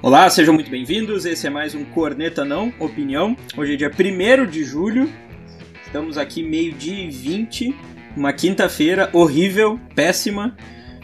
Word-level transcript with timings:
Olá, 0.00 0.30
sejam 0.30 0.54
muito 0.54 0.70
bem-vindos. 0.70 1.26
Esse 1.26 1.48
é 1.48 1.50
mais 1.50 1.74
um 1.74 1.84
Corneta 1.84 2.44
Não 2.44 2.72
Opinião. 2.78 3.36
Hoje 3.56 3.74
é 3.74 3.76
dia 3.76 3.90
1 3.90 4.46
de 4.46 4.62
julho. 4.62 5.12
Estamos 5.84 6.16
aqui 6.16 6.40
meio-dia 6.40 7.02
e 7.02 7.10
20, 7.10 7.74
uma 8.16 8.32
quinta-feira 8.32 9.10
horrível, 9.12 9.78
péssima, 9.96 10.56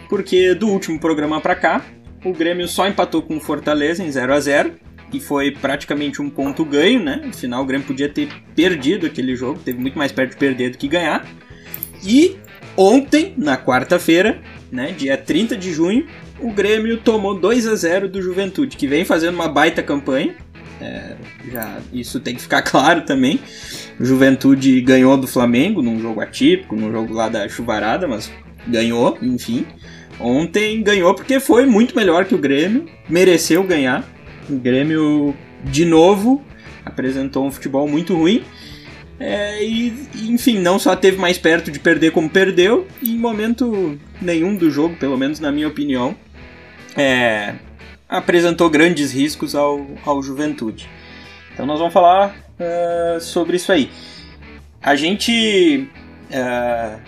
porque 0.08 0.54
do 0.54 0.68
último 0.68 1.00
programa 1.00 1.40
para 1.40 1.56
cá, 1.56 1.84
o 2.24 2.32
Grêmio 2.32 2.68
só 2.68 2.86
empatou 2.86 3.20
com 3.20 3.36
o 3.36 3.40
Fortaleza 3.40 4.04
em 4.04 4.12
0 4.12 4.32
a 4.32 4.38
0 4.38 4.74
e 5.12 5.18
foi 5.18 5.50
praticamente 5.50 6.22
um 6.22 6.30
ponto 6.30 6.64
ganho, 6.64 7.02
né? 7.02 7.20
Afinal, 7.28 7.64
o 7.64 7.66
Grêmio 7.66 7.88
podia 7.88 8.08
ter 8.08 8.28
perdido 8.54 9.06
aquele 9.06 9.34
jogo, 9.34 9.58
teve 9.58 9.80
muito 9.80 9.98
mais 9.98 10.12
perto 10.12 10.30
de 10.30 10.36
perder 10.36 10.70
do 10.70 10.78
que 10.78 10.86
ganhar. 10.86 11.26
E 12.04 12.36
ontem, 12.76 13.34
na 13.36 13.56
quarta-feira, 13.56 14.40
né, 14.70 14.92
dia 14.92 15.16
30 15.16 15.56
de 15.56 15.72
junho, 15.72 16.06
o 16.40 16.50
Grêmio 16.52 16.98
tomou 16.98 17.38
2 17.38 17.66
a 17.66 17.74
0 17.74 18.08
do 18.08 18.20
Juventude, 18.20 18.76
que 18.76 18.86
vem 18.86 19.04
fazendo 19.04 19.34
uma 19.34 19.48
baita 19.48 19.82
campanha. 19.82 20.34
É, 20.80 21.14
já, 21.50 21.78
isso 21.92 22.20
tem 22.20 22.34
que 22.34 22.42
ficar 22.42 22.62
claro 22.62 23.02
também. 23.02 23.40
O 23.98 24.04
Juventude 24.04 24.80
ganhou 24.80 25.16
do 25.16 25.26
Flamengo 25.26 25.80
num 25.80 26.00
jogo 26.00 26.20
atípico, 26.20 26.74
num 26.74 26.90
jogo 26.90 27.14
lá 27.14 27.28
da 27.28 27.48
chuvarada, 27.48 28.08
mas 28.08 28.30
ganhou, 28.66 29.16
enfim. 29.22 29.66
Ontem 30.18 30.82
ganhou 30.82 31.14
porque 31.14 31.40
foi 31.40 31.66
muito 31.66 31.94
melhor 31.96 32.24
que 32.24 32.34
o 32.34 32.38
Grêmio, 32.38 32.86
mereceu 33.08 33.62
ganhar. 33.64 34.04
O 34.48 34.56
Grêmio, 34.56 35.34
de 35.64 35.84
novo, 35.84 36.42
apresentou 36.84 37.46
um 37.46 37.50
futebol 37.50 37.88
muito 37.88 38.14
ruim. 38.14 38.42
É, 39.18 39.64
e, 39.64 39.94
enfim, 40.28 40.58
não 40.58 40.78
só 40.78 40.96
teve 40.96 41.16
mais 41.18 41.38
perto 41.38 41.70
de 41.70 41.78
perder 41.78 42.10
como 42.10 42.28
perdeu, 42.28 42.86
e 43.00 43.12
em 43.12 43.18
momento 43.18 43.98
nenhum 44.20 44.56
do 44.56 44.70
jogo, 44.70 44.96
pelo 44.96 45.16
menos 45.16 45.38
na 45.38 45.52
minha 45.52 45.68
opinião, 45.68 46.16
é, 46.96 47.54
apresentou 48.08 48.70
grandes 48.70 49.12
riscos 49.12 49.54
ao, 49.54 49.86
ao 50.04 50.22
Juventude. 50.22 50.88
Então 51.52 51.66
nós 51.66 51.78
vamos 51.78 51.94
falar 51.94 52.34
uh, 52.58 53.20
sobre 53.20 53.56
isso 53.56 53.72
aí. 53.72 53.90
A 54.82 54.94
gente, 54.96 55.88
uh, 56.30 57.00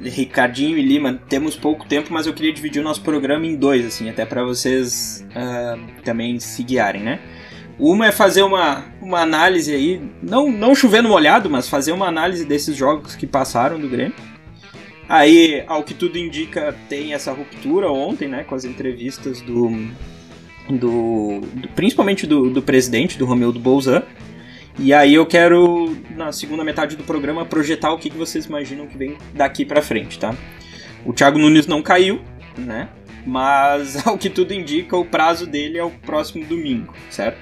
Ricardinho 0.00 0.78
e 0.78 0.82
Lima, 0.82 1.20
temos 1.28 1.56
pouco 1.56 1.86
tempo, 1.86 2.12
mas 2.12 2.26
eu 2.26 2.32
queria 2.32 2.52
dividir 2.52 2.80
o 2.80 2.84
nosso 2.84 3.02
programa 3.02 3.46
em 3.46 3.56
dois, 3.56 3.84
assim, 3.84 4.08
até 4.08 4.24
para 4.24 4.44
vocês 4.44 5.26
uh, 5.30 6.02
também 6.02 6.38
se 6.38 6.62
guiarem, 6.62 7.02
né? 7.02 7.18
Uma 7.78 8.06
é 8.06 8.12
fazer 8.12 8.42
uma, 8.42 8.84
uma 9.02 9.20
análise 9.20 9.74
aí, 9.74 10.00
não, 10.22 10.50
não 10.50 10.74
chovendo 10.74 11.08
molhado, 11.08 11.50
mas 11.50 11.68
fazer 11.68 11.92
uma 11.92 12.06
análise 12.06 12.44
desses 12.44 12.74
jogos 12.74 13.14
que 13.14 13.26
passaram 13.26 13.78
do 13.78 13.88
Grêmio. 13.88 14.14
Aí, 15.08 15.62
ao 15.66 15.84
que 15.84 15.94
tudo 15.94 16.18
indica, 16.18 16.74
tem 16.88 17.14
essa 17.14 17.32
ruptura 17.32 17.90
ontem, 17.90 18.26
né, 18.26 18.42
com 18.42 18.54
as 18.54 18.64
entrevistas 18.64 19.40
do, 19.40 19.70
do, 20.68 21.40
do 21.40 21.68
principalmente 21.76 22.26
do, 22.26 22.50
do 22.50 22.60
presidente, 22.60 23.16
do 23.16 23.24
Romeu 23.24 23.52
do 23.52 23.60
Bolzan. 23.60 24.02
E 24.78 24.92
aí 24.92 25.14
eu 25.14 25.24
quero, 25.24 25.96
na 26.10 26.32
segunda 26.32 26.62
metade 26.62 26.96
do 26.96 27.04
programa, 27.04 27.46
projetar 27.46 27.92
o 27.92 27.98
que, 27.98 28.10
que 28.10 28.16
vocês 28.16 28.44
imaginam 28.44 28.86
que 28.86 28.98
vem 28.98 29.16
daqui 29.32 29.64
para 29.64 29.80
frente, 29.80 30.18
tá? 30.18 30.34
O 31.04 31.12
Thiago 31.12 31.38
Nunes 31.38 31.66
não 31.66 31.80
caiu, 31.80 32.20
né? 32.58 32.88
Mas, 33.24 34.04
ao 34.06 34.18
que 34.18 34.28
tudo 34.28 34.52
indica, 34.52 34.96
o 34.96 35.04
prazo 35.04 35.46
dele 35.46 35.78
é 35.78 35.84
o 35.84 35.90
próximo 35.90 36.44
domingo, 36.44 36.92
certo? 37.10 37.38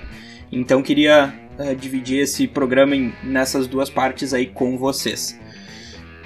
Então 0.53 0.83
queria 0.83 1.35
uh, 1.59 1.75
dividir 1.75 2.21
esse 2.21 2.47
programa 2.47 2.95
em, 2.95 3.13
nessas 3.25 3.67
duas 3.67 3.91
partes 3.91 4.33
aí 4.33 4.47
com 4.47 4.79
vocês. 4.79 5.39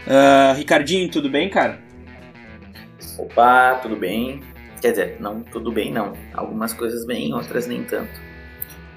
Uh, 0.07 0.55
Ricardinho, 0.57 1.11
tudo 1.11 1.29
bem, 1.29 1.51
cara? 1.51 1.79
Opa, 3.19 3.79
tudo 3.83 3.97
bem. 3.97 4.43
Quer 4.81 4.91
dizer, 4.91 5.21
não 5.21 5.43
tudo 5.43 5.73
bem, 5.73 5.93
não. 5.93 6.13
Algumas 6.33 6.73
coisas 6.73 7.05
bem, 7.05 7.33
outras 7.35 7.67
nem 7.67 7.85
tanto. 7.85 8.13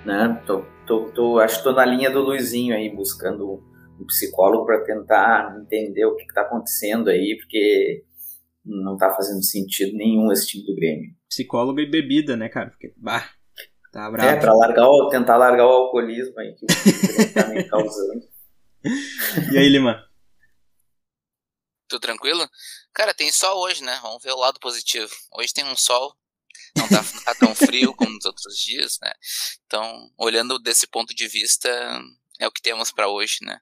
Né? 0.05 0.41
Tô, 0.45 0.63
tô, 0.85 1.05
tô, 1.11 1.39
acho 1.39 1.58
que 1.58 1.63
tô 1.63 1.71
na 1.73 1.85
linha 1.85 2.09
do 2.09 2.21
Luizinho 2.21 2.75
aí, 2.75 2.93
buscando 2.95 3.63
um 3.99 4.05
psicólogo 4.05 4.66
para 4.66 4.83
tentar 4.83 5.58
entender 5.61 6.05
o 6.05 6.15
que, 6.15 6.23
está 6.23 6.42
acontecendo 6.42 7.09
aí, 7.09 7.37
porque 7.39 8.03
não 8.64 8.95
tá 8.97 9.09
fazendo 9.11 9.43
sentido 9.43 9.95
nenhum 9.97 10.31
esse 10.31 10.47
time 10.47 10.65
do 10.65 10.76
Grêmio. 10.76 11.11
Psicólogo 11.27 11.80
e 11.80 11.89
bebida, 11.89 12.37
né, 12.37 12.47
cara? 12.47 12.70
Porque, 12.70 12.93
bah, 12.95 13.26
Tá 13.92 14.09
bravo. 14.09 14.30
É, 14.30 14.39
pra 14.39 14.53
largar 14.53 14.87
tentar 15.09 15.36
largar 15.36 15.65
o 15.65 15.70
alcoolismo 15.70 16.39
aí 16.39 16.55
que 16.55 16.65
o 16.65 17.33
tá 17.33 17.49
me 17.49 17.64
causando. 17.67 18.21
E 19.52 19.58
aí, 19.58 19.67
Lima? 19.67 20.02
Tudo 21.91 21.99
tranquilo? 21.99 22.49
Cara, 22.93 23.13
tem 23.13 23.29
sol 23.33 23.59
hoje, 23.59 23.83
né? 23.83 23.99
Vamos 24.02 24.23
ver 24.23 24.31
o 24.31 24.39
lado 24.39 24.57
positivo. 24.61 25.11
Hoje 25.33 25.53
tem 25.53 25.65
um 25.65 25.75
sol, 25.75 26.15
não 26.77 26.87
tá, 26.87 27.03
tá 27.25 27.35
tão 27.35 27.53
frio 27.53 27.91
como 27.95 28.11
nos 28.11 28.23
outros 28.23 28.55
dias, 28.55 28.97
né? 29.02 29.11
Então, 29.65 30.09
olhando 30.17 30.57
desse 30.57 30.87
ponto 30.87 31.13
de 31.13 31.27
vista, 31.27 31.69
é 32.39 32.47
o 32.47 32.52
que 32.52 32.61
temos 32.61 32.93
para 32.93 33.09
hoje, 33.09 33.39
né? 33.41 33.59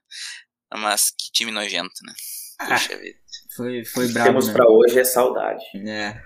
Mas 0.72 1.10
que 1.10 1.32
time 1.32 1.50
nojento, 1.50 1.92
né? 2.04 2.14
Ah, 2.60 2.66
Puxa 2.68 2.94
ah, 2.94 2.98
vida. 2.98 3.18
Foi, 3.56 3.84
foi 3.84 4.12
brabo. 4.12 4.20
O 4.20 4.22
que 4.22 4.28
temos 4.28 4.46
né? 4.46 4.52
pra 4.52 4.70
hoje 4.70 5.00
é 5.00 5.04
saudade. 5.04 5.64
É. 5.88 6.22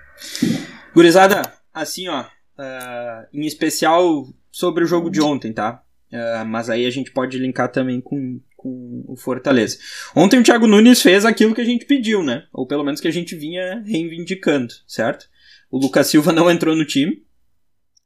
Gurizada, 0.93 1.59
assim, 1.73 2.07
ó, 2.09 2.21
uh, 2.21 3.27
em 3.33 3.47
especial 3.47 4.29
sobre 4.53 4.85
o 4.85 4.87
jogo 4.87 5.09
de 5.09 5.23
ontem, 5.23 5.55
tá? 5.55 5.83
Uh, 6.13 6.45
mas 6.45 6.69
aí 6.69 6.85
a 6.85 6.91
gente 6.91 7.11
pode 7.11 7.39
linkar 7.39 7.73
também 7.73 7.99
com, 8.03 8.43
com 8.65 9.05
o 9.07 9.15
Fortaleza. 9.15 9.79
Ontem 10.17 10.41
o 10.41 10.43
Thiago 10.43 10.67
Nunes 10.67 11.03
fez 11.03 11.27
aquilo 11.27 11.55
que 11.55 11.61
a 11.61 11.67
gente 11.67 11.85
pediu, 11.85 12.23
né? 12.23 12.45
Ou 12.51 12.67
pelo 12.67 12.83
menos 12.83 12.99
que 12.99 13.07
a 13.07 13.11
gente 13.11 13.37
vinha 13.37 13.83
reivindicando, 13.87 14.73
certo? 14.87 15.27
O 15.71 15.79
Lucas 15.79 16.07
Silva 16.07 16.33
não 16.33 16.51
entrou 16.51 16.75
no 16.75 16.87
time. 16.87 17.23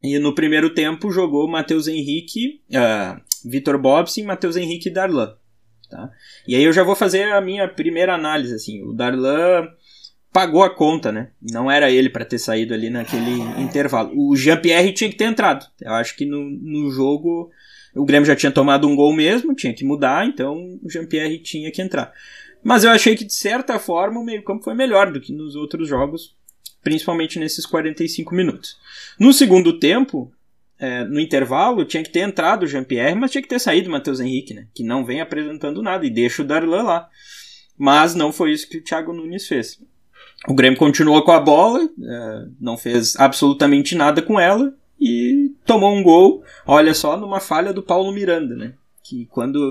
E 0.03 0.19
no 0.19 0.35
primeiro 0.35 0.75
tempo 0.75 1.13
jogou 1.13 1.49
Matheus 1.49 1.87
Henrique, 1.87 2.61
uh, 2.71 3.21
Vitor 3.49 3.79
Bobson, 3.79 4.25
Matheus 4.25 4.57
Henrique 4.57 4.89
e 4.89 4.93
Darlan. 4.93 5.37
Tá? 5.89 6.11
E 6.47 6.57
aí 6.57 6.63
eu 6.63 6.73
já 6.73 6.83
vou 6.83 6.97
fazer 6.97 7.33
a 7.33 7.41
minha 7.41 7.69
primeira 7.69 8.15
análise. 8.15 8.55
Assim. 8.55 8.83
O 8.83 8.93
Darlan 8.93 9.69
pagou 10.33 10.63
a 10.63 10.75
conta, 10.75 11.13
né? 11.13 11.31
Não 11.41 11.71
era 11.71 11.91
ele 11.91 12.11
para 12.11 12.25
ter 12.25 12.39
saído 12.39 12.75
ali 12.75 12.91
naquele 12.91 13.41
intervalo. 13.61 14.13
O 14.15 14.37
Jean-Pierre 14.37 14.93
tinha 14.93 15.11
que 15.11 15.17
ter 15.17 15.25
entrado. 15.25 15.67
Eu 15.81 15.93
acho 15.95 16.17
que 16.17 16.27
no, 16.27 16.51
no 16.51 16.91
jogo 16.91 17.51
o 17.95 18.05
Grêmio 18.05 18.27
já 18.27 18.37
tinha 18.37 18.53
tomado 18.53 18.87
um 18.87 18.95
gol 18.95 19.13
mesmo, 19.13 19.55
tinha 19.55 19.75
que 19.75 19.85
mudar, 19.85 20.27
então 20.27 20.79
o 20.83 20.91
Jean-Pierre 20.91 21.39
tinha 21.39 21.71
que 21.71 21.83
entrar. 21.83 22.13
Mas 22.63 22.85
eu 22.85 22.91
achei 22.91 23.17
que 23.17 23.25
de 23.25 23.35
certa 23.35 23.79
forma 23.79 24.21
o 24.21 24.25
meio-campo 24.25 24.65
foi 24.65 24.75
melhor 24.75 25.13
do 25.13 25.21
que 25.21 25.33
nos 25.33 25.55
outros 25.55 25.89
jogos, 25.89 26.37
principalmente 26.83 27.39
nesses 27.39 27.65
45 27.65 28.35
minutos. 28.35 28.77
No 29.19 29.33
segundo 29.33 29.79
tempo, 29.79 30.33
é, 30.79 31.05
no 31.05 31.21
intervalo, 31.21 31.85
tinha 31.85 32.03
que 32.03 32.11
ter 32.11 32.21
entrado 32.21 32.65
o 32.65 32.67
Jean-Pierre, 32.67 33.17
mas 33.17 33.31
tinha 33.31 33.43
que 33.43 33.49
ter 33.49 33.59
saído 33.59 33.89
o 33.89 33.93
Matheus 33.93 34.21
Henrique, 34.21 34.55
né? 34.55 34.67
Que 34.75 34.83
não 34.83 35.05
vem 35.05 35.21
apresentando 35.21 35.83
nada 35.83 36.07
e 36.07 36.11
deixa 36.11 36.43
o 36.43 36.45
Darlan 36.45 36.83
lá. 36.83 37.09
Mas 37.77 38.15
não 38.15 38.33
foi 38.33 38.53
isso 38.53 38.69
que 38.69 38.79
o 38.79 38.83
Thiago 38.83 39.13
Nunes 39.13 39.47
fez. 39.47 39.81
O 40.47 40.55
Grêmio 40.55 40.79
continuou 40.79 41.23
com 41.23 41.33
a 41.33 41.41
bola, 41.41 41.81
é, 41.83 42.45
não 42.61 42.77
fez 42.77 43.17
absolutamente 43.17 43.95
nada 43.95 44.23
com 44.23 44.39
ela 44.39 44.73
e 45.01 45.55
tomou 45.65 45.95
um 45.95 46.03
gol, 46.03 46.43
olha 46.67 46.95
só, 46.95 47.17
numa 47.17 47.41
falha 47.41 47.73
do 47.73 47.83
Paulo 47.83 48.13
Miranda, 48.13 48.55
né? 48.57 48.75
Que 49.03 49.27
quando, 49.27 49.71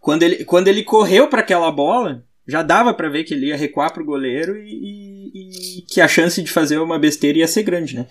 quando, 0.00 0.22
ele, 0.22 0.44
quando 0.44 0.68
ele 0.68 0.82
correu 0.82 1.28
para 1.28 1.40
aquela 1.40 1.70
bola, 1.70 2.24
já 2.46 2.62
dava 2.62 2.94
para 2.94 3.08
ver 3.08 3.24
que 3.24 3.34
ele 3.34 3.46
ia 3.46 3.56
recuar 3.56 3.92
pro 3.92 4.04
goleiro 4.04 4.56
e, 4.56 4.70
e, 4.72 5.78
e, 5.78 5.82
que 5.82 6.00
a 6.00 6.08
chance 6.08 6.42
de 6.42 6.50
fazer 6.50 6.78
uma 6.78 6.98
besteira 6.98 7.38
ia 7.38 7.48
ser 7.48 7.62
grande, 7.62 7.96
né? 7.96 8.06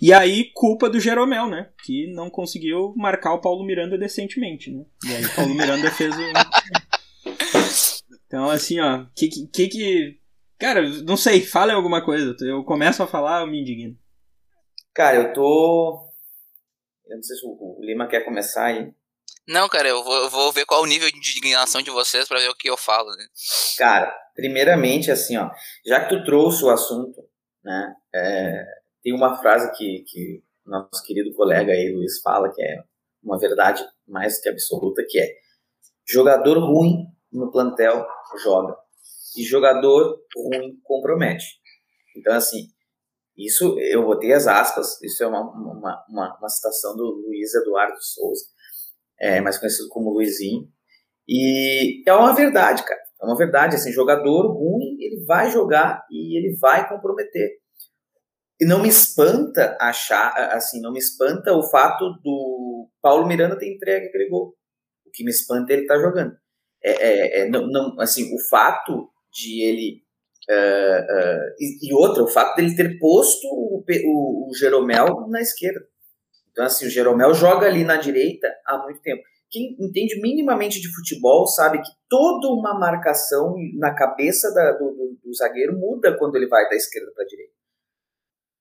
E 0.00 0.12
aí, 0.12 0.50
culpa 0.54 0.88
do 0.88 1.00
Jeromel, 1.00 1.48
né? 1.48 1.68
Que 1.84 2.06
não 2.12 2.30
conseguiu 2.30 2.94
marcar 2.96 3.34
o 3.34 3.40
Paulo 3.40 3.64
Miranda 3.64 3.98
decentemente, 3.98 4.70
né? 4.70 4.84
E 5.04 5.12
aí 5.14 5.24
o 5.24 5.34
Paulo 5.34 5.54
Miranda 5.54 5.90
fez 5.90 6.14
o... 6.14 6.20
Então, 8.26 8.50
assim, 8.50 8.78
ó, 8.78 9.06
que 9.16 9.28
que, 9.28 9.68
que 9.68 10.18
Cara, 10.58 10.88
não 11.04 11.16
sei, 11.16 11.40
fala 11.40 11.72
alguma 11.72 12.02
coisa. 12.04 12.34
Eu 12.40 12.64
começo 12.64 13.02
a 13.02 13.06
falar, 13.06 13.42
eu 13.42 13.46
me 13.46 13.60
indigno. 13.60 13.96
Cara, 14.94 15.16
eu 15.16 15.32
tô. 15.32 16.12
Eu 17.06 17.16
não 17.16 17.22
sei 17.22 17.36
se 17.36 17.46
o 17.46 17.78
Lima 17.80 18.06
quer 18.08 18.24
começar 18.24 18.66
aí. 18.66 18.92
Não, 19.46 19.66
cara, 19.68 19.88
eu 19.88 20.04
vou, 20.04 20.14
eu 20.14 20.28
vou 20.28 20.52
ver 20.52 20.66
qual 20.66 20.82
o 20.82 20.86
nível 20.86 21.10
de 21.10 21.16
indignação 21.16 21.80
de 21.80 21.90
vocês 21.90 22.28
para 22.28 22.38
ver 22.38 22.50
o 22.50 22.54
que 22.54 22.68
eu 22.68 22.76
falo. 22.76 23.08
Né? 23.16 23.24
Cara, 23.78 24.14
primeiramente, 24.34 25.10
assim, 25.10 25.38
ó, 25.38 25.50
já 25.86 26.04
que 26.04 26.10
tu 26.10 26.22
trouxe 26.22 26.62
o 26.64 26.68
assunto, 26.68 27.18
né, 27.64 27.94
é, 28.14 28.64
tem 29.02 29.14
uma 29.14 29.38
frase 29.38 29.72
que, 29.74 30.04
que 30.06 30.44
nosso 30.66 31.02
querido 31.02 31.34
colega 31.34 31.72
aí, 31.72 31.90
Luiz, 31.90 32.20
fala, 32.20 32.52
que 32.52 32.62
é 32.62 32.82
uma 33.22 33.38
verdade 33.38 33.82
mais 34.06 34.38
que 34.38 34.50
absoluta, 34.50 35.02
que 35.08 35.18
é 35.18 35.28
jogador 36.06 36.58
ruim 36.58 37.06
no 37.32 37.50
plantel 37.50 38.06
joga 38.42 38.76
e 39.36 39.44
jogador 39.44 40.18
ruim 40.36 40.78
compromete. 40.82 41.46
Então, 42.16 42.34
assim, 42.34 42.68
isso 43.46 43.78
eu 43.78 44.04
botei 44.04 44.32
as 44.32 44.46
aspas, 44.46 45.00
isso 45.02 45.22
é 45.22 45.26
uma, 45.26 45.40
uma, 45.40 46.04
uma, 46.08 46.38
uma 46.38 46.48
citação 46.48 46.96
do 46.96 47.04
Luiz 47.04 47.54
Eduardo 47.54 47.96
Souza, 48.00 48.44
é, 49.20 49.40
mais 49.40 49.58
conhecido 49.58 49.88
como 49.88 50.12
Luizinho, 50.12 50.68
e 51.28 52.02
é 52.08 52.14
uma 52.14 52.34
verdade, 52.34 52.82
cara. 52.84 53.00
É 53.20 53.26
uma 53.26 53.36
verdade, 53.36 53.76
assim, 53.76 53.92
jogador 53.92 54.46
ruim, 54.52 54.96
ele 55.00 55.24
vai 55.26 55.50
jogar 55.50 56.06
e 56.10 56.38
ele 56.38 56.56
vai 56.56 56.88
comprometer. 56.88 57.58
E 58.60 58.64
não 58.64 58.80
me 58.80 58.88
espanta 58.88 59.76
achar, 59.80 60.32
assim, 60.52 60.80
não 60.80 60.92
me 60.92 60.98
espanta 60.98 61.52
o 61.52 61.62
fato 61.62 62.12
do 62.24 62.88
Paulo 63.02 63.26
Miranda 63.26 63.58
ter 63.58 63.72
entregue 63.72 64.06
aquele 64.06 64.28
gol. 64.28 64.54
O 65.06 65.10
que 65.12 65.24
me 65.24 65.30
espanta 65.30 65.72
é 65.72 65.74
ele 65.74 65.82
estar 65.82 65.96
tá 65.96 66.00
jogando. 66.00 66.32
É, 66.82 66.90
é, 66.90 67.40
é, 67.40 67.48
não, 67.48 67.66
não, 67.66 68.00
assim, 68.00 68.34
o 68.34 68.38
fato 68.48 69.10
de 69.32 69.62
ele. 69.62 70.02
Uh, 70.50 70.52
uh, 70.52 71.54
e, 71.58 71.88
e 71.88 71.94
outra, 71.94 72.22
o 72.22 72.28
fato 72.28 72.56
dele 72.56 72.74
ter 72.74 72.98
posto 72.98 73.46
o, 73.46 73.84
o, 73.86 74.50
o 74.50 74.54
Jeromel 74.54 75.26
na 75.28 75.40
esquerda. 75.40 75.86
Então, 76.50 76.64
assim, 76.64 76.86
o 76.86 76.90
Jeromel 76.90 77.34
joga 77.34 77.66
ali 77.66 77.84
na 77.84 77.96
direita 77.96 78.48
há 78.66 78.78
muito 78.78 79.00
tempo. 79.00 79.22
Quem 79.50 79.76
entende 79.78 80.20
minimamente 80.20 80.80
de 80.80 80.94
futebol 80.94 81.46
sabe 81.46 81.80
que 81.80 81.90
toda 82.08 82.48
uma 82.48 82.78
marcação 82.78 83.54
na 83.78 83.94
cabeça 83.94 84.52
da, 84.52 84.72
do, 84.72 84.90
do, 84.90 85.18
do, 85.22 85.34
zagueiro 85.34 85.78
muda 85.78 86.16
quando 86.18 86.36
ele 86.36 86.48
vai 86.48 86.68
da 86.68 86.76
esquerda 86.76 87.12
para 87.14 87.24
a 87.24 87.26
direita. 87.26 87.52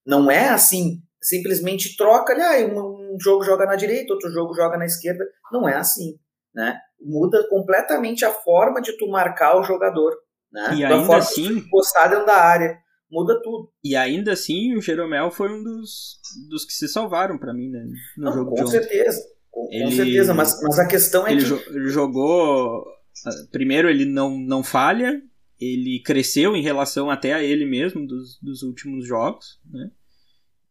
Não 0.06 0.32
é 0.32 0.50
assim, 0.50 1.02
simplesmente 1.22 1.98
troca 1.98 2.34
ali, 2.34 2.42
ah, 2.42 2.74
um, 2.74 3.16
um 3.16 3.18
jogo 3.20 3.44
joga 3.44 3.66
na 3.66 3.76
direita, 3.76 4.14
outro 4.14 4.30
jogo 4.30 4.54
joga 4.54 4.78
na 4.78 4.86
esquerda. 4.86 5.26
Não 5.52 5.68
é 5.68 5.76
assim 5.76 6.18
né? 6.58 6.80
Muda 7.00 7.48
completamente 7.50 8.26
a 8.26 8.32
forma 8.32 8.82
de 8.82 8.98
tu 8.98 9.08
marcar 9.08 9.60
o 9.60 9.64
jogador, 9.64 10.18
né? 10.52 10.76
E 10.76 10.84
ainda 10.84 11.06
forma 11.06 11.18
assim, 11.18 11.62
postar 11.70 12.08
dentro 12.08 12.26
da 12.26 12.36
área, 12.36 12.78
muda 13.10 13.40
tudo. 13.42 13.72
E 13.84 13.96
ainda 13.96 14.34
assim, 14.34 14.76
o 14.76 14.82
Jeromel 14.82 15.32
foi 15.32 15.52
um 15.52 15.64
dos, 15.64 16.20
dos 16.50 16.66
que 16.66 16.74
se 16.74 16.88
salvaram 16.88 17.38
para 17.38 17.54
mim, 17.54 17.70
né? 17.70 17.86
No 18.18 18.26
Não, 18.26 18.34
jogo 18.34 18.56
com 18.56 18.68
certeza, 18.68 19.22
com, 19.50 19.68
ele, 19.72 19.86
com, 19.86 19.92
certeza, 19.92 20.34
mas, 20.34 20.62
mas 20.62 20.80
a 20.80 20.88
questão 20.88 21.28
é 21.28 21.32
ele 21.32 21.42
que 21.42 21.48
jo 21.48 21.62
ele 21.68 21.90
jogou 21.90 22.86
ah, 23.26 23.32
primeiro 23.52 23.90
ele 23.90 24.06
não 24.06 24.38
não 24.38 24.64
falha, 24.64 25.22
ele 25.60 26.02
cresceu 26.04 26.56
em 26.56 26.62
relação 26.62 27.10
até 27.10 27.34
a 27.34 27.44
ele 27.44 27.66
mesmo 27.66 28.06
dos, 28.06 28.40
dos 28.42 28.62
últimos 28.62 29.08
jogos, 29.08 29.60
né? 29.66 29.90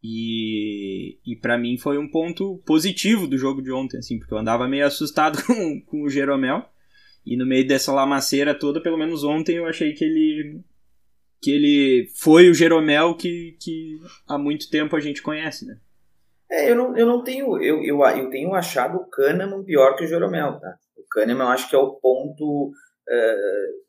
E, 0.03 1.17
e 1.25 1.35
para 1.35 1.57
mim 1.57 1.77
foi 1.77 1.97
um 1.97 2.09
ponto 2.09 2.61
positivo 2.65 3.27
do 3.27 3.37
jogo 3.37 3.61
de 3.61 3.71
ontem, 3.71 3.97
assim, 3.97 4.17
porque 4.17 4.33
eu 4.33 4.37
andava 4.37 4.67
meio 4.67 4.85
assustado 4.85 5.41
com, 5.45 5.81
com 5.81 6.03
o 6.03 6.09
Jeromel. 6.09 6.63
E 7.27 7.35
no 7.35 7.45
meio 7.45 7.67
dessa 7.67 7.91
lamaceira 7.91 8.57
toda, 8.57 8.81
pelo 8.81 8.97
menos 8.97 9.21
ontem, 9.25 9.57
eu 9.57 9.65
achei 9.65 9.93
que 9.93 10.05
ele 10.05 10.61
que 11.41 11.51
ele 11.51 12.09
foi 12.15 12.49
o 12.49 12.53
Jeromel 12.53 13.15
que, 13.15 13.57
que 13.61 13.99
há 14.27 14.37
muito 14.37 14.69
tempo 14.69 14.95
a 14.95 14.99
gente 14.99 15.21
conhece, 15.21 15.67
né? 15.67 15.77
É, 16.49 16.71
eu 16.71 16.75
não, 16.75 16.97
eu 16.97 17.05
não 17.05 17.23
tenho. 17.23 17.61
Eu, 17.61 17.83
eu, 17.83 18.01
eu 18.01 18.29
tenho 18.29 18.53
achado 18.53 18.97
o 18.97 19.09
Kahneman 19.09 19.63
pior 19.65 19.95
que 19.97 20.05
o 20.05 20.07
Jeromel, 20.07 20.57
tá? 20.57 20.77
O 20.95 21.03
Kahneman 21.09 21.43
eu 21.43 21.51
acho 21.51 21.69
que 21.69 21.75
é 21.75 21.79
o 21.79 21.95
ponto. 21.95 22.71
Uh, 23.09 23.87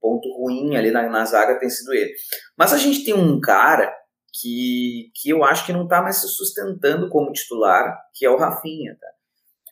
ponto 0.00 0.28
ruim 0.38 0.76
ali 0.76 0.92
na, 0.92 1.08
na 1.08 1.24
zaga 1.24 1.58
tem 1.58 1.68
sido 1.68 1.92
ele. 1.92 2.12
Mas 2.56 2.72
a 2.72 2.78
gente 2.78 3.04
tem 3.04 3.12
um 3.12 3.40
cara 3.40 3.92
que, 4.32 5.10
que 5.14 5.28
eu 5.28 5.44
acho 5.44 5.66
que 5.66 5.72
não 5.72 5.84
está 5.84 6.00
mais 6.00 6.20
se 6.20 6.28
sustentando 6.28 7.08
como 7.08 7.32
titular, 7.32 7.98
que 8.14 8.24
é 8.24 8.30
o 8.30 8.38
Rafinha. 8.38 8.96
Tá? 8.98 9.08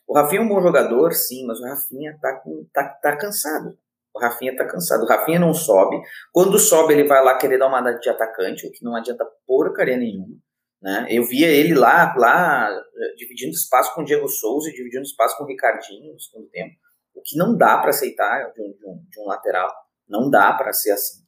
O 0.09 0.15
Rafinha 0.15 0.41
é 0.41 0.43
um 0.43 0.47
bom 0.47 0.59
jogador, 0.59 1.13
sim, 1.13 1.45
mas 1.45 1.59
o 1.59 1.65
Rafinha 1.65 2.13
está 2.13 2.41
tá, 2.73 2.89
tá 2.99 3.15
cansado. 3.15 3.77
O 4.11 4.19
Rafinha 4.19 4.53
está 4.53 4.65
cansado. 4.65 5.03
O 5.03 5.07
Rafinha 5.07 5.39
não 5.39 5.53
sobe. 5.53 6.01
Quando 6.33 6.57
sobe, 6.57 6.95
ele 6.95 7.07
vai 7.07 7.23
lá 7.23 7.37
querer 7.37 7.59
dar 7.59 7.67
uma 7.67 7.91
de 7.91 8.09
atacante, 8.09 8.65
o 8.65 8.71
que 8.71 8.83
não 8.83 8.95
adianta 8.95 9.23
porcaria 9.45 9.97
nenhuma. 9.97 10.35
Né? 10.81 11.05
Eu 11.11 11.23
via 11.25 11.47
ele 11.47 11.75
lá, 11.75 12.11
lá 12.17 12.71
dividindo 13.17 13.51
espaço 13.51 13.93
com 13.93 14.01
o 14.01 14.03
Diego 14.03 14.27
Souza, 14.27 14.71
dividindo 14.71 15.03
espaço 15.03 15.37
com 15.37 15.43
o 15.43 15.47
Ricardinho 15.47 16.11
no 16.11 16.19
segundo 16.19 16.49
tempo. 16.49 16.73
O 17.13 17.21
que 17.21 17.37
não 17.37 17.55
dá 17.55 17.77
para 17.77 17.91
aceitar 17.91 18.51
de 18.51 18.61
um, 18.63 18.71
de, 18.71 18.87
um, 18.87 19.05
de 19.11 19.21
um, 19.21 19.25
lateral. 19.27 19.71
Não 20.07 20.27
dá 20.27 20.51
para 20.53 20.73
ser 20.73 20.89
assim. 20.89 21.19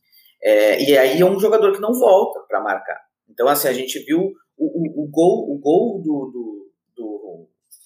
É, 0.41 0.81
e 0.81 0.97
aí 0.97 1.21
é 1.21 1.25
um 1.25 1.39
jogador 1.39 1.71
que 1.71 1.81
não 1.81 1.93
volta 1.93 2.39
para 2.47 2.59
marcar. 2.59 2.99
Então, 3.29 3.47
assim, 3.47 3.67
a 3.67 3.73
gente 3.73 3.99
viu 3.99 4.33
o, 4.57 4.65
o, 4.65 5.03
o 5.03 5.07
gol, 5.11 5.51
o 5.51 5.59
gol 5.59 6.01
do, 6.01 6.31
do, 6.33 6.60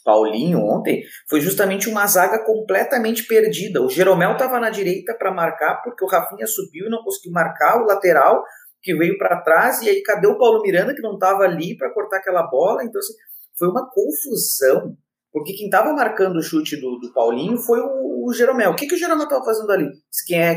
Paulinho 0.06 0.60
ontem 0.60 1.02
foi 1.28 1.42
justamente 1.42 1.90
uma 1.90 2.06
zaga 2.06 2.46
completamente 2.46 3.24
perdida. 3.24 3.81
O 3.81 3.90
Jeromel 3.90 4.34
estava 4.34 4.60
na 4.60 4.69
direita 4.69 5.16
para 5.16 5.34
marcar, 5.34 5.81
porque 5.84 6.06
o 6.06 6.07
Rafinha 6.07 6.46
subiu 6.46 6.86
e 6.86 6.90
não 6.90 7.04
conseguiu 7.04 7.31
marcar 7.31 7.81
o 7.81 7.86
lateral 7.86 8.44
que 8.84 8.96
veio 8.96 9.18
para 9.18 9.42
trás, 9.42 9.81
e 9.81 9.90
aí 9.90 10.04
cadê 10.04 10.28
o 10.28 10.38
Paulo 10.38 10.62
Miranda 10.62 10.94
que 10.94 11.02
não 11.02 11.16
estava 11.16 11.44
ali 11.44 11.75
para 11.75 11.92
cortar 11.92 12.18
aquela 12.18 12.44
bola? 12.44 12.84
Então, 12.84 13.00
assim, 13.00 13.13
foi 13.57 13.68
uma 13.68 13.90
confusão. 13.90 14.96
Porque 15.34 15.54
quem 15.54 15.66
estava 15.66 15.92
marcando 15.92 16.38
o 16.38 16.42
chute 16.42 16.80
do, 16.80 16.98
do 17.00 17.12
Paulinho 17.12 17.57
foi 17.57 17.80
o, 17.81 18.28
o 18.28 18.31
Jeromel. 18.31 18.72
O 18.72 18.75
que, 18.75 18.86
que 18.86 18.94
o 18.94 18.98
Jeromel 18.98 19.24
estava 19.24 19.44
fazendo 19.44 19.69
ali? 19.72 19.90
Quem, 20.28 20.40
é, 20.40 20.56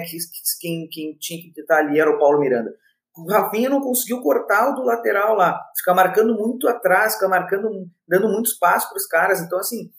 quem, 0.60 0.88
quem 0.88 1.16
tinha 1.18 1.40
que 1.40 1.60
estar 1.60 1.78
ali 1.78 1.98
era 1.98 2.10
o 2.10 2.18
Paulo 2.18 2.38
Miranda 2.38 2.70
o 3.18 3.30
Rafinha 3.30 3.68
não 3.68 3.80
conseguiu 3.80 4.20
cortar 4.20 4.70
o 4.70 4.74
do 4.74 4.84
lateral 4.84 5.34
lá. 5.34 5.58
Fica 5.88 5.94
marcando 5.94 6.34
muito 6.34 6.68
atrás, 6.68 7.14
fica 7.14 7.28
marcando, 7.28 7.70
dando 8.06 8.28
muito 8.28 8.50
espaço 8.50 8.90
para 8.90 8.98
os 8.98 9.06
caras. 9.06 9.40
Então, 9.40 9.58
assim, 9.58 9.90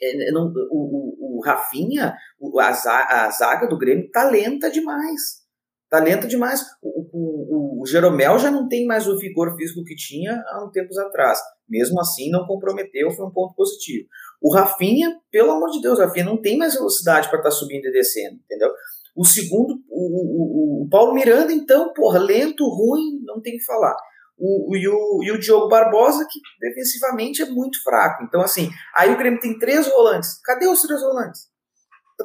é, 0.00 0.28
é, 0.28 0.30
não, 0.30 0.52
o, 0.70 1.34
o, 1.34 1.38
o 1.38 1.42
Rafinha, 1.44 2.14
a, 2.60 3.30
zaga 3.30 3.66
do 3.66 3.76
Grêmio 3.76 4.08
tá 4.12 4.22
lenta 4.30 4.70
demais. 4.70 5.42
Tá 5.90 5.98
lenta 5.98 6.28
demais. 6.28 6.60
O, 6.80 7.80
o, 7.80 7.82
o, 7.82 7.86
Jeromel 7.86 8.38
já 8.38 8.48
não 8.48 8.68
tem 8.68 8.86
mais 8.86 9.08
o 9.08 9.18
vigor 9.18 9.56
físico 9.56 9.82
que 9.82 9.96
tinha 9.96 10.40
há 10.46 10.64
um 10.64 10.70
tempos 10.70 10.96
atrás. 10.96 11.40
Mesmo 11.68 12.00
assim, 12.00 12.30
não 12.30 12.46
comprometeu, 12.46 13.10
foi 13.10 13.26
um 13.26 13.32
ponto 13.32 13.56
positivo. 13.56 14.06
O 14.40 14.54
Rafinha, 14.54 15.18
pelo 15.32 15.50
amor 15.50 15.70
de 15.70 15.80
Deus, 15.80 15.98
o 15.98 16.02
Rafinha 16.02 16.26
não 16.26 16.40
tem 16.40 16.56
mais 16.56 16.74
velocidade 16.74 17.28
para 17.28 17.38
estar 17.38 17.50
tá 17.50 17.56
subindo 17.56 17.86
e 17.86 17.92
descendo, 17.92 18.36
entendeu? 18.36 18.70
O 19.16 19.24
segundo, 19.24 19.82
o, 19.90 20.82
o, 20.82 20.84
o, 20.84 20.88
Paulo 20.88 21.12
Miranda, 21.12 21.52
então, 21.52 21.92
porra, 21.92 22.20
lento, 22.20 22.64
ruim, 22.68 23.20
não 23.24 23.42
tem 23.42 23.56
que 23.56 23.64
falar. 23.64 23.96
O, 24.44 24.72
o, 24.72 24.76
e, 24.76 24.88
o, 24.88 25.22
e 25.22 25.30
o 25.30 25.38
Diogo 25.38 25.68
Barbosa, 25.68 26.26
que 26.28 26.40
defensivamente 26.60 27.42
é 27.42 27.46
muito 27.46 27.80
fraco. 27.84 28.24
Então, 28.24 28.40
assim, 28.40 28.68
aí 28.92 29.12
o 29.14 29.16
Grêmio 29.16 29.38
tem 29.38 29.56
três 29.56 29.86
volantes. 29.86 30.40
Cadê 30.42 30.66
os 30.66 30.82
três 30.82 31.00
volantes? 31.00 31.42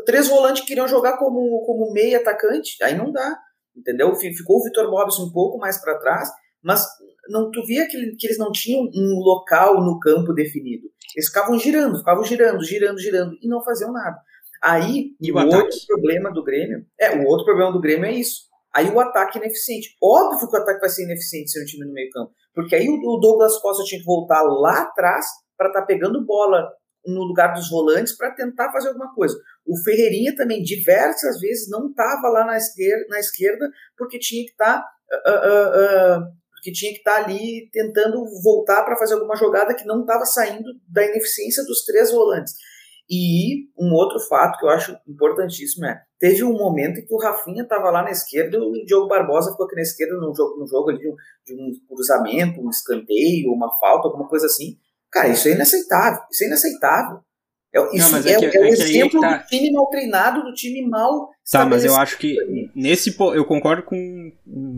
Três 0.04 0.28
volantes 0.28 0.62
que 0.62 0.70
queriam 0.70 0.88
jogar 0.88 1.18
como, 1.18 1.64
como 1.64 1.94
meio 1.94 2.18
atacante, 2.20 2.84
aí 2.84 2.98
não 2.98 3.12
dá. 3.12 3.38
Entendeu? 3.76 4.16
Ficou 4.16 4.58
o 4.58 4.64
Vitor 4.64 4.90
Mobis 4.90 5.20
um 5.20 5.32
pouco 5.32 5.60
mais 5.60 5.80
para 5.80 6.00
trás, 6.00 6.28
mas 6.64 6.84
não 7.30 7.52
tu 7.52 7.64
via 7.64 7.88
que, 7.88 8.16
que 8.16 8.26
eles 8.26 8.40
não 8.40 8.52
tinham 8.52 8.82
um 8.82 9.20
local 9.20 9.84
no 9.84 10.00
campo 10.00 10.34
definido. 10.34 10.88
Eles 11.16 11.28
ficavam 11.28 11.60
girando, 11.60 12.00
ficavam 12.00 12.24
girando, 12.24 12.64
girando, 12.64 13.00
girando 13.00 13.38
e 13.42 13.48
não 13.48 13.64
faziam 13.64 13.92
nada. 13.92 14.18
Aí, 14.64 15.16
e 15.22 15.32
o, 15.32 15.36
o 15.36 15.46
outro 15.46 15.78
problema 15.86 16.34
do 16.34 16.44
Grêmio, 16.44 16.84
é, 17.00 17.16
o 17.16 17.28
outro 17.28 17.46
problema 17.46 17.72
do 17.72 17.80
Grêmio 17.80 18.06
é 18.06 18.14
isso. 18.14 18.48
Aí 18.78 18.92
o 18.92 19.00
ataque 19.00 19.40
é 19.40 19.42
ineficiente. 19.42 19.98
Óbvio 20.00 20.48
que 20.48 20.56
o 20.56 20.60
ataque 20.60 20.80
vai 20.80 20.90
ser 20.90 21.06
ineficiente 21.06 21.50
sem 21.50 21.64
o 21.64 21.66
time 21.66 21.84
no 21.84 21.94
meio 21.94 22.12
campo. 22.12 22.32
Porque 22.54 22.76
aí 22.76 22.88
o 22.88 23.18
Douglas 23.18 23.60
Costa 23.60 23.84
tinha 23.84 24.00
que 24.00 24.06
voltar 24.06 24.44
lá 24.44 24.82
atrás 24.82 25.26
para 25.58 25.70
estar 25.70 25.82
tá 25.82 25.88
pegando 25.88 26.24
bola 26.24 26.64
no 27.04 27.24
lugar 27.24 27.56
dos 27.56 27.72
volantes 27.72 28.16
para 28.16 28.36
tentar 28.36 28.72
fazer 28.72 28.90
alguma 28.90 29.12
coisa. 29.16 29.36
O 29.66 29.76
Ferreirinha 29.84 30.36
também 30.36 30.62
diversas 30.62 31.40
vezes 31.40 31.68
não 31.72 31.90
estava 31.90 32.30
lá 32.30 32.46
na 32.46 32.56
esquerda, 32.56 33.04
na 33.10 33.20
esquerda 33.20 33.68
porque 33.98 34.20
tinha 34.20 34.44
que 34.46 34.52
estar 34.52 34.80
tá, 34.80 34.90
uh, 35.26 36.20
uh, 36.20 36.22
uh, 36.22 36.34
porque 36.52 36.72
tinha 36.72 36.92
que 36.92 37.00
estar 37.00 37.16
tá 37.16 37.24
ali 37.24 37.72
tentando 37.72 38.24
voltar 38.44 38.84
para 38.84 38.98
fazer 38.98 39.16
alguma 39.16 39.36
jogada 39.36 39.74
que 39.74 39.86
não 39.86 40.02
estava 40.02 40.24
saindo 40.24 40.70
da 40.88 41.04
ineficiência 41.04 41.64
dos 41.64 41.84
três 41.84 42.12
volantes. 42.12 42.54
E 43.10 43.70
um 43.78 43.94
outro 43.94 44.20
fato 44.20 44.60
que 44.60 44.66
eu 44.66 44.70
acho 44.70 44.98
importantíssimo 45.08 45.86
é, 45.86 46.02
teve 46.20 46.44
um 46.44 46.54
momento 46.54 47.00
em 47.00 47.06
que 47.06 47.14
o 47.14 47.20
Rafinha 47.20 47.64
estava 47.64 47.90
lá 47.90 48.04
na 48.04 48.12
esquerda 48.12 48.58
e 48.58 48.60
o 48.60 48.86
Diogo 48.86 49.08
Barbosa 49.08 49.52
ficou 49.52 49.66
aqui 49.66 49.76
na 49.76 49.82
esquerda 49.82 50.16
num 50.16 50.36
jogo, 50.36 50.60
num 50.60 50.68
jogo 50.68 50.92
de, 50.92 51.08
um, 51.08 51.16
de 51.46 51.54
um 51.56 51.72
cruzamento, 51.88 52.62
um 52.62 52.70
escanteio, 52.70 53.54
uma 53.54 53.74
falta, 53.80 54.08
alguma 54.08 54.28
coisa 54.28 54.46
assim. 54.46 54.78
Cara, 55.12 55.30
isso 55.30 55.48
é 55.48 55.52
inaceitável, 55.52 56.22
isso 56.30 56.44
é 56.44 56.48
inaceitável. 56.48 57.20
É, 57.74 57.96
isso 57.96 58.12
Não, 58.12 58.18
é, 58.18 58.32
é, 58.32 58.50
que, 58.50 58.58
é, 58.58 58.62
o 58.62 58.66
é 58.66 58.70
exemplo 58.70 59.22
tá... 59.22 59.38
do 59.38 59.46
time 59.46 59.72
mal 59.72 59.90
treinado, 59.90 60.44
do 60.44 60.54
time 60.54 60.88
mal 60.88 61.30
Tá, 61.50 61.66
mas 61.66 61.86
eu 61.86 61.96
acho 61.96 62.18
que 62.18 62.36
nesse 62.76 63.16
eu 63.18 63.46
concordo 63.46 63.84
com, 63.84 64.32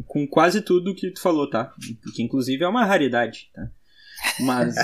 com 0.06 0.28
quase 0.28 0.62
tudo 0.62 0.94
que 0.94 1.12
tu 1.12 1.20
falou, 1.20 1.50
tá? 1.50 1.74
Que 2.16 2.22
inclusive 2.22 2.64
é 2.64 2.68
uma 2.68 2.86
raridade, 2.86 3.50
tá? 3.54 3.72
Mas 4.40 4.76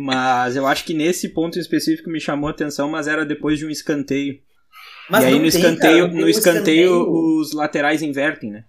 Mas 0.00 0.54
eu 0.54 0.64
acho 0.64 0.84
que 0.84 0.94
nesse 0.94 1.28
ponto 1.28 1.58
específico 1.58 2.08
me 2.08 2.20
chamou 2.20 2.46
a 2.46 2.52
atenção, 2.52 2.88
mas 2.88 3.08
era 3.08 3.26
depois 3.26 3.58
de 3.58 3.66
um 3.66 3.70
escanteio. 3.70 4.38
Mas 5.10 5.24
e 5.24 5.26
aí 5.26 5.34
no 5.34 5.40
tem, 5.40 5.48
escanteio, 5.48 6.06
cara, 6.06 6.20
no 6.20 6.28
escanteio, 6.28 6.92
escanteio, 6.92 7.40
os 7.40 7.52
laterais 7.52 8.00
invertem, 8.00 8.52
né? 8.52 8.64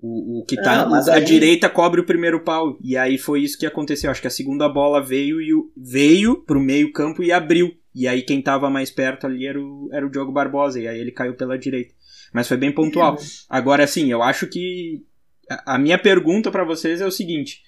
O, 0.00 0.40
o 0.40 0.44
que 0.46 0.56
tá 0.56 0.82
ah, 0.82 0.98
à 1.10 1.14
aí... 1.16 1.24
direita 1.24 1.68
cobre 1.68 2.00
o 2.00 2.06
primeiro 2.06 2.40
pau. 2.40 2.78
E 2.82 2.96
aí 2.96 3.18
foi 3.18 3.42
isso 3.42 3.58
que 3.58 3.66
aconteceu. 3.66 4.10
Acho 4.10 4.22
que 4.22 4.26
a 4.26 4.30
segunda 4.30 4.66
bola 4.66 5.02
veio 5.02 5.38
e 5.40 5.52
o, 5.52 5.70
veio 5.76 6.36
pro 6.44 6.60
meio 6.60 6.92
campo 6.92 7.22
e 7.22 7.30
abriu. 7.30 7.74
E 7.94 8.08
aí 8.08 8.22
quem 8.22 8.40
tava 8.40 8.70
mais 8.70 8.90
perto 8.90 9.26
ali 9.26 9.46
era 9.46 9.60
o, 9.60 9.90
era 9.92 10.06
o 10.06 10.10
Diogo 10.10 10.32
Barbosa. 10.32 10.80
E 10.80 10.88
aí 10.88 10.98
ele 10.98 11.12
caiu 11.12 11.34
pela 11.34 11.58
direita. 11.58 11.94
Mas 12.32 12.48
foi 12.48 12.56
bem 12.56 12.72
pontual. 12.72 13.18
Agora, 13.50 13.84
assim, 13.84 14.10
eu 14.10 14.22
acho 14.22 14.46
que. 14.46 15.02
A, 15.50 15.74
a 15.74 15.78
minha 15.78 15.98
pergunta 15.98 16.50
para 16.50 16.64
vocês 16.64 17.00
é 17.00 17.06
o 17.06 17.10
seguinte: 17.10 17.62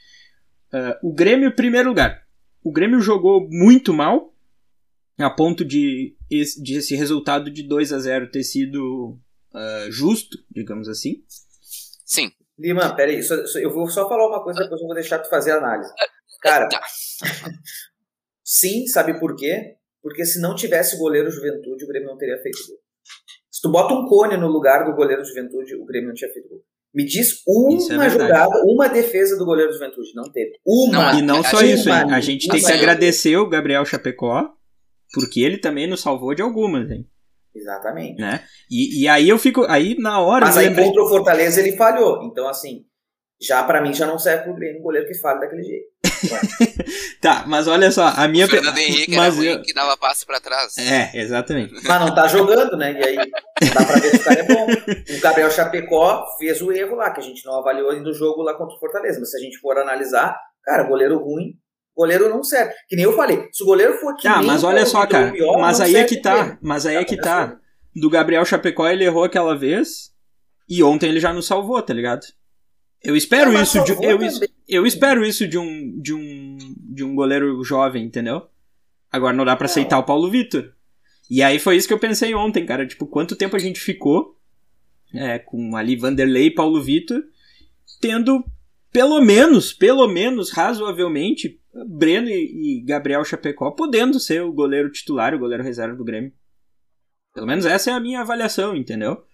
uh, 0.77 1.09
o 1.09 1.13
Grêmio, 1.15 1.49
em 1.49 1.55
primeiro 1.55 1.89
lugar, 1.89 2.23
o 2.63 2.73
Grêmio 2.73 3.01
jogou 3.01 3.49
muito 3.51 3.93
mal, 3.93 4.35
a 5.19 5.31
ponto 5.31 5.65
de 5.65 6.17
esse, 6.31 6.63
de 6.63 6.77
esse 6.77 6.95
resultado 6.95 7.51
de 7.51 7.63
2 7.63 7.93
a 7.93 7.99
0 7.99 8.31
ter 8.31 8.43
sido 8.43 9.19
uh, 9.55 9.91
justo, 9.91 10.37
digamos 10.51 10.89
assim. 10.89 11.25
Sim. 12.05 12.31
Lima, 12.59 12.95
peraí, 12.95 13.23
só, 13.23 13.47
só, 13.47 13.59
eu 13.59 13.73
vou 13.73 13.89
só 13.89 14.09
falar 14.09 14.29
uma 14.29 14.43
coisa, 14.43 14.63
depois 14.63 14.81
eu 14.81 14.87
vou 14.87 14.95
deixar 14.95 15.19
tu 15.19 15.29
fazer 15.29 15.53
a 15.53 15.59
análise. 15.59 15.93
Cara, 16.41 16.69
Tá. 16.69 16.81
sim, 18.45 18.87
sabe 18.87 19.19
por 19.19 19.37
quê? 19.37 19.77
Porque 20.03 20.25
se 20.25 20.41
não 20.41 20.55
tivesse 20.55 20.97
o 20.97 20.99
goleiro 20.99 21.31
Juventude, 21.31 21.85
o 21.85 21.89
Grêmio 21.89 22.09
não 22.09 22.17
teria 22.17 22.41
feito 22.41 22.59
gol. 22.69 22.79
Se 23.51 23.61
tu 23.61 23.71
bota 23.71 23.95
um 23.95 24.07
cone 24.07 24.37
no 24.37 24.49
lugar 24.49 24.85
do 24.85 24.95
goleiro 24.95 25.25
Juventude, 25.25 25.75
o 25.75 25.85
Grêmio 25.85 26.09
não 26.09 26.15
tinha 26.15 26.31
feito 26.33 26.49
gol. 26.49 26.63
Me 26.97 27.05
diz 27.05 27.43
é 27.47 27.95
uma 27.95 28.09
verdade. 28.09 28.33
jogada, 28.33 28.63
uma 28.65 28.89
defesa 28.89 29.37
do 29.37 29.45
goleiro 29.45 29.71
Juventude. 29.71 30.15
Não 30.15 30.33
teve. 30.33 30.53
Uma. 30.67 31.13
Não, 31.13 31.19
E 31.19 31.23
não 31.23 31.45
só 31.45 31.61
isso, 31.61 31.91
hein? 31.91 32.11
A 32.11 32.21
gente 32.21 32.49
tem 32.49 32.59
que 32.59 32.73
agradecer 32.73 33.37
o 33.37 33.47
Gabriel 33.47 33.85
Chapecó, 33.85 34.49
porque 35.13 35.43
ele 35.43 35.59
também 35.59 35.87
nos 35.87 36.01
salvou 36.01 36.35
de 36.35 36.41
algumas, 36.41 36.91
hein? 36.91 37.07
Exatamente. 37.55 38.19
Né? 38.19 38.43
E, 38.71 39.03
e 39.03 39.09
aí 39.09 39.29
eu 39.29 39.39
fico. 39.39 39.67
Aí 39.69 39.95
na 39.99 40.21
hora 40.21 40.47
Mas 40.47 40.57
aí 40.57 40.69
lembrei. 40.69 40.87
contra 40.87 41.03
o 41.03 41.09
Fortaleza 41.09 41.61
ele 41.61 41.77
falhou. 41.77 42.23
Então, 42.25 42.49
assim, 42.49 42.87
já 43.43 43.63
pra 43.63 43.83
mim 43.83 43.93
já 43.93 44.07
não 44.07 44.19
serve 44.19 44.45
pro 44.45 44.55
Grêmio 44.55 44.81
um 44.81 44.83
goleiro 44.83 45.07
que 45.07 45.15
falha 45.21 45.41
daquele 45.41 45.65
jeito. 45.65 45.87
Tá, 47.21 47.45
mas 47.47 47.67
olha 47.67 47.91
só, 47.91 48.07
a 48.17 48.29
minha. 48.29 48.47
O 48.47 48.49
Fernando 48.49 48.79
Henrique 48.79 49.13
era 49.15 49.23
mas 49.23 49.37
ruim 49.37 49.47
eu- 49.47 49.63
que 49.63 49.73
dava 49.75 49.97
passe 49.97 50.25
pra 50.27 50.41
trás. 50.41 50.77
É, 50.79 51.11
exatamente. 51.15 51.73
Mas 51.83 52.01
não 52.01 52.15
tá 52.15 52.29
jogando, 52.29 52.77
né? 52.77 52.93
E 52.93 53.05
aí 53.05 53.17
dá 53.75 53.85
pra 53.85 53.97
ver 53.97 54.11
se 54.11 54.17
o 54.17 54.25
cara 54.25 54.41
é 54.41 54.43
bom. 54.45 54.67
O 55.17 55.21
Gabriel 55.21 55.51
Chapecó 55.51 56.25
fez 56.39 56.61
o 56.63 56.73
erro 56.73 56.97
lá, 56.97 57.11
que 57.11 57.21
a 57.21 57.23
gente 57.23 57.45
não 57.45 57.59
avaliou 57.59 57.91
ainda 57.91 58.11
o 58.11 58.15
jogo 58.15 58.43
lá 58.43 58.55
contra 58.55 58.77
o 58.77 58.79
Fortaleza. 58.79 59.19
Mas 59.19 59.31
se 59.31 59.37
a 59.37 59.41
gente 59.41 59.59
for 59.59 59.79
analisar, 59.79 60.37
cara, 60.65 60.85
goleiro 60.85 61.19
ruim, 61.19 61.55
goleiro 61.97 62.29
não 62.29 62.43
serve. 62.45 62.73
Que 62.89 62.97
nem 62.97 63.05
eu 63.05 63.15
falei, 63.17 63.49
se 63.53 63.63
o 63.63 63.67
goleiro 63.67 63.95
for 63.99 64.15
que 64.17 64.23
Tá, 64.29 64.39
nem 64.39 64.47
mas 64.47 64.63
o 64.63 64.67
olha 64.69 64.87
só, 64.87 65.07
cara. 65.07 65.33
pior, 65.33 65.59
Mas 65.59 65.79
não 65.79 65.87
aí 65.87 65.97
é 65.97 66.05
que 66.05 66.21
tá. 66.21 66.59
Mas 66.63 66.87
aí 66.87 66.97
é 66.97 67.05
que 67.05 67.17
tá. 67.17 67.49
Tá 67.49 67.57
Do 67.95 68.11
Gabriel 68.11 68.45
Chapecó 68.45 68.87
ele 68.89 69.05
errou 69.05 69.25
aquela 69.25 69.57
vez. 69.57 70.11
E 70.69 70.83
ontem 70.83 71.09
ele 71.09 71.21
já 71.21 71.33
nos 71.33 71.47
salvou, 71.47 71.81
tá 71.81 71.95
ligado? 71.95 72.23
Eu 73.03 73.17
espero 73.17 73.53
mas 73.53 73.69
isso 73.69 73.85
de, 73.85 73.93
eu, 73.93 74.19
também. 74.19 74.49
eu 74.69 74.87
espero 74.87 75.25
isso 75.25 75.47
de 75.47 75.59
um 75.59 76.01
de 76.01 76.13
um 76.13 76.59
de 76.79 77.05
um 77.05 77.15
goleiro 77.15 77.63
jovem, 77.63 78.05
entendeu? 78.05 78.49
Agora 79.11 79.37
não 79.37 79.45
dá 79.45 79.55
pra 79.55 79.67
Não. 79.67 79.71
aceitar 79.71 79.99
o 79.99 80.05
Paulo 80.05 80.31
Vitor. 80.31 80.73
E 81.31 81.43
aí 81.43 81.59
foi 81.59 81.77
isso 81.77 81.89
que 81.89 81.95
eu 81.95 81.99
pensei 81.99 82.35
ontem, 82.35 82.65
cara, 82.65 82.87
tipo, 82.87 83.07
quanto 83.07 83.37
tempo 83.37 83.57
a 83.57 83.59
gente 83.59 83.81
ficou 83.81 84.37
é, 85.15 85.39
com 85.39 85.77
ali 85.77 85.97
Vanderlei 85.97 86.47
e 86.47 86.55
Paulo 86.55 86.83
Vitor 86.83 87.23
tendo 88.01 88.45
pelo 88.93 89.21
menos, 89.21 89.73
pelo 89.73 90.09
menos 90.09 90.51
razoavelmente 90.51 91.61
Breno 91.87 92.29
e, 92.29 92.79
e 92.79 92.81
Gabriel 92.83 93.25
Chapecó 93.25 93.71
podendo 93.71 94.19
ser 94.19 94.43
o 94.43 94.53
goleiro 94.53 94.91
titular, 94.91 95.35
o 95.35 95.39
goleiro 95.39 95.63
reserva 95.63 95.95
do 95.95 96.05
Grêmio. 96.05 96.33
Pelo 97.35 97.47
menos 97.47 97.67
essa 97.67 97.91
é 97.91 97.93
a 97.93 98.01
minha 98.01 98.21
avaliação, 98.21 98.75
entendeu? 98.75 99.26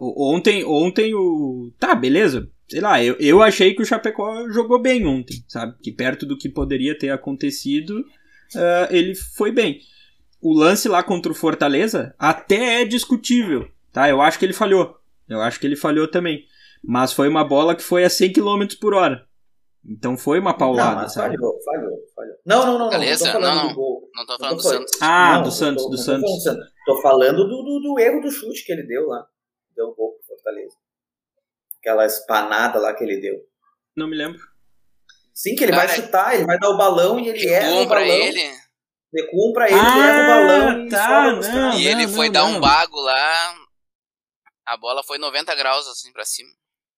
O- 0.00 0.34
ontem, 0.34 0.64
ontem 0.64 1.14
o. 1.14 1.72
Tá, 1.78 1.94
beleza. 1.94 2.48
Sei 2.68 2.80
lá, 2.80 3.02
eu, 3.02 3.16
eu 3.18 3.42
achei 3.42 3.74
que 3.74 3.82
o 3.82 3.84
Chapecó 3.84 4.48
jogou 4.50 4.80
bem 4.80 5.04
ontem, 5.06 5.42
sabe? 5.48 5.74
Que 5.82 5.90
perto 5.90 6.24
do 6.24 6.36
que 6.38 6.48
poderia 6.48 6.96
ter 6.96 7.10
acontecido, 7.10 8.04
ah, 8.54 8.88
ele 8.90 9.14
foi 9.14 9.50
bem. 9.50 9.80
O 10.40 10.52
lance 10.54 10.88
lá 10.88 11.02
contra 11.02 11.30
o 11.32 11.34
Fortaleza 11.34 12.14
até 12.18 12.80
é 12.82 12.84
discutível, 12.84 13.68
tá? 13.92 14.08
Eu 14.08 14.22
acho 14.22 14.38
que 14.38 14.44
ele 14.44 14.52
falhou. 14.52 14.96
Eu 15.28 15.40
acho 15.40 15.58
que 15.60 15.66
ele 15.66 15.76
falhou 15.76 16.06
também. 16.08 16.44
Mas 16.82 17.12
foi 17.12 17.28
uma 17.28 17.44
bola 17.44 17.74
que 17.74 17.82
foi 17.82 18.04
a 18.04 18.10
100 18.10 18.32
km 18.32 18.66
por 18.80 18.94
hora. 18.94 19.26
Então 19.84 20.16
foi 20.16 20.38
uma 20.38 20.52
paulada, 20.56 21.02
não, 21.02 21.08
sabe? 21.08 21.36
falhou, 21.36 21.58
falhou, 21.64 21.98
falhou. 22.14 22.36
Não, 22.44 22.66
não, 22.66 22.72
não, 22.72 22.78
não. 22.80 22.90
Beleza, 22.90 23.24
Não 23.26 23.32
tô 23.32 23.40
falando 23.40 23.54
não, 23.56 23.62
do 23.62 23.68
não. 23.68 23.74
gol. 23.74 24.10
Não 24.14 24.26
tô 24.26 24.32
Não 24.32 24.38
falando 24.38 24.56
tô 24.56 24.62
do. 24.62 24.68
Santos. 24.68 24.92
Ah, 25.02 25.32
Não, 25.36 25.42
do 25.42 25.50
Santos, 25.50 25.82
tô- 25.82 25.88
do 25.90 25.96
não 25.96 25.98
tô 25.98 26.02
Santos. 26.04 26.44
falando. 26.44 26.70
Tô 26.86 27.02
falando 27.02 27.36
do, 27.48 27.62
do, 27.62 27.80
do 27.80 27.98
erro 27.98 28.20
do 28.20 28.30
chute 28.30 28.64
que 28.64 28.72
ele 28.72 28.82
deu 28.86 29.06
lá. 29.06 29.26
Deu 29.74 29.86
um 29.88 29.94
pouco 29.94 30.18
pro 30.18 30.26
Fortaleza. 30.36 30.76
Aquela 31.78 32.04
espanada 32.04 32.78
lá 32.78 32.92
que 32.94 33.04
ele 33.04 33.20
deu. 33.20 33.36
Não 33.96 34.06
me 34.08 34.16
lembro. 34.16 34.38
Sim, 35.32 35.54
que 35.54 35.64
ele 35.64 35.72
Cara, 35.72 35.86
vai 35.86 35.96
chutar, 35.96 36.34
ele 36.34 36.44
vai 36.44 36.58
dar 36.58 36.68
o 36.70 36.76
balão 36.76 37.18
e 37.18 37.28
ele 37.30 37.46
erra 37.48 37.80
o 37.80 37.86
pra 37.88 38.00
balão. 38.00 38.14
ele. 38.14 38.60
Recuam 39.12 39.52
pra 39.54 39.66
ele, 39.68 39.80
Ah, 39.80 39.98
ele 39.98 40.08
erra 40.08 40.22
o 40.22 40.26
balão 40.26 40.86
e 40.86 40.88
tá, 40.90 41.30
pros 41.32 41.48
não. 41.48 41.72
E 41.80 41.86
ele 41.88 42.06
não, 42.06 42.14
foi 42.14 42.26
não, 42.26 42.32
dar 42.32 42.42
não. 42.50 42.56
um 42.58 42.60
bago 42.60 43.00
lá. 43.00 43.54
A 44.66 44.76
bola 44.76 45.02
foi 45.02 45.18
90 45.18 45.54
graus 45.54 45.88
assim 45.88 46.12
pra 46.12 46.24
cima. 46.24 46.50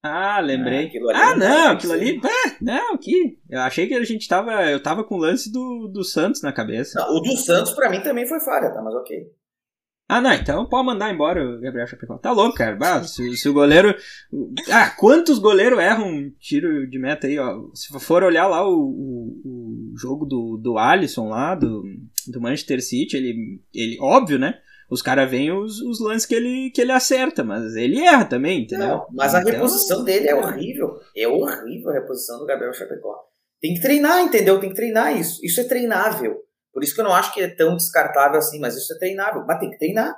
Ah, 0.02 0.40
lembrei. 0.40 0.90
Ah, 1.14 1.30
ah, 1.30 1.36
não 1.36 1.70
aquilo 1.70 1.92
ali. 1.92 2.20
Ah, 2.24 2.56
não, 2.60 2.98
que. 2.98 3.38
Eu 3.48 3.60
achei 3.60 3.86
que 3.86 3.94
a 3.94 4.02
gente 4.02 4.26
tava. 4.26 4.68
Eu 4.68 4.82
tava 4.82 5.04
com 5.04 5.14
o 5.14 5.18
lance 5.18 5.50
do, 5.50 5.86
do 5.86 6.02
Santos 6.02 6.42
na 6.42 6.52
cabeça. 6.52 6.98
Não, 6.98 7.16
o 7.16 7.20
do 7.20 7.36
Santos 7.36 7.72
pra 7.72 7.88
mim 7.88 8.00
também 8.02 8.26
foi 8.26 8.40
falha, 8.40 8.72
tá? 8.72 8.82
Mas 8.82 8.94
ok. 8.94 9.16
Ah, 10.08 10.20
não, 10.20 10.32
então 10.32 10.68
pode 10.68 10.84
mandar 10.84 11.14
embora 11.14 11.42
o 11.42 11.60
Gabriel 11.60 11.86
Chapecó. 11.86 12.18
Tá 12.18 12.32
louco, 12.32 12.56
cara. 12.56 12.74
Bah, 12.74 13.04
se, 13.04 13.36
se 13.36 13.48
o 13.48 13.52
goleiro. 13.52 13.94
Ah, 14.70 14.90
quantos 14.90 15.38
goleiros 15.38 15.78
erram 15.78 16.08
um 16.08 16.30
tiro 16.38 16.86
de 16.90 16.98
meta 16.98 17.28
aí, 17.28 17.38
ó? 17.38 17.70
Se 17.72 17.98
for 18.00 18.24
olhar 18.24 18.48
lá 18.48 18.68
o, 18.68 18.74
o, 18.74 19.40
o 19.44 19.96
jogo 19.96 20.26
do, 20.26 20.58
do 20.60 20.78
Alisson 20.78 21.28
lá, 21.28 21.54
do, 21.54 21.84
do 22.26 22.40
Manchester 22.40 22.82
City, 22.82 23.16
ele. 23.16 23.62
ele 23.72 23.96
óbvio, 24.00 24.38
né? 24.38 24.58
Os 24.92 25.00
caras 25.00 25.30
veem 25.30 25.50
os, 25.50 25.80
os 25.80 26.00
lances 26.00 26.26
que 26.26 26.34
ele, 26.34 26.70
que 26.70 26.82
ele 26.82 26.92
acerta, 26.92 27.42
mas 27.42 27.74
ele 27.76 27.98
erra 28.00 28.26
também, 28.26 28.64
entendeu? 28.64 28.88
Não, 28.88 29.06
mas 29.12 29.34
a 29.34 29.40
Então- 29.40 29.52
reposição 29.52 30.04
dele 30.04 30.28
é 30.28 30.34
horrível. 30.34 31.00
É 31.16 31.26
horrível 31.26 31.88
a 31.90 31.94
reposição 31.94 32.38
do 32.38 32.44
Gabriel 32.44 32.74
Chapecó. 32.74 33.16
Tem 33.58 33.74
que 33.74 33.80
treinar, 33.80 34.20
entendeu? 34.20 34.60
Tem 34.60 34.68
que 34.68 34.76
treinar 34.76 35.16
isso. 35.18 35.40
Isso 35.42 35.60
é 35.60 35.64
treinável. 35.64 36.36
Por 36.74 36.84
isso 36.84 36.94
que 36.94 37.00
eu 37.00 37.04
não 37.04 37.14
acho 37.14 37.32
que 37.32 37.40
é 37.40 37.48
tão 37.48 37.74
descartável 37.74 38.38
assim, 38.38 38.60
mas 38.60 38.76
isso 38.76 38.92
é 38.92 38.98
treinável. 38.98 39.44
Mas 39.46 39.58
tem 39.60 39.70
que 39.70 39.78
treinar. 39.78 40.14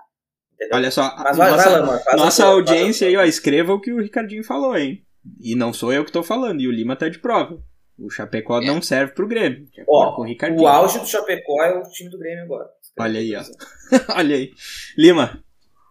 Entendeu? 0.55 0.77
Olha 0.77 0.91
só, 0.91 1.15
Mas 1.19 1.37
vai, 1.37 1.51
nossa, 1.53 1.83
vai, 1.83 2.17
nossa 2.17 2.45
audiência 2.47 3.07
aí, 3.07 3.17
ó, 3.17 3.23
escreva 3.23 3.73
o 3.75 3.81
que 3.81 3.93
o 3.93 4.01
Ricardinho 4.01 4.43
falou, 4.43 4.77
hein? 4.77 5.05
E 5.41 5.55
não 5.55 5.73
sou 5.73 5.93
eu 5.93 6.05
que 6.05 6.11
tô 6.13 6.23
falando, 6.23 6.61
e 6.61 6.67
o 6.69 6.73
Lima 6.73 6.97
tá 6.97 7.09
de 7.09 7.19
prova. 7.21 7.59
O 7.99 8.11
Chapecó 8.11 8.61
É. 8.61 8.67
não 8.67 8.83
serve 8.83 9.13
pro 9.15 9.29
Grêmio. 9.29 9.67
Ó, 9.89 10.21
o. 10.21 10.63
O 10.63 10.67
auge 10.67 10.99
do 10.99 11.07
Chapecó 11.07 11.63
é 11.63 11.79
o 11.79 11.83
time 11.85 12.11
do 12.11 12.19
Grêmio 12.19 12.45
agora. 12.45 12.69
Olha 12.99 13.21
aí, 13.21 13.35
ó. 13.37 13.43
Olha 14.17 14.37
aí. 14.37 14.53
Lima, 14.97 15.43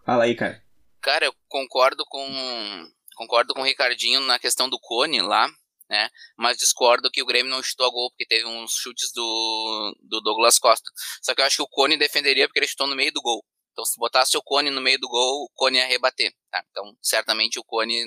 fala 0.04 0.24
aí, 0.24 0.34
cara. 0.34 0.62
Cara, 1.00 1.26
eu 1.26 1.34
concordo 1.48 2.04
com 2.06 2.90
concordo 3.16 3.54
com 3.54 3.60
o 3.60 3.64
Ricardinho 3.64 4.20
na 4.20 4.38
questão 4.38 4.68
do 4.68 4.78
Cone 4.80 5.20
lá, 5.20 5.48
né? 5.88 6.08
Mas 6.36 6.56
discordo 6.56 7.10
que 7.10 7.22
o 7.22 7.26
Grêmio 7.26 7.50
não 7.50 7.62
chutou 7.62 7.86
a 7.86 7.90
gol 7.90 8.10
porque 8.10 8.26
teve 8.26 8.46
uns 8.46 8.74
chutes 8.76 9.12
do, 9.12 9.96
do 10.02 10.20
Douglas 10.20 10.58
Costa. 10.58 10.90
Só 11.22 11.34
que 11.34 11.40
eu 11.40 11.44
acho 11.44 11.56
que 11.56 11.62
o 11.62 11.68
Cone 11.68 11.96
defenderia 11.96 12.48
porque 12.48 12.58
ele 12.58 12.66
chutou 12.66 12.86
no 12.86 12.96
meio 12.96 13.12
do 13.12 13.20
gol. 13.22 13.44
Então, 13.72 13.84
se 13.84 13.96
botasse 13.98 14.36
o 14.36 14.42
Cone 14.42 14.70
no 14.70 14.80
meio 14.80 14.98
do 15.00 15.08
gol, 15.08 15.44
o 15.44 15.50
Cone 15.54 15.78
ia 15.78 15.86
rebater. 15.86 16.32
Tá? 16.50 16.64
Então, 16.70 16.96
certamente 17.02 17.58
o 17.58 17.64
Cone 17.64 18.02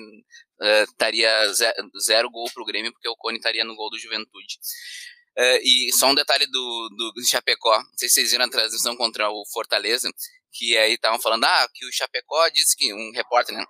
eh, 0.62 0.84
estaria 0.84 1.54
ze- 1.54 1.74
zero 2.02 2.30
gol 2.32 2.50
pro 2.54 2.66
Grêmio 2.66 2.92
porque 2.94 3.08
o 3.10 3.16
Cone 3.18 3.38
estaria 3.38 3.64
no 3.66 3.76
gol 3.76 3.90
do 3.90 4.00
Juventude. 4.00 4.58
Eh, 5.38 5.60
e 5.64 5.94
só 5.94 6.08
um 6.08 6.16
detalhe 6.16 6.48
do, 6.48 6.90
do 7.16 7.26
Chapecó. 7.26 7.78
Não 7.78 7.98
sei 7.98 8.10
se 8.10 8.16
vocês 8.16 8.32
viram 8.32 8.46
a 8.46 8.50
transmissão 8.50 8.96
contra 8.96 9.30
o 9.30 9.44
Fortaleza, 9.54 10.10
que 10.52 10.76
aí 10.78 10.94
estavam 10.94 11.22
falando, 11.22 11.44
ah, 11.44 11.68
que 11.74 11.86
o 11.86 11.92
Chapecó 11.92 12.50
disse 12.50 12.76
que, 12.76 12.92
um 12.92 13.12
repórter, 13.14 13.56
né? 13.56 13.64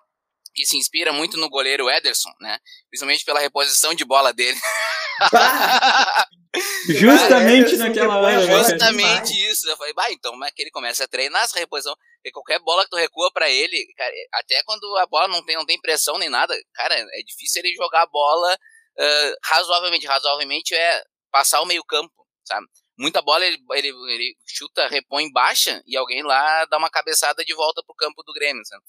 Que 0.55 0.65
se 0.65 0.77
inspira 0.77 1.11
muito 1.11 1.35
no 1.37 1.49
goleiro 1.49 1.89
Ederson, 1.89 2.31
né? 2.39 2.57
Principalmente 2.89 3.25
pela 3.25 3.41
reposição 3.41 3.93
de 3.93 4.05
bola 4.05 4.31
dele. 4.33 4.57
Justamente 6.87 7.73
Ederson 7.73 7.83
naquela 7.83 8.17
hora, 8.17 8.39
né, 8.39 8.47
bola 8.47 8.63
cara? 8.63 8.69
Justamente 8.69 9.33
isso. 9.51 9.69
Eu 9.69 9.75
falei, 9.75 9.93
bah, 9.93 10.09
então 10.09 10.31
como 10.31 10.45
é 10.45 10.51
que 10.51 10.61
ele 10.61 10.71
começa 10.71 11.03
a 11.03 11.07
treinar 11.07 11.43
essa 11.43 11.59
reposição? 11.59 11.93
Porque 12.15 12.31
qualquer 12.31 12.59
bola 12.59 12.85
que 12.85 12.91
tu 12.91 12.95
recua 12.95 13.29
pra 13.33 13.49
ele, 13.49 13.85
cara, 13.97 14.13
até 14.35 14.63
quando 14.63 14.97
a 14.97 15.05
bola 15.05 15.27
não 15.27 15.43
tem, 15.45 15.57
não 15.57 15.65
tem 15.65 15.79
pressão 15.81 16.17
nem 16.17 16.29
nada, 16.29 16.57
cara, 16.73 16.95
é 16.95 17.23
difícil 17.23 17.61
ele 17.61 17.75
jogar 17.75 18.03
a 18.03 18.07
bola 18.07 18.57
ah, 18.97 19.33
razoavelmente. 19.43 20.07
Razoavelmente 20.07 20.73
é 20.73 21.03
passar 21.31 21.61
o 21.61 21.65
meio 21.65 21.83
campo, 21.83 22.13
sabe? 22.45 22.65
Muita 22.97 23.21
bola 23.21 23.45
ele, 23.45 23.57
ele, 23.73 23.89
ele 23.89 24.35
chuta, 24.47 24.87
repõe 24.87 25.31
baixa 25.31 25.83
e 25.85 25.95
alguém 25.95 26.23
lá 26.23 26.65
dá 26.65 26.77
uma 26.77 26.89
cabeçada 26.89 27.45
de 27.45 27.53
volta 27.53 27.83
pro 27.85 27.95
campo 27.95 28.23
do 28.23 28.33
Grêmio, 28.33 28.63
sabe? 28.65 28.83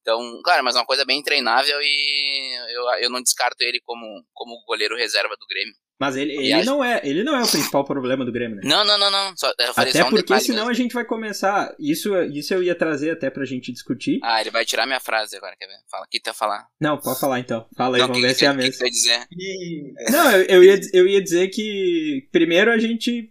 Então, 0.00 0.40
cara, 0.42 0.62
mas 0.62 0.74
é 0.74 0.78
uma 0.78 0.86
coisa 0.86 1.04
bem 1.04 1.22
treinável 1.22 1.80
e 1.80 2.74
eu, 2.74 3.04
eu 3.04 3.10
não 3.10 3.22
descarto 3.22 3.62
ele 3.62 3.80
como, 3.84 4.24
como 4.32 4.64
goleiro 4.66 4.96
reserva 4.96 5.36
do 5.38 5.46
Grêmio. 5.46 5.74
Mas 6.00 6.16
ele, 6.16 6.32
ele, 6.32 6.52
acho- 6.54 6.64
não 6.66 6.82
é, 6.82 6.98
ele 7.04 7.22
não 7.22 7.36
é 7.36 7.42
o 7.42 7.46
principal 7.46 7.84
problema 7.84 8.24
do 8.24 8.32
Grêmio, 8.32 8.56
né? 8.56 8.62
Não, 8.64 8.82
não, 8.86 8.98
não, 8.98 9.10
não. 9.10 9.36
Só, 9.36 9.52
eu 9.60 9.74
falei 9.74 9.90
Até 9.90 10.00
só 10.00 10.06
um 10.06 10.10
porque 10.10 10.40
senão 10.40 10.58
mesmo. 10.60 10.70
a 10.70 10.72
gente 10.72 10.94
vai 10.94 11.04
começar. 11.04 11.74
Isso, 11.78 12.16
isso 12.22 12.54
eu 12.54 12.62
ia 12.62 12.74
trazer 12.74 13.10
até 13.10 13.28
pra 13.28 13.44
gente 13.44 13.70
discutir. 13.70 14.18
Ah, 14.22 14.40
ele 14.40 14.50
vai 14.50 14.64
tirar 14.64 14.86
minha 14.86 14.98
frase 14.98 15.36
agora, 15.36 15.54
quer 15.58 15.66
ver? 15.66 15.74
Fala, 15.90 16.04
o 16.06 16.08
que 16.08 16.18
ia 16.26 16.32
falar? 16.32 16.66
Não, 16.80 16.96
pode 16.96 17.20
falar 17.20 17.38
então. 17.38 17.66
Fala 17.76 17.96
aí, 17.96 18.00
Não, 18.00 18.08
vamos 18.08 18.22
que- 18.22 18.26
ver 18.26 18.32
que- 18.32 18.38
se 18.38 18.44
é 18.46 18.48
a 18.48 18.52
que- 18.52 18.58
que 18.60 18.64
mesma. 18.64 18.86
ia 18.86 18.90
dizer? 18.90 19.26
E- 19.30 19.94
Não, 20.10 20.30
eu, 20.32 20.42
eu, 20.44 20.64
ia, 20.64 20.80
eu 20.94 21.06
ia 21.06 21.22
dizer 21.22 21.48
que 21.48 22.26
primeiro 22.32 22.72
a 22.72 22.78
gente. 22.78 23.30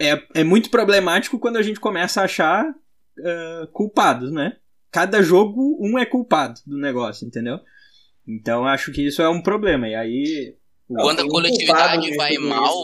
É, 0.00 0.20
é 0.34 0.42
muito 0.44 0.70
problemático 0.70 1.38
quando 1.38 1.58
a 1.58 1.62
gente 1.62 1.78
começa 1.78 2.20
a 2.20 2.24
achar 2.24 2.66
ah, 3.24 3.68
culpados, 3.72 4.32
né? 4.32 4.56
Cada 4.90 5.22
jogo, 5.22 5.78
um 5.80 5.96
é 5.96 6.04
culpado 6.04 6.60
do 6.66 6.76
negócio, 6.76 7.24
entendeu? 7.24 7.60
Então 8.26 8.66
acho 8.66 8.90
que 8.90 9.06
isso 9.06 9.22
é 9.22 9.28
um 9.28 9.40
problema. 9.40 9.88
E 9.88 9.94
aí. 9.94 10.56
Não, 10.88 11.02
Quando 11.04 11.20
a 11.20 11.28
coletividade 11.28 12.14
vai 12.16 12.36
mal, 12.38 12.74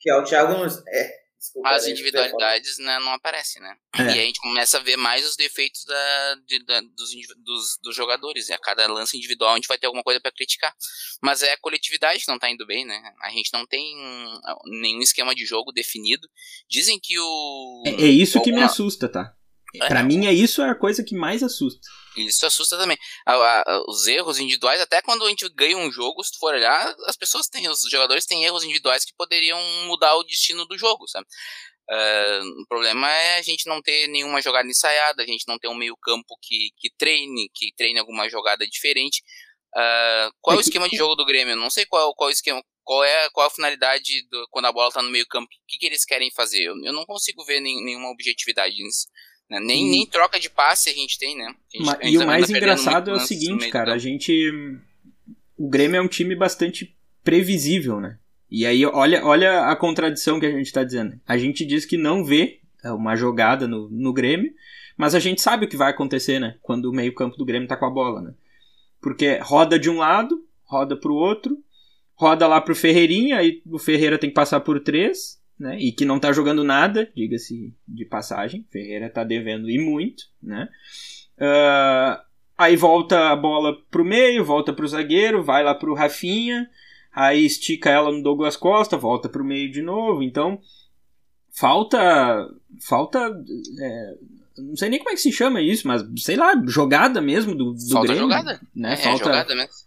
Que 0.00 0.10
é 0.10 0.16
o 0.16 0.24
Thiago 0.24 0.52
Nunes. 0.54 0.76
É, 0.88 1.26
Desculpa, 1.38 1.68
As 1.70 1.84
ia 1.86 1.92
individualidades 1.92 2.78
né, 2.78 2.98
não 2.98 3.12
aparecem, 3.12 3.62
né? 3.62 3.76
É. 3.98 4.02
E 4.02 4.08
aí 4.08 4.20
a 4.20 4.24
gente 4.24 4.40
começa 4.40 4.78
a 4.78 4.80
ver 4.80 4.96
mais 4.96 5.24
os 5.24 5.36
defeitos 5.36 5.84
da, 5.84 6.34
de- 6.46 6.64
da- 6.64 6.80
dos, 6.80 7.10
dos, 7.44 7.78
dos 7.82 7.94
jogadores. 7.94 8.48
E 8.48 8.52
a 8.52 8.58
cada 8.58 8.86
lance 8.88 9.16
individual 9.16 9.52
a 9.52 9.54
gente 9.56 9.68
vai 9.68 9.78
ter 9.78 9.86
alguma 9.86 10.02
coisa 10.02 10.18
pra 10.20 10.32
criticar. 10.32 10.74
Mas 11.22 11.42
é 11.42 11.52
a 11.52 11.56
coletividade 11.58 12.24
que 12.24 12.30
não 12.30 12.38
tá 12.38 12.50
indo 12.50 12.66
bem, 12.66 12.84
né? 12.84 13.00
A 13.22 13.30
gente 13.30 13.52
não 13.52 13.64
tem 13.66 13.94
nenhum 14.64 15.00
esquema 15.00 15.34
de 15.34 15.44
jogo 15.46 15.70
definido. 15.72 16.26
Dizem 16.68 16.98
que 17.00 17.18
o. 17.18 17.82
É, 17.86 17.90
é 17.90 18.06
isso 18.08 18.40
que 18.40 18.50
me 18.50 18.56
alguma- 18.56 18.66
assusta, 18.72 19.08
tá? 19.08 19.32
É, 19.74 19.88
Pra 19.88 20.02
mim 20.02 20.26
é 20.26 20.32
isso 20.32 20.62
a 20.62 20.74
coisa 20.74 21.04
que 21.04 21.14
mais 21.14 21.42
assusta. 21.42 21.86
Isso 22.16 22.46
assusta 22.46 22.78
também. 22.78 22.96
A- 23.26 23.34
a- 23.34 23.82
os 23.88 24.06
erros 24.06 24.38
individuais, 24.38 24.80
até 24.80 25.02
quando 25.02 25.24
a 25.24 25.28
gente 25.28 25.46
ganha 25.50 25.76
um 25.76 25.90
jogo, 25.92 26.22
se 26.24 26.32
tu 26.32 26.38
for 26.38 26.54
olhar, 26.54 26.94
as 27.06 27.16
pessoas 27.16 27.46
têm, 27.48 27.68
os 27.68 27.80
jogadores 27.90 28.24
têm 28.24 28.44
erros 28.44 28.64
individuais 28.64 29.04
que 29.04 29.12
poderiam 29.16 29.60
mudar 29.86 30.14
o 30.16 30.24
destino 30.24 30.64
do 30.66 30.78
jogo, 30.78 31.06
sabe? 31.08 31.26
Ah, 31.90 32.40
o 32.62 32.66
problema 32.68 33.10
é 33.12 33.38
a 33.38 33.42
gente 33.42 33.66
não 33.68 33.82
ter 33.82 34.08
nenhuma 34.08 34.40
jogada 34.42 34.68
ensaiada, 34.68 35.22
a 35.22 35.26
gente 35.26 35.44
não 35.46 35.58
ter 35.58 35.68
um 35.68 35.74
meio 35.74 35.96
campo 35.98 36.36
que, 36.42 36.70
que 36.78 36.90
treine, 36.96 37.50
que 37.54 37.72
treine 37.76 37.98
alguma 37.98 38.28
jogada 38.28 38.66
diferente. 38.66 39.22
Ah, 39.76 40.30
qual 40.40 40.56
é 40.56 40.60
o 40.60 40.62
que- 40.62 40.68
esquema 40.80 40.88
de 40.88 40.96
jogo 40.96 41.14
do 41.16 41.26
Grêmio? 41.26 41.52
Eu 41.52 41.56
não 41.56 41.70
sei 41.70 41.86
qual, 41.86 42.14
qual 42.14 42.28
o 42.28 42.32
esquema, 42.32 42.62
qual 42.84 43.04
é, 43.04 43.28
qual 43.30 43.46
a 43.46 43.50
finalidade 43.50 44.26
do- 44.30 44.46
quando 44.50 44.66
a 44.66 44.72
bola 44.72 44.90
tá 44.92 45.02
no 45.02 45.10
meio 45.10 45.26
campo, 45.28 45.46
o 45.46 45.66
que, 45.68 45.76
que 45.78 45.86
eles 45.86 46.04
querem 46.04 46.30
fazer? 46.32 46.62
Eu, 46.64 46.74
eu 46.84 46.92
não 46.92 47.04
consigo 47.04 47.44
ver 47.44 47.60
nem- 47.60 47.84
nenhuma 47.84 48.10
objetividade 48.10 48.74
nisso. 48.82 49.06
Né? 49.48 49.60
Nem, 49.60 49.86
E- 49.86 49.90
nem 49.90 50.06
troca 50.06 50.38
de 50.40 50.50
passe 50.50 50.90
a 50.90 50.92
gente 50.92 51.18
tem, 51.18 51.36
né? 51.36 51.44
A 51.46 51.76
gente- 51.76 51.86
Ma- 51.86 51.92
gente 52.02 52.14
E 52.14 52.18
o 52.18 52.26
mais 52.26 52.50
engraçado 52.50 53.10
é 53.10 53.14
o 53.14 53.20
seguinte, 53.20 53.68
cara, 53.70 53.92
a 53.94 53.98
gente. 53.98 54.32
O 55.56 55.68
Grêmio 55.68 55.96
é 55.98 56.02
um 56.02 56.08
time 56.08 56.34
bastante 56.34 56.94
previsível, 57.24 58.00
né? 58.00 58.18
E 58.50 58.64
aí, 58.64 58.84
olha, 58.86 59.24
olha 59.24 59.66
a 59.66 59.74
contradição 59.76 60.38
que 60.38 60.46
a 60.46 60.50
gente 60.50 60.72
tá 60.72 60.84
dizendo. 60.84 61.18
A 61.26 61.36
gente 61.36 61.64
diz 61.64 61.84
que 61.84 61.96
não 61.96 62.24
vê 62.24 62.60
é, 62.84 62.92
uma 62.92 63.16
jogada 63.16 63.66
no, 63.66 63.88
no 63.90 64.12
Grêmio, 64.12 64.52
mas 64.96 65.14
a 65.14 65.18
gente 65.18 65.40
sabe 65.40 65.66
o 65.66 65.68
que 65.68 65.76
vai 65.76 65.90
acontecer, 65.90 66.38
né? 66.38 66.56
Quando 66.62 66.86
o 66.86 66.92
meio-campo 66.94 67.36
do 67.36 67.44
Grêmio 67.44 67.66
tá 67.68 67.76
com 67.76 67.86
a 67.86 67.90
bola, 67.90 68.22
né? 68.22 68.34
Porque 69.00 69.38
roda 69.42 69.78
de 69.78 69.90
um 69.90 69.96
lado, 69.98 70.44
roda 70.64 70.96
pro 70.96 71.14
outro, 71.14 71.58
roda 72.14 72.46
lá 72.46 72.60
pro 72.60 72.74
Ferreirinha, 72.76 73.38
aí 73.38 73.60
o 73.66 73.78
Ferreira 73.78 74.18
tem 74.18 74.30
que 74.30 74.34
passar 74.34 74.60
por 74.60 74.80
três, 74.80 75.40
né? 75.58 75.78
E 75.78 75.92
que 75.92 76.04
não 76.04 76.20
tá 76.20 76.32
jogando 76.32 76.62
nada, 76.62 77.10
diga-se 77.14 77.74
de 77.86 78.04
passagem. 78.04 78.66
Ferreira 78.70 79.10
tá 79.10 79.24
devendo 79.24 79.70
e 79.70 79.78
muito, 79.78 80.24
né? 80.42 80.68
Ah, 81.38 82.22
aí 82.56 82.76
volta 82.76 83.30
a 83.30 83.36
bola 83.36 83.76
pro 83.90 84.04
meio, 84.04 84.44
volta 84.44 84.72
pro 84.72 84.88
zagueiro, 84.88 85.42
vai 85.42 85.62
lá 85.62 85.74
pro 85.74 85.94
Rafinha, 85.94 86.68
aí 87.12 87.44
estica 87.44 87.90
ela 87.90 88.10
no 88.10 88.22
Douglas 88.22 88.56
Costa, 88.56 88.96
volta 88.96 89.28
pro 89.28 89.44
meio 89.44 89.70
de 89.70 89.82
novo. 89.82 90.22
Então, 90.22 90.60
falta. 91.52 92.48
Falta. 92.86 93.18
é, 93.80 94.14
não 94.58 94.76
sei 94.76 94.88
nem 94.88 94.98
como 94.98 95.10
é 95.10 95.14
que 95.14 95.20
se 95.20 95.32
chama 95.32 95.60
isso, 95.60 95.86
mas 95.86 96.02
sei 96.18 96.36
lá, 96.36 96.52
jogada 96.66 97.20
mesmo 97.20 97.54
do, 97.54 97.72
do 97.72 97.90
Falta 97.90 98.08
Grêmio. 98.08 98.22
jogada. 98.22 98.60
Né? 98.74 98.94
É, 98.94 98.96
falta, 98.96 99.24
jogada 99.24 99.54
mesmo. 99.54 99.85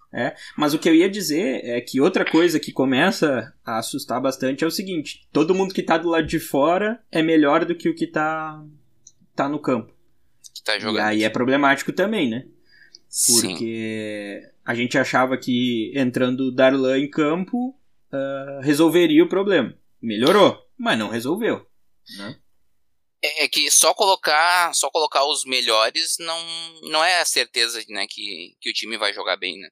Mas 0.57 0.73
o 0.73 0.79
que 0.79 0.89
eu 0.89 0.95
ia 0.95 1.09
dizer 1.09 1.61
é 1.63 1.79
que 1.79 2.01
outra 2.01 2.25
coisa 2.29 2.59
que 2.59 2.71
começa 2.71 3.53
a 3.63 3.77
assustar 3.77 4.19
bastante 4.21 4.63
é 4.63 4.67
o 4.67 4.71
seguinte: 4.71 5.27
todo 5.31 5.53
mundo 5.53 5.73
que 5.73 5.83
tá 5.83 5.97
do 5.97 6.09
lado 6.09 6.25
de 6.25 6.39
fora 6.39 6.99
é 7.11 7.21
melhor 7.21 7.65
do 7.65 7.75
que 7.75 7.87
o 7.89 7.95
que 7.95 8.07
tá, 8.07 8.63
tá 9.35 9.47
no 9.47 9.59
campo. 9.59 9.93
Que 10.53 10.63
tá 10.63 10.77
E 10.77 10.79
jogando. 10.79 11.05
aí 11.05 11.23
é 11.23 11.29
problemático 11.29 11.93
também, 11.93 12.29
né? 12.29 12.45
Sim. 13.07 13.41
Porque 13.41 14.41
a 14.65 14.73
gente 14.75 14.97
achava 14.97 15.37
que 15.37 15.91
entrando 15.95 16.41
o 16.47 16.51
Darlan 16.51 16.97
em 16.99 17.09
campo 17.09 17.75
ah, 18.11 18.59
resolveria 18.61 19.23
o 19.23 19.29
problema. 19.29 19.73
Melhorou, 20.01 20.57
mas 20.77 20.97
não 20.97 21.09
resolveu. 21.09 21.65
Né? 22.17 22.35
É 23.21 23.45
é 23.45 23.47
que 23.47 23.69
só 23.69 23.93
colocar, 23.93 24.73
só 24.73 24.89
colocar 24.89 25.25
os 25.25 25.43
melhores 25.45 26.15
não, 26.19 26.39
não 26.83 27.03
é 27.03 27.19
a 27.19 27.25
certeza 27.25 27.83
né, 27.89 28.05
que, 28.07 28.55
que 28.61 28.69
o 28.69 28.73
time 28.73 28.97
vai 28.97 29.13
jogar 29.13 29.37
bem, 29.37 29.57
né? 29.57 29.69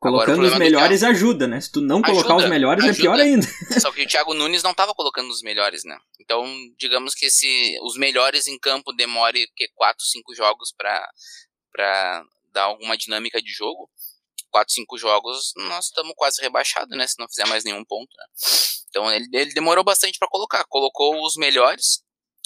Agora, 0.00 0.26
Colocando 0.26 0.44
os 0.44 0.50
problema 0.50 0.56
do 0.56 0.58
melhores 0.58 1.02
ajuda, 1.02 1.48
né? 1.48 1.60
Se 1.60 1.72
tu 1.72 1.80
não 1.80 2.00
colocar 2.00 2.28
Ajuda, 2.28 2.44
os 2.44 2.50
melhores 2.50 2.84
é 2.84 2.88
ajuda. 2.90 3.02
pior 3.02 3.18
ainda. 3.18 3.46
Só 3.80 3.90
que 3.90 4.02
o 4.02 4.06
Thiago 4.06 4.32
Nunes 4.32 4.62
não 4.62 4.70
estava 4.70 4.94
colocando 4.94 5.28
os 5.28 5.42
melhores, 5.42 5.82
né? 5.84 5.98
Então, 6.20 6.46
digamos 6.78 7.14
que 7.14 7.28
se 7.28 7.76
os 7.82 7.96
melhores 7.96 8.46
em 8.46 8.56
campo 8.58 8.92
demore 8.92 9.50
que 9.56 9.68
4, 9.74 10.04
5 10.04 10.34
jogos 10.34 10.72
para 10.76 11.10
para 11.72 12.24
dar 12.52 12.64
alguma 12.64 12.96
dinâmica 12.96 13.42
de 13.42 13.50
jogo, 13.50 13.90
4, 14.50 14.72
5 14.72 14.98
jogos, 14.98 15.52
nós 15.56 15.86
estamos 15.86 16.14
quase 16.16 16.40
rebaixados, 16.40 16.96
né? 16.96 17.06
Se 17.06 17.18
não 17.18 17.28
fizer 17.28 17.46
mais 17.46 17.64
nenhum 17.64 17.84
ponto, 17.84 18.08
né? 18.16 18.24
Então, 18.88 19.12
ele, 19.12 19.28
ele 19.32 19.52
demorou 19.52 19.82
bastante 19.82 20.18
para 20.18 20.28
colocar. 20.28 20.64
Colocou 20.68 21.24
os 21.26 21.36
melhores. 21.36 22.02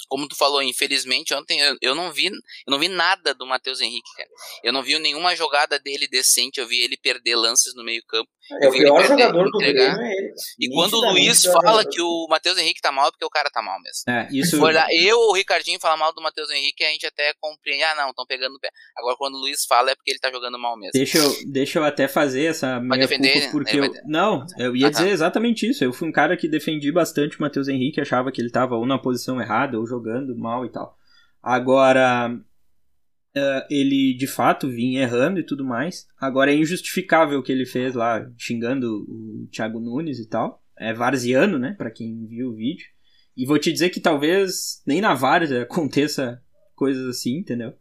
Como 0.07 0.27
tu 0.27 0.35
falou, 0.35 0.61
infelizmente, 0.61 1.33
ontem 1.33 1.59
eu, 1.59 1.77
eu 1.81 1.95
não 1.95 2.11
vi 2.11 2.27
eu 2.27 2.71
não 2.71 2.79
vi 2.79 2.87
nada 2.87 3.33
do 3.33 3.45
Matheus 3.45 3.81
Henrique, 3.81 4.13
cara. 4.15 4.29
Eu 4.63 4.73
não 4.73 4.83
vi 4.83 4.97
nenhuma 4.99 5.35
jogada 5.35 5.79
dele 5.79 6.07
decente, 6.07 6.59
eu 6.59 6.67
vi 6.67 6.81
ele 6.81 6.97
perder 6.97 7.35
lances 7.35 7.73
no 7.75 7.83
meio-campo. 7.83 8.29
É 8.61 8.67
o 8.67 8.71
pior 8.71 9.03
jogador 9.05 9.49
do. 9.49 9.57
Grêmio 9.57 9.81
é 9.81 10.11
ele. 10.11 10.33
E 10.59 10.69
quando 10.69 10.93
o 10.95 11.11
Luiz 11.11 11.43
fala 11.45 11.83
que 11.85 12.01
o 12.01 12.27
Matheus 12.29 12.57
Henrique 12.57 12.81
tá 12.81 12.91
mal, 12.91 13.07
é 13.07 13.11
porque 13.11 13.25
o 13.25 13.29
cara 13.29 13.49
tá 13.49 13.61
mal 13.61 13.79
mesmo. 13.81 14.03
É, 14.07 14.27
Se 14.29 14.37
isso, 14.39 14.57
for 14.57 14.65
olhar, 14.65 14.85
eu 14.91 15.17
ou 15.17 15.31
o 15.31 15.33
Ricardinho 15.33 15.79
falar 15.79 15.95
mal 15.97 16.13
do 16.13 16.21
Matheus 16.21 16.49
Henrique, 16.51 16.83
a 16.83 16.89
gente 16.89 17.05
até 17.05 17.33
compreende. 17.39 17.83
Ah, 17.83 17.95
não, 17.95 18.09
estão 18.09 18.25
pegando 18.25 18.53
no 18.53 18.59
pé. 18.59 18.69
Agora, 18.97 19.15
quando 19.17 19.35
o 19.35 19.39
Luiz 19.39 19.65
fala, 19.65 19.91
é 19.91 19.95
porque 19.95 20.11
ele 20.11 20.19
tá 20.19 20.29
jogando 20.31 20.59
mal 20.59 20.77
mesmo. 20.77 20.91
Deixa 20.93 21.17
eu, 21.17 21.35
deixa 21.51 21.79
eu 21.79 21.83
até 21.83 22.07
fazer 22.07 22.45
essa 22.45 22.79
minha 22.79 22.97
defender, 22.99 23.31
culpa, 23.33 23.45
né? 23.45 23.51
porque 23.51 23.77
eu, 23.79 24.03
não, 24.05 24.45
eu 24.57 24.75
ia 24.75 24.87
Ah, 24.87 24.91
tá. 24.91 24.99
dizer 24.99 25.11
exatamente 25.11 25.69
isso. 25.69 25.83
Eu 25.83 25.93
fui 25.93 26.07
um 26.07 26.11
cara 26.11 26.35
que 26.35 26.47
defendi 26.47 26.91
bastante 26.91 27.37
o 27.37 27.41
Matheus 27.41 27.67
Henrique, 27.67 28.01
achava 28.01 28.31
que 28.31 28.41
ele 28.41 28.51
tava 28.51 28.75
ou 28.75 28.85
na 28.85 28.99
posição 28.99 29.39
errada 29.41 29.79
ou 29.79 29.87
jogando 29.87 30.35
mal 30.37 30.65
e 30.65 30.69
tal. 30.71 30.97
Agora 31.41 32.31
eh, 33.35 33.67
ele 33.69 34.13
de 34.13 34.27
fato 34.27 34.69
vinha 34.69 35.01
errando 35.01 35.39
e 35.39 35.45
tudo 35.45 35.65
mais. 35.65 36.07
Agora 36.19 36.51
é 36.53 36.55
injustificável 36.55 37.39
o 37.39 37.43
que 37.43 37.51
ele 37.51 37.65
fez 37.65 37.95
lá, 37.95 38.29
xingando 38.37 39.05
o 39.07 39.47
Thiago 39.51 39.79
Nunes 39.79 40.19
e 40.19 40.27
tal. 40.27 40.61
É 40.77 40.93
varziano, 40.93 41.59
né, 41.59 41.75
Pra 41.77 41.91
quem 41.91 42.25
viu 42.27 42.49
o 42.49 42.55
vídeo. 42.55 42.85
E 43.35 43.45
vou 43.45 43.57
te 43.57 43.71
dizer 43.71 43.89
que 43.89 43.99
talvez 43.99 44.81
nem 44.85 45.01
na 45.01 45.13
várzea 45.13 45.63
aconteça 45.63 46.41
coisas 46.75 47.07
assim, 47.07 47.37
entendeu? 47.37 47.73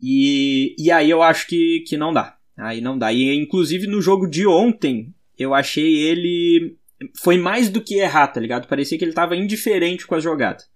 E, 0.00 0.76
e 0.78 0.90
aí 0.90 1.10
eu 1.10 1.22
acho 1.22 1.46
que, 1.46 1.80
que 1.86 1.96
não 1.96 2.12
dá. 2.12 2.36
Aí 2.56 2.80
não 2.80 2.98
dá. 2.98 3.12
E 3.12 3.34
inclusive 3.34 3.86
no 3.86 4.00
jogo 4.00 4.28
de 4.28 4.46
ontem, 4.46 5.14
eu 5.38 5.54
achei 5.54 5.96
ele. 5.96 6.76
Foi 7.22 7.36
mais 7.36 7.68
do 7.68 7.82
que 7.82 7.96
errar, 7.96 8.28
tá 8.28 8.40
ligado? 8.40 8.68
Parecia 8.68 8.96
que 8.96 9.04
ele 9.04 9.12
tava 9.12 9.36
indiferente 9.36 10.06
com 10.06 10.14
as 10.14 10.22
jogadas. 10.22 10.68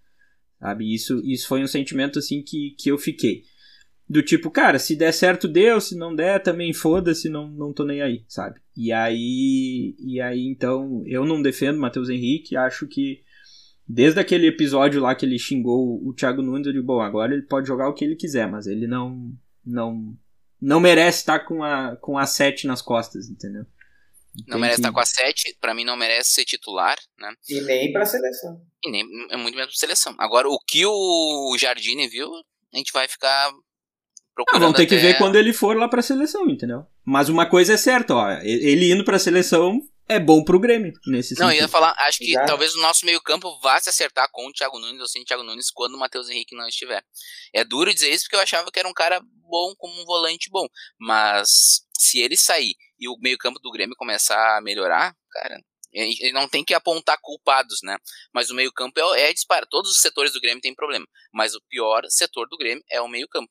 Sabe? 0.58 0.94
Isso, 0.94 1.22
isso 1.24 1.48
foi 1.48 1.62
um 1.62 1.66
sentimento 1.66 2.18
assim 2.18 2.42
que, 2.42 2.74
que 2.78 2.90
eu 2.90 2.98
fiquei. 2.98 3.44
Do 4.12 4.24
tipo, 4.24 4.50
cara, 4.50 4.76
se 4.80 4.96
der 4.96 5.12
certo, 5.12 5.46
deu, 5.46 5.80
se 5.80 5.94
não 5.96 6.12
der, 6.16 6.42
também 6.42 6.72
foda-se, 6.72 7.28
não, 7.28 7.48
não 7.48 7.72
tô 7.72 7.84
nem 7.84 8.02
aí, 8.02 8.24
sabe? 8.26 8.60
E 8.76 8.90
aí. 8.92 9.94
E 10.00 10.20
aí, 10.20 10.48
então, 10.48 11.04
eu 11.06 11.24
não 11.24 11.40
defendo 11.40 11.76
o 11.76 11.80
Matheus 11.80 12.08
Henrique, 12.08 12.56
acho 12.56 12.88
que. 12.88 13.22
Desde 13.86 14.18
aquele 14.20 14.46
episódio 14.48 15.00
lá 15.00 15.14
que 15.14 15.24
ele 15.24 15.38
xingou 15.38 16.00
o 16.04 16.12
Thiago 16.12 16.42
Nunes, 16.42 16.66
eu 16.66 16.72
digo, 16.72 16.84
bom, 16.86 17.00
agora 17.00 17.32
ele 17.32 17.42
pode 17.42 17.68
jogar 17.68 17.88
o 17.88 17.94
que 17.94 18.04
ele 18.04 18.16
quiser, 18.16 18.50
mas 18.50 18.66
ele 18.66 18.86
não. 18.88 19.32
não 19.64 20.16
não 20.60 20.78
merece 20.80 21.20
estar 21.20 21.38
com 21.40 21.62
a, 21.64 21.96
com 21.96 22.18
a 22.18 22.26
7 22.26 22.66
nas 22.66 22.82
costas, 22.82 23.30
entendeu? 23.30 23.64
Não 24.40 24.44
Tem 24.46 24.60
merece 24.60 24.76
que- 24.76 24.80
estar 24.82 24.92
com 24.92 25.00
a 25.00 25.06
7, 25.06 25.56
pra 25.60 25.72
mim 25.74 25.84
não 25.84 25.96
merece 25.96 26.32
ser 26.32 26.44
titular, 26.44 26.98
né? 27.18 27.32
E 27.48 27.60
nem 27.62 27.92
pra 27.92 28.04
seleção. 28.04 28.60
E 28.84 28.90
nem 28.90 29.02
é 29.30 29.36
muito 29.38 29.54
menos 29.54 29.70
pra 29.72 29.78
seleção. 29.80 30.14
Agora, 30.18 30.48
o 30.48 30.58
que 30.68 30.84
o 30.84 31.56
Jardine 31.58 32.08
viu, 32.08 32.28
a 32.74 32.76
gente 32.76 32.92
vai 32.92 33.08
ficar 33.08 33.50
Ah, 34.42 34.44
procurando. 34.44 34.62
vamos 34.62 34.76
ter 34.76 34.86
que 34.86 34.94
até- 34.94 35.02
ver 35.12 35.18
quando 35.18 35.36
ele 35.36 35.52
for 35.52 35.76
lá 35.76 35.88
pra 35.88 36.02
seleção, 36.02 36.48
entendeu? 36.48 36.84
Mas 37.04 37.28
uma 37.28 37.46
coisa 37.46 37.74
é 37.74 37.76
certa, 37.76 38.14
ó. 38.14 38.30
Ele 38.42 38.92
indo 38.92 39.04
pra 39.04 39.18
seleção 39.18 39.80
é 40.08 40.18
bom 40.18 40.42
pro 40.42 40.58
Grêmio, 40.58 40.92
nesse 41.06 41.34
Não, 41.38 41.46
eu 41.46 41.50
sentido. 41.50 41.62
ia 41.64 41.68
falar, 41.68 41.94
acho 41.98 42.18
que 42.18 42.32
Exato. 42.32 42.46
talvez 42.48 42.74
o 42.74 42.80
nosso 42.80 43.06
meio-campo 43.06 43.60
vá 43.60 43.78
se 43.78 43.88
acertar 43.88 44.28
com 44.32 44.48
o 44.48 44.52
Thiago 44.52 44.78
Nunes 44.78 45.00
ou 45.00 45.06
sem 45.08 45.22
o 45.22 45.24
Thiago 45.24 45.44
Nunes 45.44 45.70
quando 45.70 45.94
o 45.94 45.98
Matheus 45.98 46.28
Henrique 46.28 46.56
não 46.56 46.66
estiver. 46.66 47.02
É 47.54 47.62
duro 47.64 47.94
dizer 47.94 48.10
isso 48.10 48.24
porque 48.24 48.34
eu 48.36 48.40
achava 48.40 48.70
que 48.72 48.78
era 48.80 48.88
um 48.88 48.92
cara 48.92 49.20
bom 49.48 49.72
como 49.78 50.00
um 50.00 50.04
volante 50.04 50.48
bom. 50.50 50.66
Mas 50.98 51.82
se 51.98 52.20
ele 52.20 52.36
sair 52.36 52.74
e 52.98 53.08
o 53.08 53.16
meio-campo 53.20 53.58
do 53.60 53.70
Grêmio 53.70 53.94
começar 53.96 54.56
a 54.56 54.60
melhorar, 54.60 55.14
cara. 55.30 55.60
Ele 55.92 56.14
ele 56.20 56.32
não 56.32 56.48
tem 56.48 56.64
que 56.64 56.72
apontar 56.72 57.18
culpados, 57.20 57.78
né? 57.82 57.96
Mas 58.32 58.48
o 58.48 58.54
meio-campo 58.54 59.00
é, 59.14 59.30
é 59.30 59.32
disparo. 59.32 59.66
Todos 59.68 59.90
os 59.90 60.00
setores 60.00 60.32
do 60.32 60.40
Grêmio 60.40 60.60
têm 60.60 60.72
problema. 60.74 61.04
Mas 61.32 61.52
o 61.54 61.60
pior 61.68 62.02
setor 62.08 62.48
do 62.48 62.56
Grêmio 62.56 62.82
é 62.88 63.00
o 63.00 63.08
meio-campo. 63.08 63.50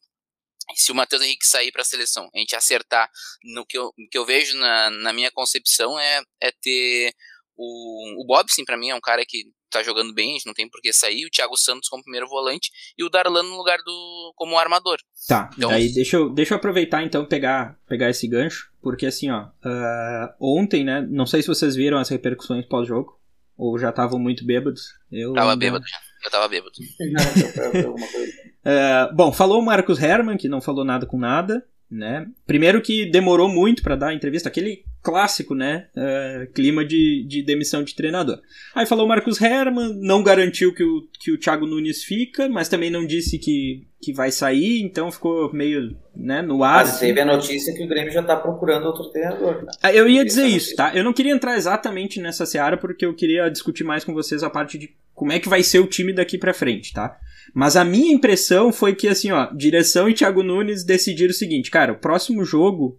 E 0.71 0.79
Se 0.79 0.91
o 0.91 0.95
Matheus 0.95 1.21
Henrique 1.21 1.45
sair 1.45 1.71
para 1.71 1.81
a 1.81 1.85
seleção, 1.85 2.29
a 2.33 2.37
gente 2.39 2.55
acertar 2.55 3.09
no 3.43 3.65
que 3.65 3.77
eu, 3.77 3.91
no 3.97 4.07
que 4.09 4.17
eu 4.17 4.25
vejo 4.25 4.57
na, 4.57 4.89
na 4.89 5.13
minha 5.13 5.31
concepção 5.31 5.99
é, 5.99 6.21
é 6.41 6.51
ter 6.51 7.13
o, 7.57 8.21
o 8.23 8.25
Bobson, 8.25 8.63
para 8.63 8.77
mim, 8.77 8.89
é 8.89 8.95
um 8.95 9.01
cara 9.01 9.25
que 9.27 9.45
tá 9.69 9.83
jogando 9.83 10.13
bem, 10.13 10.31
a 10.31 10.33
gente 10.33 10.45
não 10.47 10.53
tem 10.53 10.67
por 10.69 10.81
que 10.81 10.91
sair. 10.93 11.25
O 11.25 11.29
Thiago 11.29 11.55
Santos 11.57 11.89
como 11.89 12.01
primeiro 12.01 12.27
volante 12.27 12.71
e 12.97 13.03
o 13.03 13.09
Darlan 13.09 13.43
no 13.43 13.55
lugar 13.57 13.77
do 13.85 14.33
como 14.35 14.57
armador. 14.57 14.97
Tá, 15.27 15.49
Então- 15.57 15.69
daí 15.69 15.93
deixa 15.93 16.17
eu, 16.17 16.29
deixa 16.29 16.53
eu 16.53 16.57
aproveitar 16.57 17.03
então 17.03 17.25
pegar, 17.25 17.77
pegar 17.87 18.09
esse 18.09 18.27
gancho, 18.27 18.71
porque 18.81 19.05
assim, 19.05 19.29
ó, 19.29 19.49
ah, 19.63 20.35
ontem, 20.39 20.83
né, 20.83 21.05
não 21.09 21.25
sei 21.25 21.41
se 21.41 21.47
vocês 21.47 21.75
viram 21.75 21.97
as 21.99 22.09
repercussões 22.09 22.65
pós-jogo, 22.65 23.19
Ou 23.57 23.77
já 23.77 23.89
estavam 23.89 24.17
muito 24.17 24.45
bêbados? 24.45 24.93
Eu 25.11 25.33
tava 25.33 25.51
ainda... 25.51 25.59
bêbado, 25.65 25.85
eu 26.23 26.31
tava 26.31 26.47
bêbado. 26.47 26.71
é, 28.63 29.09
bom, 29.13 29.31
falou 29.31 29.59
o 29.59 29.65
Marcos 29.65 30.01
Herman, 30.01 30.37
que 30.37 30.49
não 30.49 30.61
falou 30.61 30.83
nada 30.83 31.05
com 31.05 31.17
nada 31.17 31.63
né? 31.89 32.27
Primeiro 32.45 32.81
que 32.81 33.09
demorou 33.09 33.49
muito 33.49 33.81
para 33.81 33.95
dar 33.95 34.09
a 34.09 34.13
entrevista, 34.13 34.47
aquele 34.47 34.83
clássico, 35.01 35.55
né? 35.55 35.87
Uh, 35.95 36.51
clima 36.53 36.85
de, 36.85 37.25
de 37.27 37.41
demissão 37.41 37.83
de 37.83 37.95
treinador. 37.95 38.39
Aí 38.75 38.85
falou 38.85 39.05
o 39.05 39.09
Marcos 39.09 39.41
Herman, 39.41 39.95
não 39.95 40.21
garantiu 40.21 40.73
que 40.73 40.83
o, 40.83 41.07
que 41.19 41.31
o 41.31 41.39
Thiago 41.39 41.65
Nunes 41.65 42.03
fica, 42.03 42.47
mas 42.47 42.69
também 42.69 42.91
não 42.91 43.05
disse 43.07 43.39
que, 43.39 43.87
que 44.01 44.13
vai 44.13 44.31
sair, 44.31 44.81
então 44.81 45.11
ficou 45.11 45.51
meio 45.51 45.97
né, 46.15 46.41
no 46.41 46.63
ar. 46.63 46.85
Mas 46.85 46.89
assim. 46.89 47.07
teve 47.07 47.21
a 47.21 47.25
notícia 47.25 47.73
que 47.73 47.83
o 47.83 47.87
Grêmio 47.87 48.11
já 48.11 48.21
tá 48.21 48.35
procurando 48.35 48.85
outro 48.85 49.09
treinador. 49.09 49.63
Né? 49.63 49.71
Eu 49.93 50.07
ia 50.07 50.23
dizer 50.23 50.45
isso, 50.45 50.75
tá? 50.75 50.93
Eu 50.93 51.03
não 51.03 51.13
queria 51.13 51.33
entrar 51.33 51.57
exatamente 51.57 52.19
nessa 52.19 52.45
seara 52.45 52.77
porque 52.77 53.05
eu 53.05 53.15
queria 53.15 53.49
discutir 53.49 53.83
mais 53.83 54.03
com 54.03 54.13
vocês 54.13 54.43
a 54.43 54.49
parte 54.49 54.77
de 54.77 54.93
como 55.19 55.33
é 55.33 55.39
que 55.39 55.49
vai 55.49 55.61
ser 55.61 55.79
o 55.79 55.85
time 55.85 56.13
daqui 56.13 56.37
para 56.37 56.53
frente, 56.53 56.93
tá? 56.93 57.19
Mas 57.53 57.75
a 57.75 57.83
minha 57.83 58.13
impressão 58.13 58.71
foi 58.71 58.95
que, 58.95 59.05
assim, 59.05 59.31
ó, 59.31 59.47
direção 59.53 60.07
e 60.07 60.13
Thiago 60.13 60.41
Nunes 60.41 60.85
decidiram 60.85 61.31
o 61.31 61.35
seguinte, 61.35 61.69
cara, 61.69 61.91
o 61.91 61.99
próximo 61.99 62.45
jogo 62.45 62.97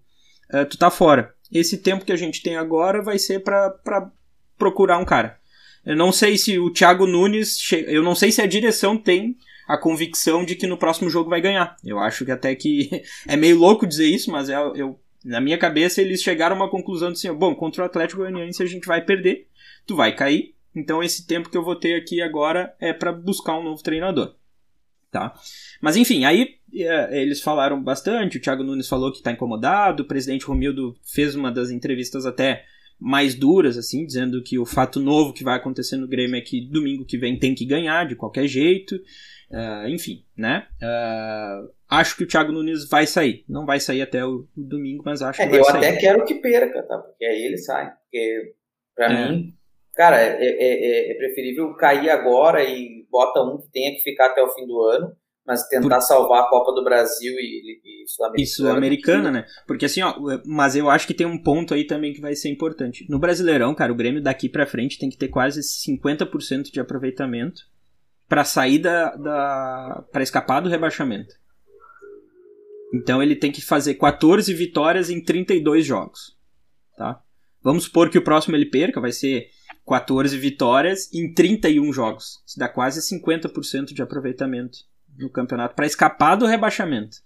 uh, 0.53 0.67
tu 0.67 0.77
tá 0.77 0.91
fora. 0.91 1.33
Esse 1.51 1.79
tempo 1.79 2.05
que 2.05 2.13
a 2.13 2.17
gente 2.17 2.43
tem 2.43 2.57
agora 2.57 3.01
vai 3.01 3.19
ser 3.19 3.41
para 3.41 4.11
procurar 4.59 4.99
um 4.99 5.05
cara. 5.07 5.39
Eu 5.83 5.97
não 5.97 6.13
sei 6.13 6.37
se 6.37 6.59
o 6.59 6.71
Thiago 6.71 7.07
Nunes, 7.07 7.59
eu 7.89 8.03
não 8.03 8.15
sei 8.15 8.31
se 8.31 8.43
a 8.43 8.47
direção 8.47 8.99
tem 8.99 9.39
a 9.67 9.79
convicção 9.79 10.45
de 10.45 10.55
que 10.57 10.67
no 10.67 10.77
próximo 10.77 11.09
jogo 11.09 11.31
vai 11.31 11.41
ganhar. 11.41 11.75
Eu 11.83 11.99
acho 11.99 12.27
que 12.27 12.31
até 12.31 12.55
que 12.55 13.03
é 13.27 13.35
meio 13.35 13.57
louco 13.59 13.87
dizer 13.87 14.07
isso, 14.07 14.31
mas 14.31 14.51
é, 14.51 14.57
eu, 14.57 15.01
na 15.25 15.41
minha 15.41 15.57
cabeça 15.57 16.03
eles 16.03 16.23
chegaram 16.23 16.55
a 16.55 16.59
uma 16.59 16.71
conclusão 16.71 17.11
de 17.11 17.15
assim, 17.17 17.33
bom, 17.33 17.55
contra 17.55 17.83
o 17.83 17.87
Atlético 17.87 18.21
Goianiense 18.21 18.63
a 18.63 18.67
gente 18.67 18.87
vai 18.87 19.03
perder, 19.03 19.47
tu 19.87 19.97
vai 19.97 20.15
cair, 20.15 20.55
então 20.75 21.03
esse 21.03 21.27
tempo 21.27 21.51
que 21.51 21.57
eu 21.57 21.65
vou 21.65 21.77
ter 21.77 21.95
aqui 21.95 22.21
agora 22.23 22.75
é 22.81 22.93
para 22.93 23.13
buscar 23.13 23.59
um 23.59 23.65
novo 23.65 23.83
treinador 23.83 24.35
tá? 25.11 25.35
Mas 25.81 25.97
enfim, 25.97 26.25
aí 26.25 26.57
é, 26.75 27.21
eles 27.21 27.41
falaram 27.41 27.83
bastante, 27.83 28.39
o 28.39 28.41
Thiago 28.41 28.63
Nunes 28.63 28.89
falou 28.89 29.11
que 29.11 29.19
está 29.19 29.33
incomodado, 29.33 30.03
o 30.03 30.07
presidente 30.07 30.47
Romildo 30.47 30.97
fez 31.05 31.35
uma 31.35 31.51
das 31.51 31.71
entrevistas 31.71 32.25
até 32.25 32.65
mais 32.99 33.35
duras, 33.35 33.79
assim, 33.79 34.05
dizendo 34.05 34.43
que 34.43 34.59
o 34.59 34.67
fato 34.67 35.01
novo 35.01 35.33
que 35.33 35.43
vai 35.43 35.57
acontecer 35.57 35.97
no 35.97 36.07
Grêmio 36.07 36.37
é 36.37 36.41
que 36.41 36.61
domingo 36.61 37.05
que 37.05 37.19
vem 37.19 37.39
tem 37.39 37.55
que 37.55 37.65
ganhar 37.65 38.07
de 38.07 38.15
qualquer 38.15 38.47
jeito, 38.47 38.95
uh, 39.51 39.89
enfim, 39.89 40.23
né? 40.37 40.67
Uh, 40.83 41.73
acho 41.89 42.15
que 42.15 42.25
o 42.25 42.27
Thiago 42.27 42.53
Nunes 42.53 42.87
vai 42.89 43.07
sair, 43.07 43.43
não 43.49 43.65
vai 43.65 43.81
sair 43.81 44.03
até 44.03 44.25
o, 44.25 44.47
o 44.55 44.63
domingo, 44.63 45.03
mas 45.05 45.23
acho 45.23 45.41
é, 45.41 45.47
que 45.47 45.51
vai 45.51 45.61
eu 45.61 45.65
sair. 45.65 45.83
Eu 45.83 45.89
até 45.89 45.97
quero 45.97 46.25
que 46.27 46.35
perca, 46.35 46.83
tá? 46.83 46.99
Porque 46.99 47.25
aí 47.25 47.43
ele 47.43 47.57
sai, 47.57 47.91
porque 47.91 48.55
para 48.95 49.13
é. 49.13 49.33
mim 49.33 49.55
cara, 50.01 50.19
é, 50.19 50.39
é, 50.41 51.11
é, 51.11 51.13
é, 51.13 51.15
preferível 51.15 51.75
cair 51.75 52.09
agora 52.09 52.65
e 52.65 53.07
bota 53.11 53.43
um 53.43 53.59
que 53.59 53.71
tenha 53.71 53.93
que 53.93 54.01
ficar 54.03 54.29
até 54.29 54.43
o 54.43 54.49
fim 54.49 54.67
do 54.67 54.81
ano, 54.85 55.15
mas 55.47 55.69
tentar 55.69 55.97
Por... 55.97 56.01
salvar 56.01 56.45
a 56.45 56.49
Copa 56.49 56.73
do 56.73 56.83
Brasil 56.83 57.35
e, 57.35 57.83
e 57.85 58.09
Sul-Americana. 58.09 58.43
E 58.43 58.47
Sul-Americana, 58.47 59.31
né? 59.31 59.47
Porque 59.67 59.85
assim, 59.85 60.01
ó, 60.01 60.15
mas 60.47 60.75
eu 60.75 60.89
acho 60.89 61.07
que 61.07 61.13
tem 61.13 61.27
um 61.27 61.37
ponto 61.37 61.75
aí 61.75 61.87
também 61.87 62.15
que 62.15 62.21
vai 62.21 62.35
ser 62.35 62.49
importante. 62.49 63.05
No 63.11 63.19
Brasileirão, 63.19 63.75
cara, 63.75 63.93
o 63.93 63.95
Grêmio 63.95 64.23
daqui 64.23 64.49
para 64.49 64.65
frente 64.65 64.99
tem 64.99 65.11
que 65.11 65.19
ter 65.19 65.29
quase 65.29 65.61
50% 65.61 66.73
de 66.73 66.81
aproveitamento 66.81 67.61
para 68.27 68.43
sair 68.43 68.79
da, 68.79 69.15
da 69.17 70.03
para 70.11 70.23
escapar 70.23 70.61
do 70.61 70.71
rebaixamento. 70.71 71.35
Então 72.95 73.23
ele 73.23 73.37
tem 73.37 73.53
que 73.53 73.61
fazer 73.61 73.97
14 73.97 74.55
vitórias 74.55 75.11
em 75.11 75.23
32 75.23 75.85
jogos, 75.85 76.39
tá? 76.97 77.21
Vamos 77.63 77.85
supor 77.85 78.09
que 78.09 78.17
o 78.17 78.25
próximo 78.25 78.57
ele 78.57 78.65
perca, 78.65 78.99
vai 78.99 79.13
ser 79.13 79.51
14 79.87 80.37
vitórias 80.39 81.13
em 81.13 81.33
31 81.33 81.93
jogos. 81.93 82.43
Isso 82.47 82.59
dá 82.59 82.69
quase 82.69 83.01
50% 83.01 83.93
de 83.93 84.03
aproveitamento 84.03 84.79
no 85.19 85.31
campeonato 85.31 85.75
para 85.75 85.87
escapar 85.87 86.37
do 86.37 86.47
rebaixamento. 86.47 87.19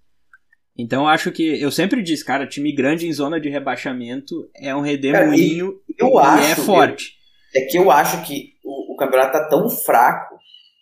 Então 0.76 1.06
acho 1.06 1.30
que 1.30 1.60
eu 1.60 1.70
sempre 1.70 2.02
disse, 2.02 2.24
cara, 2.24 2.46
time 2.46 2.74
grande 2.74 3.06
em 3.06 3.12
zona 3.12 3.40
de 3.40 3.48
rebaixamento 3.48 4.48
é 4.56 4.74
um 4.74 4.80
redemoinho 4.80 5.80
e, 5.88 5.94
eu 6.02 6.08
e 6.08 6.18
acho, 6.18 6.50
é 6.50 6.54
forte. 6.56 7.14
é 7.54 7.60
que 7.66 7.78
eu 7.78 7.90
acho 7.90 8.22
que 8.22 8.54
o, 8.64 8.94
o 8.94 8.96
campeonato 8.96 9.32
tá 9.32 9.48
tão 9.48 9.68
fraco, 9.68 10.36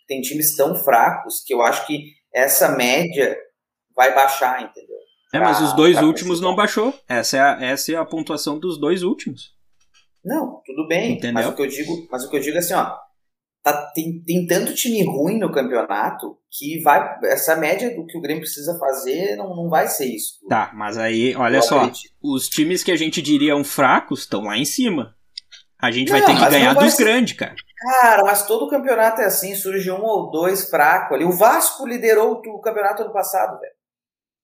tem 0.07 0.21
times 0.21 0.55
tão 0.55 0.75
fracos 0.75 1.43
que 1.45 1.53
eu 1.53 1.61
acho 1.61 1.85
que 1.85 2.13
essa 2.33 2.75
média 2.75 3.37
vai 3.95 4.15
baixar, 4.15 4.63
entendeu? 4.63 4.97
É, 5.31 5.39
mas 5.39 5.61
os 5.61 5.73
dois 5.73 5.99
últimos 6.01 6.39
não 6.39 6.55
baixou. 6.55 6.93
Essa 7.07 7.37
é, 7.37 7.39
a, 7.39 7.57
essa 7.61 7.91
é 7.91 7.95
a 7.95 8.05
pontuação 8.05 8.59
dos 8.59 8.79
dois 8.79 9.01
últimos. 9.01 9.51
Não, 10.23 10.61
tudo 10.65 10.87
bem. 10.87 11.13
Entendeu? 11.13 11.33
Mas 11.33 11.47
o 11.47 11.55
que 11.55 11.61
eu 11.61 11.67
digo, 11.67 12.07
mas 12.11 12.23
o 12.23 12.29
que 12.29 12.37
eu 12.37 12.39
digo 12.39 12.55
é 12.55 12.59
assim, 12.59 12.73
ó, 12.73 12.95
tá, 13.63 13.91
tem, 13.93 14.21
tem 14.23 14.45
tanto 14.45 14.73
time 14.73 15.03
ruim 15.03 15.39
no 15.39 15.51
campeonato 15.51 16.37
que 16.51 16.81
vai 16.81 17.17
essa 17.25 17.55
média 17.55 17.95
do 17.95 18.05
que 18.05 18.17
o 18.17 18.21
Grêmio 18.21 18.43
precisa 18.43 18.77
fazer 18.77 19.35
não, 19.35 19.55
não 19.55 19.69
vai 19.69 19.87
ser 19.87 20.05
isso. 20.05 20.39
Tá, 20.47 20.71
mas 20.73 20.97
aí, 20.97 21.35
olha 21.35 21.61
só, 21.61 21.79
acredito. 21.79 22.13
os 22.21 22.47
times 22.47 22.83
que 22.83 22.91
a 22.91 22.95
gente 22.95 23.21
diria 23.21 23.61
fracos 23.63 24.21
estão 24.21 24.43
lá 24.43 24.57
em 24.57 24.65
cima. 24.65 25.15
A 25.81 25.91
gente 25.91 26.11
não, 26.11 26.17
vai 26.17 26.25
ter 26.25 26.41
que 26.41 26.49
ganhar 26.49 26.73
dos 26.73 26.93
ser... 26.93 27.03
grandes, 27.03 27.37
cara. 27.37 27.55
Cara, 28.01 28.23
mas 28.23 28.45
todo 28.45 28.69
campeonato 28.69 29.19
é 29.19 29.25
assim, 29.25 29.53
surge 29.53 29.91
um 29.91 30.01
ou 30.01 30.31
dois 30.31 30.69
fracos 30.69 31.15
ali. 31.15 31.25
O 31.25 31.33
Vasco 31.33 31.85
liderou 31.85 32.41
o 32.45 32.61
campeonato 32.61 33.03
ano 33.03 33.11
passado, 33.11 33.59
velho. 33.59 33.73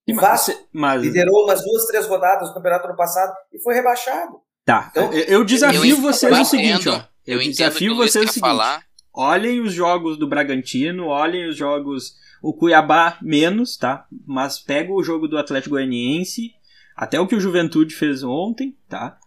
O 0.10 0.16
Vasco 0.20 0.52
mas... 0.74 1.02
liderou 1.02 1.46
umas 1.46 1.64
duas, 1.64 1.86
três 1.86 2.06
rodadas 2.06 2.50
no 2.50 2.54
campeonato 2.54 2.88
ano 2.88 2.98
passado 2.98 3.34
e 3.54 3.62
foi 3.62 3.74
rebaixado. 3.74 4.42
Tá, 4.70 4.92
então, 4.92 5.12
eu 5.12 5.44
desafio 5.44 5.96
eu 5.96 5.98
vocês 5.98 6.38
o 6.38 6.46
seguinte, 6.46 6.88
ó. 6.88 7.02
Eu, 7.26 7.42
eu 7.42 7.50
desafio 7.50 7.96
vocês 7.96 8.26
o 8.26 8.28
seguinte. 8.28 8.40
Falar. 8.40 8.84
Olhem 9.12 9.62
os 9.62 9.74
jogos 9.74 10.16
do 10.16 10.28
Bragantino, 10.28 11.08
olhem 11.08 11.50
os 11.50 11.58
jogos 11.58 12.14
o 12.40 12.54
Cuiabá 12.54 13.18
menos, 13.20 13.76
tá? 13.76 14.06
Mas 14.28 14.60
pega 14.60 14.94
o 14.94 15.04
jogo 15.04 15.28
do 15.28 15.40
Atlético 15.40 15.72
Goianiense, 15.72 16.52
até 16.96 17.20
o 17.20 17.26
que 17.26 17.36
o 17.36 17.40
Juventude 17.40 17.96
fez 17.96 18.22
ontem, 18.22 18.78
tá? 18.88 19.18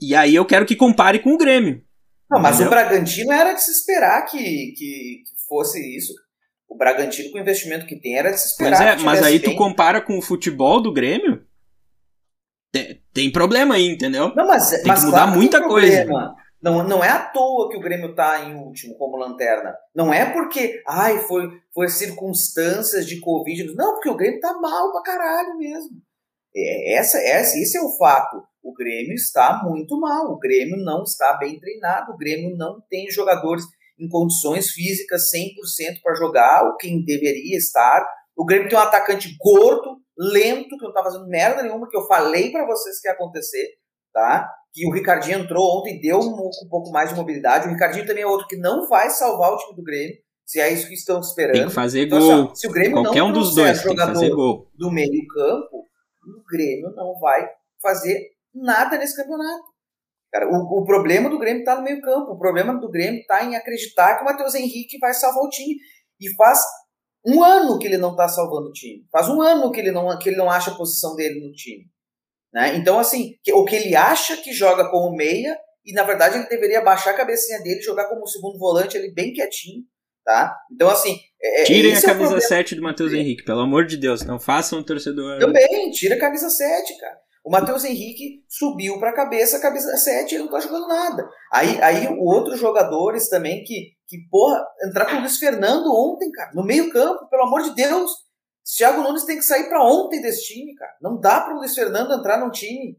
E 0.00 0.16
aí 0.16 0.34
eu 0.34 0.44
quero 0.44 0.66
que 0.66 0.74
compare 0.74 1.20
com 1.20 1.32
o 1.34 1.38
Grêmio. 1.38 1.84
Não, 2.28 2.40
mas 2.40 2.56
entendeu? 2.56 2.72
o 2.72 2.74
Bragantino 2.74 3.30
era 3.30 3.52
de 3.52 3.62
se 3.62 3.70
esperar 3.70 4.26
que, 4.26 4.36
que, 4.36 4.74
que, 4.76 5.46
fosse 5.48 5.78
isso. 5.96 6.12
O 6.68 6.76
Bragantino, 6.76 7.30
com 7.30 7.38
o 7.38 7.40
investimento 7.40 7.86
que 7.86 8.00
tem, 8.00 8.18
era 8.18 8.32
de 8.32 8.40
se 8.40 8.48
esperar. 8.48 8.76
Pois 8.76 9.00
é, 9.00 9.04
mas 9.04 9.22
aí 9.22 9.38
bem. 9.38 9.48
tu 9.48 9.56
compara 9.56 10.00
com 10.00 10.18
o 10.18 10.22
futebol 10.22 10.82
do 10.82 10.92
Grêmio, 10.92 11.46
tem 13.12 13.30
problema 13.30 13.74
aí, 13.74 13.88
entendeu? 13.88 14.32
Não, 14.34 14.46
mas, 14.46 14.70
tem 14.70 14.86
mas 14.86 15.00
que 15.00 15.06
mudar 15.06 15.24
claro 15.24 15.36
muita 15.36 15.62
coisa. 15.62 16.06
Não, 16.62 16.84
não 16.84 17.02
é 17.02 17.08
à 17.08 17.18
toa 17.18 17.68
que 17.68 17.76
o 17.76 17.80
Grêmio 17.80 18.14
tá 18.14 18.44
em 18.44 18.54
último 18.54 18.94
como 18.96 19.16
lanterna. 19.16 19.74
Não 19.94 20.14
é 20.14 20.32
porque, 20.32 20.80
ai, 20.86 21.18
foi, 21.18 21.50
foi 21.74 21.88
circunstâncias 21.88 23.04
de 23.04 23.18
Covid. 23.18 23.74
Não, 23.74 23.94
porque 23.94 24.08
o 24.08 24.16
Grêmio 24.16 24.38
tá 24.38 24.52
mal 24.60 24.92
pra 24.92 25.02
caralho 25.02 25.58
mesmo. 25.58 25.90
É, 26.54 26.94
essa, 26.94 27.18
essa, 27.18 27.58
esse 27.58 27.76
é 27.76 27.82
o 27.82 27.96
fato. 27.96 28.44
O 28.62 28.72
Grêmio 28.72 29.14
está 29.14 29.60
muito 29.64 29.98
mal. 29.98 30.32
O 30.32 30.38
Grêmio 30.38 30.76
não 30.76 31.02
está 31.02 31.36
bem 31.36 31.58
treinado. 31.58 32.12
O 32.12 32.16
Grêmio 32.16 32.56
não 32.56 32.80
tem 32.88 33.10
jogadores 33.10 33.64
em 33.98 34.08
condições 34.08 34.70
físicas 34.70 35.30
100% 35.34 36.00
para 36.02 36.14
jogar, 36.14 36.64
o 36.68 36.76
quem 36.76 37.04
deveria 37.04 37.56
estar. 37.56 38.06
O 38.36 38.44
Grêmio 38.44 38.68
tem 38.68 38.78
um 38.78 38.82
atacante 38.82 39.36
gordo, 39.38 39.98
lento, 40.22 40.76
que 40.76 40.84
não 40.84 40.92
tá 40.92 41.02
fazendo 41.02 41.26
merda 41.26 41.62
nenhuma, 41.62 41.88
que 41.88 41.96
eu 41.96 42.06
falei 42.06 42.50
para 42.52 42.66
vocês 42.66 43.00
que 43.00 43.08
ia 43.08 43.14
acontecer, 43.14 43.66
tá? 44.12 44.48
Que 44.72 44.86
o 44.86 44.92
Ricardinho 44.92 45.40
entrou 45.40 45.78
ontem, 45.78 46.00
deu 46.00 46.18
um, 46.18 46.48
um, 46.64 46.68
pouco 46.68 46.90
mais 46.90 47.10
de 47.10 47.16
mobilidade. 47.16 47.68
O 47.68 47.72
Ricardinho 47.72 48.06
também 48.06 48.22
é 48.22 48.26
outro 48.26 48.46
que 48.46 48.56
não 48.56 48.88
vai 48.88 49.10
salvar 49.10 49.52
o 49.52 49.56
time 49.56 49.76
do 49.76 49.82
Grêmio, 49.82 50.16
se 50.46 50.60
é 50.60 50.72
isso 50.72 50.86
que 50.86 50.94
estão 50.94 51.20
esperando. 51.20 51.54
Tem 51.54 51.66
que 51.66 51.74
fazer 51.74 52.06
então, 52.06 52.18
gol. 52.18 52.44
Assim, 52.44 52.54
se 52.54 52.68
o 52.68 52.70
Grêmio 52.70 53.02
Qualquer 53.02 53.18
não 53.20 53.28
um 53.28 53.32
dos 53.32 53.54
dois 53.54 53.82
tem 53.82 53.94
que 53.94 54.00
fazer 54.00 54.30
gol. 54.30 54.70
do 54.74 54.90
meio 54.90 55.26
campo, 55.28 55.84
o 56.24 56.44
Grêmio 56.48 56.90
não 56.94 57.18
vai 57.18 57.48
fazer 57.80 58.30
nada 58.54 58.96
nesse 58.96 59.16
campeonato. 59.16 59.64
Cara, 60.30 60.48
o, 60.48 60.80
o 60.80 60.84
problema 60.84 61.28
do 61.28 61.38
Grêmio 61.38 61.60
está 61.60 61.76
no 61.76 61.82
meio 61.82 62.00
campo. 62.00 62.32
O 62.32 62.38
problema 62.38 62.78
do 62.78 62.90
Grêmio 62.90 63.20
está 63.20 63.44
em 63.44 63.54
acreditar 63.54 64.16
que 64.16 64.22
o 64.22 64.24
Matheus 64.24 64.54
Henrique 64.54 64.98
vai 64.98 65.12
salvar 65.12 65.44
o 65.44 65.48
time. 65.48 65.76
E 66.18 66.34
faz 66.36 66.60
um 67.26 67.42
ano 67.42 67.78
que 67.78 67.86
ele 67.86 67.98
não 67.98 68.12
está 68.12 68.28
salvando 68.28 68.68
o 68.68 68.72
time. 68.72 69.06
Faz 69.10 69.28
um 69.28 69.40
ano 69.40 69.70
que 69.70 69.80
ele 69.80 69.92
não, 69.92 70.18
que 70.18 70.28
ele 70.28 70.36
não 70.36 70.50
acha 70.50 70.70
a 70.70 70.74
posição 70.74 71.14
dele 71.14 71.40
no 71.40 71.52
time. 71.52 71.86
Né? 72.52 72.76
Então, 72.76 72.98
assim, 72.98 73.36
que, 73.42 73.52
o 73.52 73.64
que 73.64 73.76
ele 73.76 73.96
acha 73.96 74.36
que 74.36 74.52
joga 74.52 74.90
como 74.90 75.16
meia, 75.16 75.56
e 75.84 75.92
na 75.92 76.02
verdade 76.02 76.36
ele 76.36 76.48
deveria 76.48 76.82
baixar 76.82 77.10
a 77.10 77.16
cabecinha 77.16 77.60
dele 77.60 77.80
e 77.80 77.84
jogar 77.84 78.08
como 78.08 78.26
segundo 78.26 78.58
volante 78.58 78.96
ali 78.96 79.12
bem 79.12 79.32
quietinho. 79.32 79.84
Tá? 80.24 80.56
Então, 80.70 80.88
assim. 80.88 81.18
É, 81.40 81.62
é 81.62 81.64
Tirem 81.64 81.96
a 81.96 82.02
camisa 82.02 82.36
é 82.36 82.40
7 82.40 82.74
do 82.76 82.82
Matheus 82.82 83.12
Henrique, 83.12 83.44
pelo 83.44 83.60
amor 83.60 83.86
de 83.86 83.96
Deus. 83.96 84.22
Não 84.24 84.38
façam 84.38 84.78
o 84.78 84.84
torcedor. 84.84 85.38
Também, 85.40 85.90
tira 85.90 86.14
a 86.14 86.20
camisa 86.20 86.48
7, 86.48 86.98
cara. 86.98 87.16
O 87.44 87.50
Matheus 87.50 87.84
Henrique 87.84 88.44
subiu 88.48 89.00
para 89.00 89.10
a 89.10 89.14
cabeça, 89.14 89.56
a 89.56 89.60
cabeça 89.60 89.96
7 89.96 90.34
ele 90.34 90.44
não 90.44 90.50
tá 90.50 90.60
jogando 90.60 90.86
nada. 90.86 91.28
Aí, 91.52 91.82
aí 91.82 92.08
outros 92.20 92.58
jogadores 92.60 93.28
também 93.28 93.64
que, 93.64 93.94
que 94.06 94.18
porra, 94.30 94.64
entrar 94.86 95.06
com 95.06 95.16
o 95.16 95.20
Luiz 95.20 95.38
Fernando 95.38 95.92
ontem, 95.92 96.30
cara, 96.30 96.52
no 96.54 96.64
meio-campo, 96.64 97.28
pelo 97.28 97.42
amor 97.42 97.62
de 97.62 97.74
Deus. 97.74 98.12
Thiago 98.76 99.02
Nunes 99.02 99.24
tem 99.24 99.36
que 99.38 99.42
sair 99.42 99.68
para 99.68 99.84
ontem 99.84 100.22
desse 100.22 100.44
time, 100.44 100.72
cara. 100.76 100.92
Não 101.02 101.18
dá 101.18 101.40
para 101.40 101.54
o 101.54 101.58
Luiz 101.58 101.74
Fernando 101.74 102.12
entrar 102.12 102.38
num 102.38 102.50
time. 102.50 102.96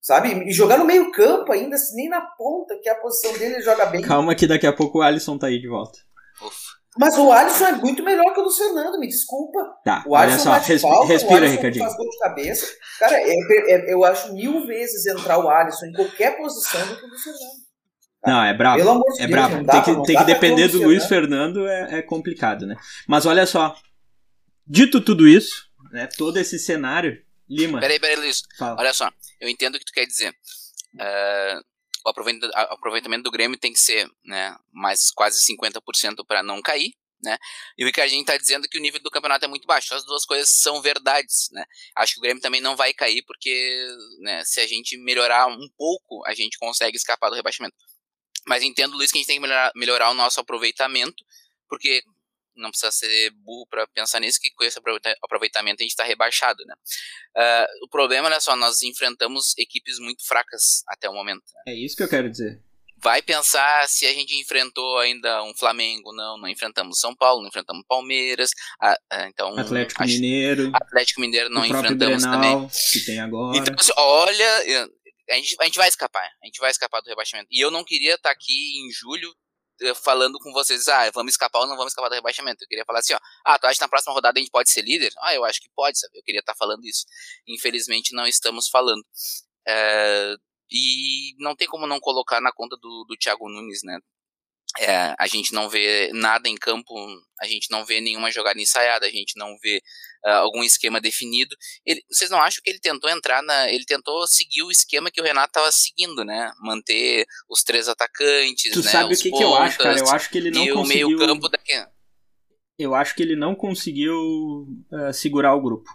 sabe? 0.00 0.48
E 0.48 0.52
jogar 0.52 0.76
no 0.76 0.84
meio 0.84 1.12
campo 1.12 1.52
ainda, 1.52 1.76
assim, 1.76 1.94
nem 1.94 2.08
na 2.08 2.20
ponta, 2.20 2.76
que 2.82 2.88
é 2.88 2.92
a 2.92 3.00
posição 3.00 3.32
dele, 3.38 3.54
ele 3.54 3.62
joga 3.62 3.86
bem. 3.86 4.02
Calma 4.02 4.34
que 4.34 4.46
daqui 4.46 4.66
a 4.66 4.72
pouco 4.72 4.98
o 4.98 5.02
Alisson 5.02 5.38
tá 5.38 5.46
aí 5.46 5.60
de 5.60 5.68
volta. 5.68 5.98
Ufa. 6.44 6.73
Mas 6.98 7.18
o 7.18 7.32
Alisson 7.32 7.64
é 7.66 7.72
muito 7.72 8.02
melhor 8.04 8.32
que 8.32 8.40
o 8.40 8.44
Luiz 8.44 8.56
Fernando, 8.56 8.98
me 8.98 9.08
desculpa. 9.08 9.58
Tá, 9.84 10.04
O 10.06 10.12
olha 10.12 10.24
Alisson 10.24 10.44
só, 10.44 10.50
bate 10.50 10.68
respi- 10.68 10.88
falta, 10.88 11.06
respira, 11.08 11.34
o 11.34 11.38
Alisson 11.38 11.56
Ricardinho. 11.56 11.84
faz 11.84 11.96
gol 11.96 12.08
de 12.10 12.18
cabeça. 12.18 12.66
Cara, 13.00 13.16
é- 13.20 13.30
é- 13.72 13.92
eu 13.92 14.04
acho 14.04 14.32
mil 14.32 14.66
vezes 14.66 15.04
entrar 15.06 15.38
o 15.38 15.48
Alisson 15.48 15.86
em 15.86 15.92
qualquer 15.92 16.36
posição 16.36 16.86
do 16.86 16.96
que 16.96 17.04
o 17.04 17.08
Luiz 17.08 17.22
Fernando. 17.22 17.64
Não, 18.26 18.42
é 18.44 18.54
brabo. 18.54 18.78
Pelo 18.78 18.90
amor 18.90 19.12
de 19.12 19.22
É 19.22 19.26
Deus, 19.26 19.30
brabo. 19.30 19.64
dá 19.64 19.82
Tem 19.82 19.94
que, 19.96 20.06
tem 20.06 20.16
que 20.16 20.24
depender 20.24 20.68
do 20.68 20.82
Luiz 20.82 21.04
Fernando. 21.06 21.54
Fernando, 21.64 21.68
é, 21.68 21.98
é 21.98 22.02
complicado, 22.02 22.66
né? 22.66 22.74
Mas 23.08 23.26
olha 23.26 23.44
só. 23.46 23.76
Dito 24.66 25.00
tudo 25.00 25.28
isso, 25.28 25.64
né? 25.92 26.08
Todo 26.16 26.38
esse 26.38 26.58
cenário. 26.58 27.22
Lima, 27.50 27.78
Peraí, 27.80 28.00
peraí, 28.00 28.16
Luiz. 28.16 28.40
fala. 28.58 28.80
Olha 28.80 28.94
só, 28.94 29.10
eu 29.38 29.48
entendo 29.50 29.74
o 29.74 29.78
que 29.78 29.84
tu 29.84 29.92
quer 29.92 30.06
dizer. 30.06 30.32
É, 30.98 31.58
o 32.04 32.74
aproveitamento 32.74 33.22
do 33.22 33.30
Grêmio 33.30 33.58
tem 33.58 33.72
que 33.72 33.80
ser 33.80 34.10
né, 34.24 34.56
mais 34.72 35.10
quase 35.10 35.40
50% 35.40 36.24
para 36.26 36.42
não 36.42 36.60
cair. 36.60 36.92
Né? 37.22 37.38
E 37.78 37.84
o 37.84 37.86
Ricardinho 37.86 38.20
está 38.20 38.36
dizendo 38.36 38.68
que 38.68 38.76
o 38.76 38.80
nível 38.80 39.00
do 39.00 39.10
campeonato 39.10 39.44
é 39.44 39.48
muito 39.48 39.66
baixo. 39.66 39.94
As 39.94 40.04
duas 40.04 40.26
coisas 40.26 40.50
são 40.50 40.82
verdades. 40.82 41.48
Né? 41.50 41.64
Acho 41.96 42.14
que 42.14 42.18
o 42.18 42.22
Grêmio 42.22 42.42
também 42.42 42.60
não 42.60 42.76
vai 42.76 42.92
cair, 42.92 43.22
porque 43.22 43.86
né, 44.20 44.44
se 44.44 44.60
a 44.60 44.66
gente 44.66 44.96
melhorar 44.98 45.46
um 45.46 45.68
pouco, 45.76 46.22
a 46.26 46.34
gente 46.34 46.58
consegue 46.58 46.96
escapar 46.96 47.30
do 47.30 47.36
rebaixamento. 47.36 47.74
Mas 48.46 48.62
entendo, 48.62 48.96
Luiz, 48.96 49.10
que 49.10 49.16
a 49.16 49.20
gente 49.20 49.26
tem 49.26 49.36
que 49.36 49.42
melhorar, 49.42 49.72
melhorar 49.74 50.10
o 50.10 50.14
nosso 50.14 50.38
aproveitamento, 50.38 51.24
porque 51.66 52.02
não 52.56 52.70
precisa 52.70 52.90
ser 52.92 53.30
burro 53.44 53.66
para 53.68 53.86
pensar 53.88 54.20
nisso, 54.20 54.38
que 54.40 54.50
com 54.52 54.64
esse 54.64 54.78
aproveita- 54.78 55.16
aproveitamento 55.22 55.80
a 55.80 55.84
gente 55.84 55.90
está 55.92 56.04
rebaixado. 56.04 56.64
Né? 56.66 56.74
Ah, 57.36 57.66
o 57.82 57.88
problema, 57.88 58.28
olha 58.28 58.40
só, 58.40 58.54
nós 58.56 58.82
enfrentamos 58.82 59.56
equipes 59.58 59.98
muito 59.98 60.26
fracas 60.26 60.82
até 60.88 61.08
o 61.08 61.12
momento. 61.14 61.42
né? 61.66 61.72
É 61.72 61.74
isso 61.74 61.96
que 61.96 62.02
eu 62.02 62.08
quero 62.08 62.30
dizer. 62.30 62.62
Vai 62.96 63.20
pensar 63.20 63.86
se 63.88 64.06
a 64.06 64.12
gente 64.14 64.34
enfrentou 64.40 64.96
ainda 64.98 65.42
um 65.42 65.54
Flamengo, 65.54 66.10
não, 66.14 66.38
não 66.38 66.48
enfrentamos 66.48 66.98
São 67.00 67.14
Paulo, 67.14 67.42
não 67.42 67.48
enfrentamos 67.48 67.84
Palmeiras, 67.86 68.50
ah, 68.80 68.96
ah, 69.10 69.26
então 69.28 69.58
Atlético 69.58 70.02
acho- 70.02 70.12
Mineiro, 70.14 70.70
Atlético 70.74 71.20
Mineiro 71.20 71.50
não 71.50 71.66
enfrentamos 71.66 72.22
Grenal, 72.24 72.40
também. 72.40 72.70
que 72.92 73.00
tem 73.04 73.20
agora. 73.20 73.58
Então, 73.58 73.74
assim, 73.78 73.92
olha, 73.98 74.88
a 75.30 75.34
gente, 75.34 75.56
a 75.60 75.64
gente 75.64 75.76
vai 75.76 75.88
escapar, 75.88 76.26
a 76.42 76.46
gente 76.46 76.58
vai 76.60 76.70
escapar 76.70 77.02
do 77.02 77.08
rebaixamento. 77.10 77.48
E 77.50 77.60
eu 77.62 77.70
não 77.70 77.84
queria 77.84 78.14
estar 78.14 78.30
aqui 78.30 78.78
em 78.78 78.90
julho 78.90 79.34
falando 80.02 80.38
com 80.38 80.52
vocês, 80.52 80.88
ah, 80.88 81.10
vamos 81.10 81.32
escapar 81.32 81.60
ou 81.60 81.66
não 81.66 81.76
vamos 81.76 81.92
escapar 81.92 82.08
do 82.08 82.14
rebaixamento. 82.14 82.62
Eu 82.64 82.68
queria 82.68 82.84
falar 82.84 83.00
assim, 83.00 83.14
ó, 83.14 83.18
ah, 83.44 83.58
tu 83.58 83.66
acha 83.66 83.76
que 83.76 83.80
na 83.82 83.88
próxima 83.88 84.14
rodada 84.14 84.38
a 84.38 84.42
gente 84.42 84.50
pode 84.50 84.70
ser 84.70 84.82
líder? 84.82 85.12
Ah, 85.20 85.34
eu 85.34 85.44
acho 85.44 85.60
que 85.60 85.68
pode, 85.74 85.98
sabe? 85.98 86.18
Eu 86.18 86.22
queria 86.22 86.40
estar 86.40 86.54
falando 86.54 86.84
isso. 86.84 87.04
Infelizmente 87.46 88.14
não 88.14 88.26
estamos 88.26 88.68
falando. 88.68 89.04
É, 89.66 90.34
e 90.70 91.34
não 91.38 91.54
tem 91.56 91.68
como 91.68 91.86
não 91.86 92.00
colocar 92.00 92.40
na 92.40 92.52
conta 92.52 92.76
do, 92.76 93.04
do 93.08 93.16
Thiago 93.16 93.48
Nunes, 93.48 93.82
né? 93.82 93.98
É, 94.78 95.14
a 95.18 95.26
gente 95.28 95.52
não 95.52 95.68
vê 95.68 96.10
nada 96.12 96.48
em 96.48 96.56
campo, 96.56 96.94
a 97.40 97.46
gente 97.46 97.70
não 97.70 97.84
vê 97.84 98.00
nenhuma 98.00 98.30
jogada 98.32 98.60
ensaiada, 98.60 99.06
a 99.06 99.10
gente 99.10 99.38
não 99.38 99.56
vê 99.62 99.80
ah, 100.24 100.36
algum 100.38 100.62
esquema 100.62 101.00
definido. 101.00 101.54
Ele- 101.84 102.02
vocês 102.10 102.30
não 102.30 102.40
acham 102.40 102.60
que 102.64 102.70
ele 102.70 102.80
tentou 102.80 103.10
entrar 103.10 103.42
na. 103.42 103.70
Ele 103.70 103.84
tentou 103.84 104.26
seguir 104.26 104.62
o 104.62 104.70
esquema 104.70 105.10
que 105.10 105.20
o 105.20 105.24
Renato 105.24 105.48
estava 105.48 105.70
seguindo, 105.72 106.24
né? 106.24 106.52
Manter 106.60 107.26
os 107.48 107.62
três 107.62 107.88
atacantes. 107.88 108.72
Tu 108.72 108.82
né? 108.82 108.90
sabe 108.90 109.12
os 109.12 109.20
o 109.20 109.22
que, 109.22 109.30
que 109.30 109.42
eu 109.42 109.54
acho, 109.54 109.78
cara? 109.78 109.90
pontas 109.94 110.08
Eu 110.08 110.14
acho 110.14 110.30
que 110.30 110.38
ele 110.38 110.50
não 110.50 110.64
e 110.64 110.72
o 110.72 110.74
conseguiu. 110.76 111.08
meio-campo 111.08 111.48
daqui. 111.48 111.72
Eu 112.78 112.94
acho 112.94 113.14
que 113.14 113.22
ele 113.22 113.36
não 113.36 113.54
conseguiu 113.54 114.66
ah, 114.92 115.12
segurar 115.12 115.54
o 115.54 115.60
grupo. 115.62 115.88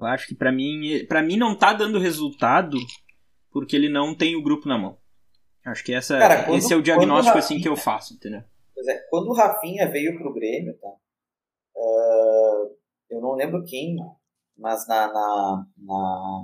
Eu 0.00 0.06
acho 0.06 0.26
que 0.26 0.34
pra 0.34 0.50
mim, 0.50 1.04
para 1.06 1.22
mim 1.22 1.36
não 1.36 1.56
tá 1.56 1.72
dando 1.72 1.98
resultado 1.98 2.76
porque 3.50 3.76
ele 3.76 3.88
não 3.88 4.14
tem 4.16 4.34
o 4.34 4.42
grupo 4.42 4.66
na 4.68 4.78
mão. 4.78 4.98
Acho 5.64 5.84
que 5.84 5.92
essa, 5.94 6.18
Cara, 6.18 6.44
quando- 6.44 6.58
esse 6.58 6.72
é 6.72 6.76
o 6.76 6.82
diagnóstico 6.82 7.36
o 7.36 7.38
assim 7.38 7.60
que 7.60 7.68
eu 7.68 7.76
faço, 7.76 8.14
entendeu? 8.14 8.42
Pois 8.74 8.86
é, 8.88 8.98
quando 9.10 9.28
o 9.28 9.34
Rafinha 9.34 9.86
veio 9.88 10.16
pro 10.18 10.32
Grêmio, 10.32 10.74
tá? 10.80 10.88
ah, 11.76 12.64
eu 13.12 13.20
não 13.20 13.34
lembro 13.34 13.62
quem, 13.64 13.96
mas 14.56 14.86
na 14.88 15.06
na, 15.06 15.66
na, 15.76 16.40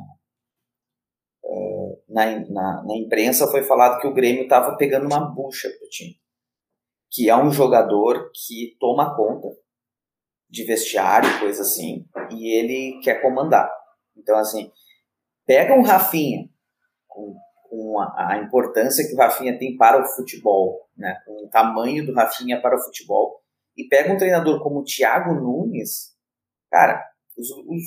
ah, 1.44 1.96
na, 2.08 2.40
na, 2.50 2.84
na 2.84 2.96
imprensa 2.96 3.50
foi 3.50 3.62
falado 3.62 4.00
que 4.00 4.06
o 4.06 4.12
Grêmio 4.14 4.42
estava 4.42 4.76
pegando 4.76 5.06
uma 5.06 5.20
bucha 5.20 5.68
pro 5.68 5.88
time. 5.88 6.16
Que 7.10 7.30
é 7.30 7.36
um 7.36 7.50
jogador 7.50 8.30
que 8.34 8.76
toma 8.78 9.16
conta 9.16 9.48
de 10.50 10.64
vestiário, 10.64 11.38
coisa 11.38 11.62
assim, 11.62 12.06
e 12.30 12.58
ele 12.58 13.00
quer 13.02 13.22
comandar. 13.22 13.70
Então, 14.16 14.36
assim, 14.36 14.70
pega 15.46 15.74
um 15.74 15.82
Rafinha 15.82 16.48
com, 17.06 17.34
com 17.68 17.98
a, 18.00 18.32
a 18.32 18.38
importância 18.38 19.06
que 19.06 19.14
o 19.14 19.18
Rafinha 19.18 19.58
tem 19.58 19.76
para 19.76 20.02
o 20.02 20.06
futebol, 20.06 20.88
né, 20.96 21.18
com 21.26 21.44
o 21.44 21.48
tamanho 21.48 22.04
do 22.04 22.14
Rafinha 22.14 22.60
para 22.60 22.76
o 22.76 22.82
futebol, 22.82 23.42
e 23.76 23.86
pega 23.88 24.12
um 24.12 24.16
treinador 24.16 24.62
como 24.62 24.80
o 24.80 24.84
Thiago 24.84 25.34
Nunes, 25.34 26.17
cara, 26.70 27.04
os, 27.36 27.50
os, 27.50 27.84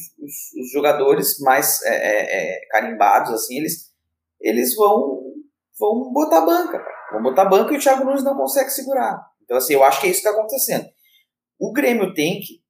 os, 0.60 0.72
jogadores 0.72 1.40
mais 1.40 1.82
é, 1.84 1.90
é, 1.90 2.56
é, 2.56 2.68
carimbados, 2.70 3.34
assim, 3.34 3.58
eles, 3.58 3.92
eles 4.40 4.76
vão, 4.76 5.22
vão 5.80 6.12
botar 6.14 6.42
banca, 6.42 6.80
cara. 6.80 7.10
vão 7.12 7.24
botar 7.24 7.46
banca 7.46 7.74
e 7.74 7.78
o 7.78 7.80
Thiago 7.80 8.06
Nunes 8.06 8.24
não 8.24 8.38
consegue 8.38 8.70
segurar. 8.70 9.20
Então, 9.44 9.58
assim, 9.58 9.74
eu 9.74 9.84
acho 9.84 10.00
que 10.00 10.08
é 10.08 10.10
isso 10.10 10.22
que 10.22 10.28
está 10.28 10.40
acontecendo. 10.40 10.88
O 11.60 11.74
Grêmio 11.74 12.14
tem 12.14 12.40
que 12.40 12.62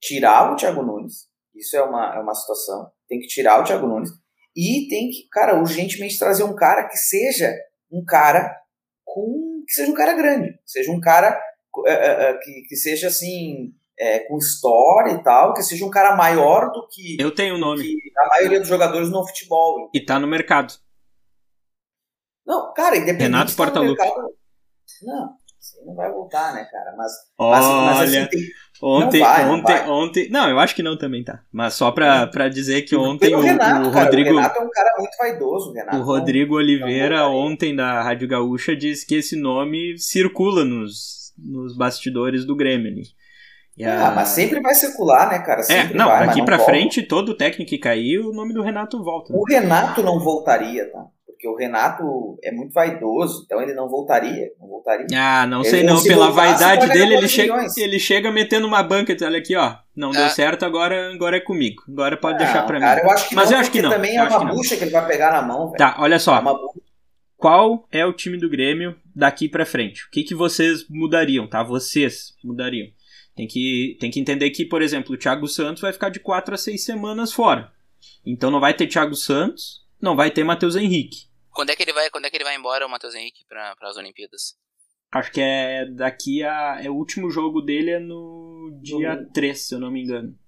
tirar 0.00 0.52
o 0.52 0.56
Thiago 0.56 0.82
Nunes, 0.82 1.28
isso 1.54 1.76
é 1.76 1.82
uma, 1.82 2.14
é 2.14 2.18
uma 2.18 2.34
situação, 2.34 2.90
tem 3.08 3.20
que 3.20 3.26
tirar 3.26 3.60
o 3.60 3.64
Thiago 3.64 3.86
Nunes, 3.86 4.10
e 4.56 4.86
tem 4.88 5.10
que, 5.10 5.28
cara, 5.30 5.58
urgentemente 5.58 6.18
trazer 6.18 6.44
um 6.44 6.54
cara 6.54 6.86
que 6.86 6.96
seja 6.96 7.54
um 7.90 8.04
cara 8.04 8.54
com. 9.04 9.62
que 9.66 9.72
seja 9.72 9.90
um 9.90 9.94
cara 9.94 10.14
grande, 10.14 10.58
seja 10.66 10.92
um 10.92 11.00
cara 11.00 11.40
é, 11.86 11.92
é, 11.92 12.38
que, 12.38 12.62
que 12.68 12.76
seja 12.76 13.08
assim. 13.08 13.74
É, 13.98 14.20
com 14.20 14.38
história 14.38 15.12
e 15.12 15.22
tal, 15.22 15.52
que 15.54 15.62
seja 15.62 15.84
um 15.84 15.90
cara 15.90 16.16
maior 16.16 16.70
do 16.72 16.86
que, 16.90 17.16
Eu 17.20 17.30
tenho 17.34 17.54
o 17.56 17.58
nome 17.58 17.84
a 18.24 18.28
maioria 18.28 18.58
dos 18.60 18.68
jogadores 18.68 19.10
no 19.10 19.26
futebol. 19.26 19.90
e 19.94 20.00
tá 20.00 20.18
no 20.18 20.26
mercado. 20.26 20.74
Não, 22.46 22.72
cara, 22.74 22.96
independente 22.96 23.22
Renato 23.22 23.50
tá 23.52 23.56
Portaluppi. 23.56 24.00
mercado- 24.02 24.28
Não, 25.02 25.30
você 25.60 25.84
não 25.84 25.94
vai 25.94 26.10
voltar, 26.10 26.52
né, 26.54 26.64
cara? 26.70 26.94
Mas, 26.96 27.12
mas, 27.38 27.64
mas 27.64 28.00
assim, 28.00 28.16
Olha, 28.18 28.28
tem, 28.28 28.40
ontem, 28.82 29.20
não 29.20 29.26
vai, 29.28 29.44
não 29.44 29.52
ontem, 29.54 29.72
vai. 29.76 29.88
ontem, 29.88 30.28
não, 30.30 30.50
eu 30.50 30.58
acho 30.58 30.74
que 30.74 30.82
não 30.82 30.98
também 30.98 31.22
tá. 31.22 31.40
Mas 31.52 31.74
só 31.74 31.92
pra, 31.92 32.26
pra 32.26 32.48
dizer 32.48 32.82
que 32.82 32.96
ontem 32.96 33.34
o, 33.34 33.40
Renato, 33.40 33.88
o 33.88 33.92
cara, 33.92 34.04
Rodrigo, 34.06 34.30
o 34.30 34.36
Renato 34.36 34.58
é 34.58 34.64
um 34.64 34.70
cara 34.70 34.90
muito 34.98 35.16
vaidoso, 35.16 35.70
o 35.70 35.72
Renato. 35.72 35.96
o 35.98 36.02
Rodrigo 36.02 36.56
Oliveira 36.56 37.18
não 37.18 37.30
voltaria. 37.32 37.52
ontem 37.52 37.76
da 37.76 38.02
Rádio 38.02 38.26
Gaúcha 38.26 38.74
disse 38.74 39.06
que 39.06 39.14
esse 39.14 39.36
nome 39.36 39.96
circula 39.98 40.64
nos, 40.64 41.32
nos 41.38 41.76
bastidores 41.76 42.44
do 42.44 42.56
Grêmio. 42.56 43.02
E 43.76 43.84
Ah, 43.84 44.12
mas 44.14 44.28
sempre 44.28 44.60
vai 44.60 44.74
circular, 44.74 45.30
né, 45.30 45.38
cara? 45.38 45.60
É, 45.60 45.64
Sempre 45.64 45.96
não, 45.96 46.06
vai, 46.06 46.26
daqui 46.26 46.44
pra 46.44 46.56
volta. 46.58 46.70
frente, 46.72 47.02
todo 47.02 47.34
técnico 47.36 47.70
que 47.70 47.78
cair, 47.78 48.18
o 48.18 48.32
nome 48.32 48.52
do 48.52 48.62
Renato 48.62 49.02
volta. 49.02 49.32
né? 49.32 49.38
O 49.38 49.44
Renato 49.44 50.02
não 50.02 50.18
voltaria, 50.20 50.90
tá? 50.92 51.06
Porque 51.26 51.48
o 51.48 51.56
Renato 51.56 52.38
é 52.44 52.52
muito 52.52 52.72
vaidoso, 52.72 53.42
então 53.46 53.60
ele 53.60 53.74
não 53.74 53.88
voltaria. 53.88 54.50
Não 54.60 54.68
voltaria. 54.68 55.06
Ah, 55.16 55.46
não 55.46 55.60
Ele 55.62 55.70
sei 55.70 55.82
não 55.82 55.94
não, 55.94 56.00
se 56.00 56.08
pela 56.08 56.30
vaidade 56.30 56.86
dele, 56.88 57.14
ele 57.16 57.26
14 57.26 57.28
chega, 57.28 57.66
ele 57.78 57.98
chega 57.98 58.30
metendo 58.30 58.66
uma 58.66 58.82
banca 58.82 59.10
e 59.10 59.14
diz, 59.16 59.26
olha 59.26 59.38
aqui, 59.38 59.56
ó, 59.56 59.74
não 59.96 60.10
deu 60.12 60.24
Ah. 60.26 60.28
certo, 60.28 60.64
agora, 60.64 61.10
agora 61.12 61.38
é 61.38 61.40
comigo. 61.40 61.82
Agora 61.88 62.16
pode 62.16 62.38
deixar 62.38 62.64
pra 62.66 62.78
cara, 62.78 63.00
mim. 63.02 63.08
eu 63.08 63.10
acho 63.12 63.28
que 63.30 63.34
Mas 63.34 63.46
não, 63.50 63.56
eu 63.56 63.60
acho 63.60 63.70
que 63.72 63.82
não, 63.82 63.90
também 63.90 64.14
eu 64.16 64.24
é 64.24 64.28
uma 64.28 64.38
que 64.38 64.54
bucha 64.54 64.76
que 64.76 64.84
ele 64.84 64.90
vai 64.92 65.04
pegar 65.06 65.32
na 65.32 65.42
mão, 65.42 65.66
velho. 65.66 65.78
Tá, 65.78 65.96
olha 65.98 66.14
É 66.14 66.18
só, 66.20 66.38
uma 66.38 66.52
bucha. 66.54 66.78
qual 67.36 67.88
é 67.90 68.04
o 68.06 68.12
time 68.12 68.38
do 68.38 68.48
Grêmio 68.48 68.94
daqui 69.16 69.48
pra 69.48 69.66
frente? 69.66 70.04
O 70.06 70.10
que, 70.12 70.22
que 70.22 70.34
vocês 70.36 70.84
mudariam, 70.88 71.48
tá? 71.48 71.62
Vocês 71.64 72.34
mudariam. 72.44 72.86
Tem 73.34 73.46
que, 73.46 73.96
tem 73.98 74.10
que 74.10 74.20
entender 74.20 74.50
que, 74.50 74.64
por 74.66 74.82
exemplo, 74.82 75.14
o 75.14 75.18
Thiago 75.18 75.48
Santos 75.48 75.80
vai 75.80 75.92
ficar 75.92 76.10
de 76.10 76.20
4 76.20 76.54
a 76.54 76.58
6 76.58 76.84
semanas 76.84 77.32
fora. 77.32 77.72
Então 78.26 78.50
não 78.50 78.60
vai 78.60 78.74
ter 78.74 78.86
Thiago 78.86 79.14
Santos, 79.14 79.86
não 80.00 80.14
vai 80.14 80.30
ter 80.30 80.44
Matheus 80.44 80.76
Henrique. 80.76 81.28
Quando 81.50 81.70
é 81.70 81.76
que 81.76 81.82
ele 81.82 81.92
vai, 81.92 82.10
quando 82.10 82.24
é 82.26 82.30
que 82.30 82.36
ele 82.36 82.44
vai 82.44 82.56
embora, 82.56 82.86
o 82.86 82.90
Matheus 82.90 83.14
Henrique, 83.14 83.44
para 83.48 83.74
as 83.82 83.96
Olimpíadas? 83.96 84.56
Acho 85.12 85.30
que 85.30 85.40
é 85.40 85.84
daqui 85.86 86.42
a. 86.42 86.80
É 86.82 86.88
o 86.90 86.94
último 86.94 87.30
jogo 87.30 87.60
dele 87.60 87.90
é 87.90 87.98
no 88.00 88.78
dia 88.82 89.14
Domingo. 89.14 89.32
3, 89.32 89.60
se 89.60 89.74
eu 89.74 89.78
não 89.78 89.90
me 89.90 90.02
engano. 90.02 90.38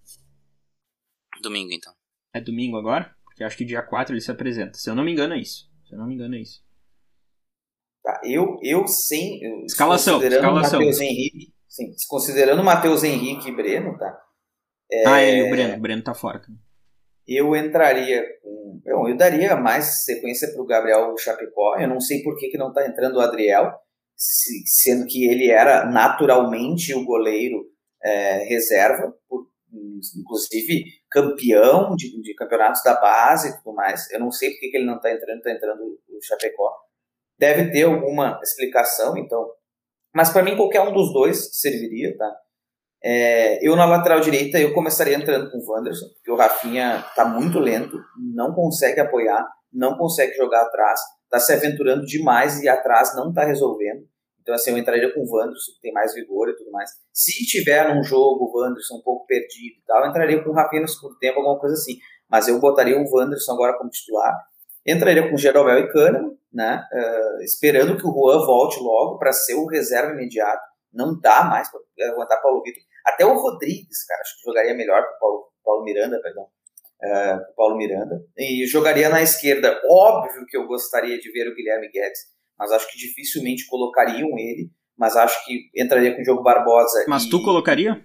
Domingo, 1.42 1.72
então. 1.72 1.92
É 2.32 2.40
domingo 2.40 2.76
agora? 2.78 3.14
Porque 3.24 3.44
acho 3.44 3.56
que 3.56 3.64
dia 3.64 3.82
4 3.82 4.14
ele 4.14 4.20
se 4.22 4.30
apresenta. 4.30 4.78
Se 4.78 4.88
eu 4.88 4.94
não 4.94 5.04
me 5.04 5.12
engano, 5.12 5.34
é 5.34 5.38
isso. 5.38 5.70
Se 5.86 5.94
eu 5.94 5.98
não 5.98 6.06
me 6.06 6.14
engano, 6.14 6.34
é 6.36 6.40
isso. 6.40 6.62
Tá, 8.02 8.20
eu, 8.24 8.58
eu 8.62 8.86
sem. 8.88 9.42
eu- 9.42 9.64
Escalação, 9.66 10.14
Considerando 10.14 10.44
escalação. 10.46 10.78
o 10.80 10.82
Matheus 10.82 11.00
Henrique. 11.00 11.53
Sim, 11.74 11.92
considerando 12.08 12.62
o 12.62 12.64
Matheus 12.64 13.02
Henrique 13.02 13.48
e 13.48 13.52
Breno, 13.52 13.98
tá? 13.98 14.16
Ah, 15.04 15.20
é, 15.20 15.38
e 15.38 15.42
o 15.42 15.50
Breno. 15.50 15.74
O 15.76 15.80
Breno 15.80 16.04
tá 16.04 16.14
fora. 16.14 16.40
Eu 17.26 17.56
entraria 17.56 18.24
com. 18.40 18.80
Eu, 18.86 19.08
eu 19.08 19.16
daria 19.16 19.56
mais 19.56 20.04
sequência 20.04 20.52
pro 20.52 20.66
Gabriel 20.66 21.12
Chapecó. 21.18 21.76
Eu 21.76 21.88
não 21.88 21.98
sei 22.00 22.22
por 22.22 22.36
que, 22.36 22.46
que 22.48 22.56
não 22.56 22.72
tá 22.72 22.86
entrando 22.86 23.16
o 23.16 23.20
Adriel, 23.20 23.72
se- 24.14 24.62
sendo 24.66 25.04
que 25.06 25.26
ele 25.26 25.50
era 25.50 25.84
naturalmente 25.84 26.94
o 26.94 27.04
goleiro 27.04 27.64
é, 28.00 28.44
reserva. 28.44 29.12
Por, 29.28 29.48
inclusive, 30.16 30.84
campeão 31.10 31.96
de, 31.96 32.22
de, 32.22 32.34
campeonatos 32.36 32.84
da 32.84 33.00
base 33.00 33.48
e 33.48 33.56
tudo 33.56 33.74
mais. 33.74 34.08
Eu 34.12 34.20
não 34.20 34.30
sei 34.30 34.50
porque 34.50 34.68
que 34.68 34.76
ele 34.76 34.86
não 34.86 34.98
está 34.98 35.10
entrando, 35.10 35.38
está 35.38 35.50
entrando 35.50 35.82
o 35.82 36.22
Chapecó. 36.22 36.72
Deve 37.36 37.72
ter 37.72 37.82
alguma 37.82 38.38
explicação, 38.44 39.18
então. 39.18 39.50
Mas 40.14 40.30
para 40.30 40.42
mim 40.42 40.56
qualquer 40.56 40.80
um 40.80 40.92
dos 40.92 41.12
dois 41.12 41.50
serviria, 41.58 42.16
tá? 42.16 42.30
É, 43.02 43.66
eu 43.66 43.76
na 43.76 43.84
lateral 43.84 44.20
direita 44.20 44.58
eu 44.58 44.72
começaria 44.72 45.14
entrando 45.14 45.50
com 45.50 45.58
o 45.58 45.72
Wanderson, 45.72 46.06
porque 46.14 46.30
o 46.30 46.36
Rafinha 46.36 47.04
está 47.06 47.24
muito 47.24 47.58
lento, 47.58 47.98
não 48.34 48.54
consegue 48.54 49.00
apoiar, 49.00 49.46
não 49.70 49.98
consegue 49.98 50.34
jogar 50.34 50.62
atrás, 50.62 51.00
está 51.24 51.38
se 51.38 51.52
aventurando 51.52 52.06
demais 52.06 52.62
e 52.62 52.68
atrás 52.68 53.14
não 53.14 53.28
está 53.28 53.44
resolvendo. 53.44 54.08
Então, 54.40 54.54
assim, 54.54 54.70
eu 54.70 54.78
entraria 54.78 55.12
com 55.12 55.20
o 55.20 55.36
Wanderson, 55.36 55.72
que 55.72 55.80
tem 55.80 55.92
mais 55.92 56.14
vigor 56.14 56.50
e 56.50 56.56
tudo 56.56 56.70
mais. 56.70 56.90
Se 57.12 57.32
tiver 57.46 57.94
num 57.94 58.02
jogo 58.02 58.44
o 58.44 58.60
Wanderson 58.60 58.96
um 58.96 59.02
pouco 59.02 59.26
perdido 59.26 59.76
e 59.78 59.82
tal, 59.86 60.02
eu 60.04 60.10
entraria 60.10 60.44
com 60.44 60.50
o 60.50 60.52
Rafinha 60.52 60.82
no 60.82 60.88
segundo 60.88 61.18
tempo, 61.18 61.38
alguma 61.38 61.58
coisa 61.58 61.74
assim. 61.74 61.96
Mas 62.30 62.46
eu 62.46 62.60
botaria 62.60 62.98
o 62.98 63.04
Wanderson 63.10 63.52
agora 63.52 63.76
como 63.76 63.88
titular. 63.88 64.34
Entraria 64.86 65.28
com 65.28 65.36
Jeromel 65.36 65.78
e 65.80 65.88
Kahneman, 65.88 66.36
né? 66.52 66.84
Uh, 66.92 67.42
esperando 67.42 67.96
que 67.96 68.06
o 68.06 68.12
Juan 68.12 68.44
volte 68.44 68.78
logo 68.80 69.18
para 69.18 69.32
ser 69.32 69.54
o 69.54 69.66
reserva 69.66 70.12
imediato. 70.12 70.62
Não 70.92 71.18
dá 71.18 71.44
mais 71.44 71.68
para 71.70 71.80
aguentar 72.12 72.40
Paulo 72.42 72.62
Vitor. 72.62 72.82
Até 73.04 73.24
o 73.24 73.34
Rodrigues, 73.34 74.04
cara, 74.06 74.20
acho 74.20 74.36
que 74.36 74.44
jogaria 74.44 74.74
melhor 74.74 75.02
que 75.02 75.14
o 75.14 75.18
Paulo, 75.18 75.44
Paulo 75.64 75.84
Miranda, 75.84 76.20
perdão. 76.20 76.44
Uh, 76.44 77.54
Paulo 77.56 77.76
Miranda. 77.76 78.24
E 78.36 78.66
jogaria 78.66 79.08
na 79.08 79.22
esquerda. 79.22 79.80
Óbvio 79.90 80.46
que 80.46 80.56
eu 80.56 80.66
gostaria 80.66 81.18
de 81.18 81.30
ver 81.32 81.48
o 81.48 81.54
Guilherme 81.54 81.90
Guedes 81.90 82.34
mas 82.58 82.72
acho 82.72 82.90
que 82.90 82.98
dificilmente 82.98 83.66
colocariam 83.66 84.38
ele, 84.38 84.70
mas 84.96 85.16
acho 85.16 85.44
que 85.44 85.70
entraria 85.74 86.14
com 86.14 86.20
o 86.20 86.24
Diogo 86.24 86.42
Barbosa. 86.42 87.04
Mas 87.08 87.24
e... 87.24 87.30
tu 87.30 87.42
colocaria? 87.42 88.04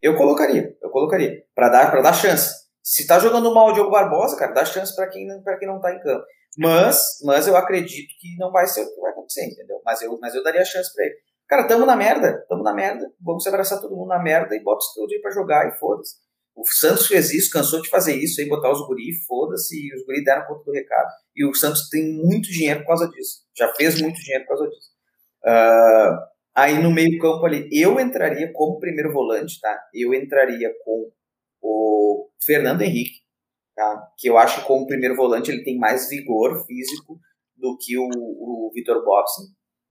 Eu 0.00 0.16
colocaria, 0.16 0.76
eu 0.82 0.90
colocaria, 0.90 1.44
para 1.54 1.68
dar, 1.68 1.90
pra 1.90 2.00
dar 2.00 2.12
chance. 2.12 2.65
Se 2.86 3.04
tá 3.04 3.18
jogando 3.18 3.52
mal 3.52 3.66
o 3.66 3.72
Diogo 3.72 3.90
Barbosa, 3.90 4.36
cara, 4.36 4.52
dá 4.52 4.64
chance 4.64 4.94
para 4.94 5.08
quem, 5.08 5.26
pra 5.42 5.58
quem 5.58 5.66
não 5.66 5.80
tá 5.80 5.92
em 5.92 6.00
campo. 6.00 6.24
Mas, 6.56 7.18
mas 7.24 7.48
eu 7.48 7.56
acredito 7.56 8.14
que 8.20 8.36
não 8.38 8.52
vai 8.52 8.64
ser 8.68 8.82
o 8.82 8.94
que 8.94 9.00
vai 9.00 9.10
acontecer, 9.10 9.44
entendeu? 9.44 9.80
Mas 9.84 10.02
eu, 10.02 10.16
mas 10.20 10.36
eu 10.36 10.42
daria 10.44 10.64
chance 10.64 10.94
para 10.94 11.04
ele. 11.04 11.16
Cara, 11.48 11.66
tamo 11.66 11.84
na 11.84 11.96
merda, 11.96 12.46
tamo 12.48 12.62
na 12.62 12.72
merda, 12.72 13.04
vamos 13.20 13.42
se 13.42 13.48
abraçar 13.48 13.80
todo 13.80 13.96
mundo 13.96 14.06
na 14.06 14.22
merda 14.22 14.54
e 14.54 14.62
bota 14.62 14.78
os 14.78 14.94
teus 14.94 15.10
aí 15.10 15.20
pra 15.20 15.32
jogar 15.32 15.68
e 15.68 15.76
foda-se. 15.76 16.14
O 16.54 16.64
Santos 16.64 17.08
fez 17.08 17.32
isso, 17.32 17.50
cansou 17.50 17.82
de 17.82 17.88
fazer 17.88 18.14
isso, 18.14 18.40
aí 18.40 18.48
botar 18.48 18.70
os 18.70 18.86
guri, 18.86 19.12
foda-se, 19.26 19.74
e 19.76 19.92
os 19.92 20.06
guri 20.06 20.22
deram 20.22 20.46
conta 20.46 20.62
do 20.62 20.72
recado. 20.72 21.10
E 21.34 21.44
o 21.44 21.52
Santos 21.54 21.88
tem 21.88 22.12
muito 22.12 22.48
dinheiro 22.52 22.80
por 22.82 22.86
causa 22.86 23.08
disso. 23.08 23.40
Já 23.58 23.74
fez 23.74 24.00
muito 24.00 24.20
dinheiro 24.20 24.44
por 24.44 24.56
causa 24.56 24.70
disso. 24.70 24.90
Uh, 25.44 26.18
aí 26.54 26.80
no 26.80 26.92
meio 26.92 27.18
campo 27.18 27.44
ali, 27.44 27.68
eu 27.72 27.98
entraria 27.98 28.52
como 28.52 28.78
primeiro 28.78 29.12
volante, 29.12 29.60
tá? 29.60 29.76
Eu 29.92 30.14
entraria 30.14 30.70
com 30.84 31.10
o 31.60 32.30
Fernando 32.46 32.82
Henrique, 32.82 33.20
tá? 33.74 34.08
Que 34.16 34.28
eu 34.28 34.38
acho 34.38 34.60
que 34.60 34.66
como 34.66 34.86
primeiro 34.86 35.16
volante 35.16 35.50
ele 35.50 35.64
tem 35.64 35.76
mais 35.76 36.08
vigor 36.08 36.64
físico 36.64 37.18
do 37.56 37.76
que 37.76 37.98
o, 37.98 38.08
o 38.08 38.70
Vitor 38.74 39.04
Bobson, 39.04 39.42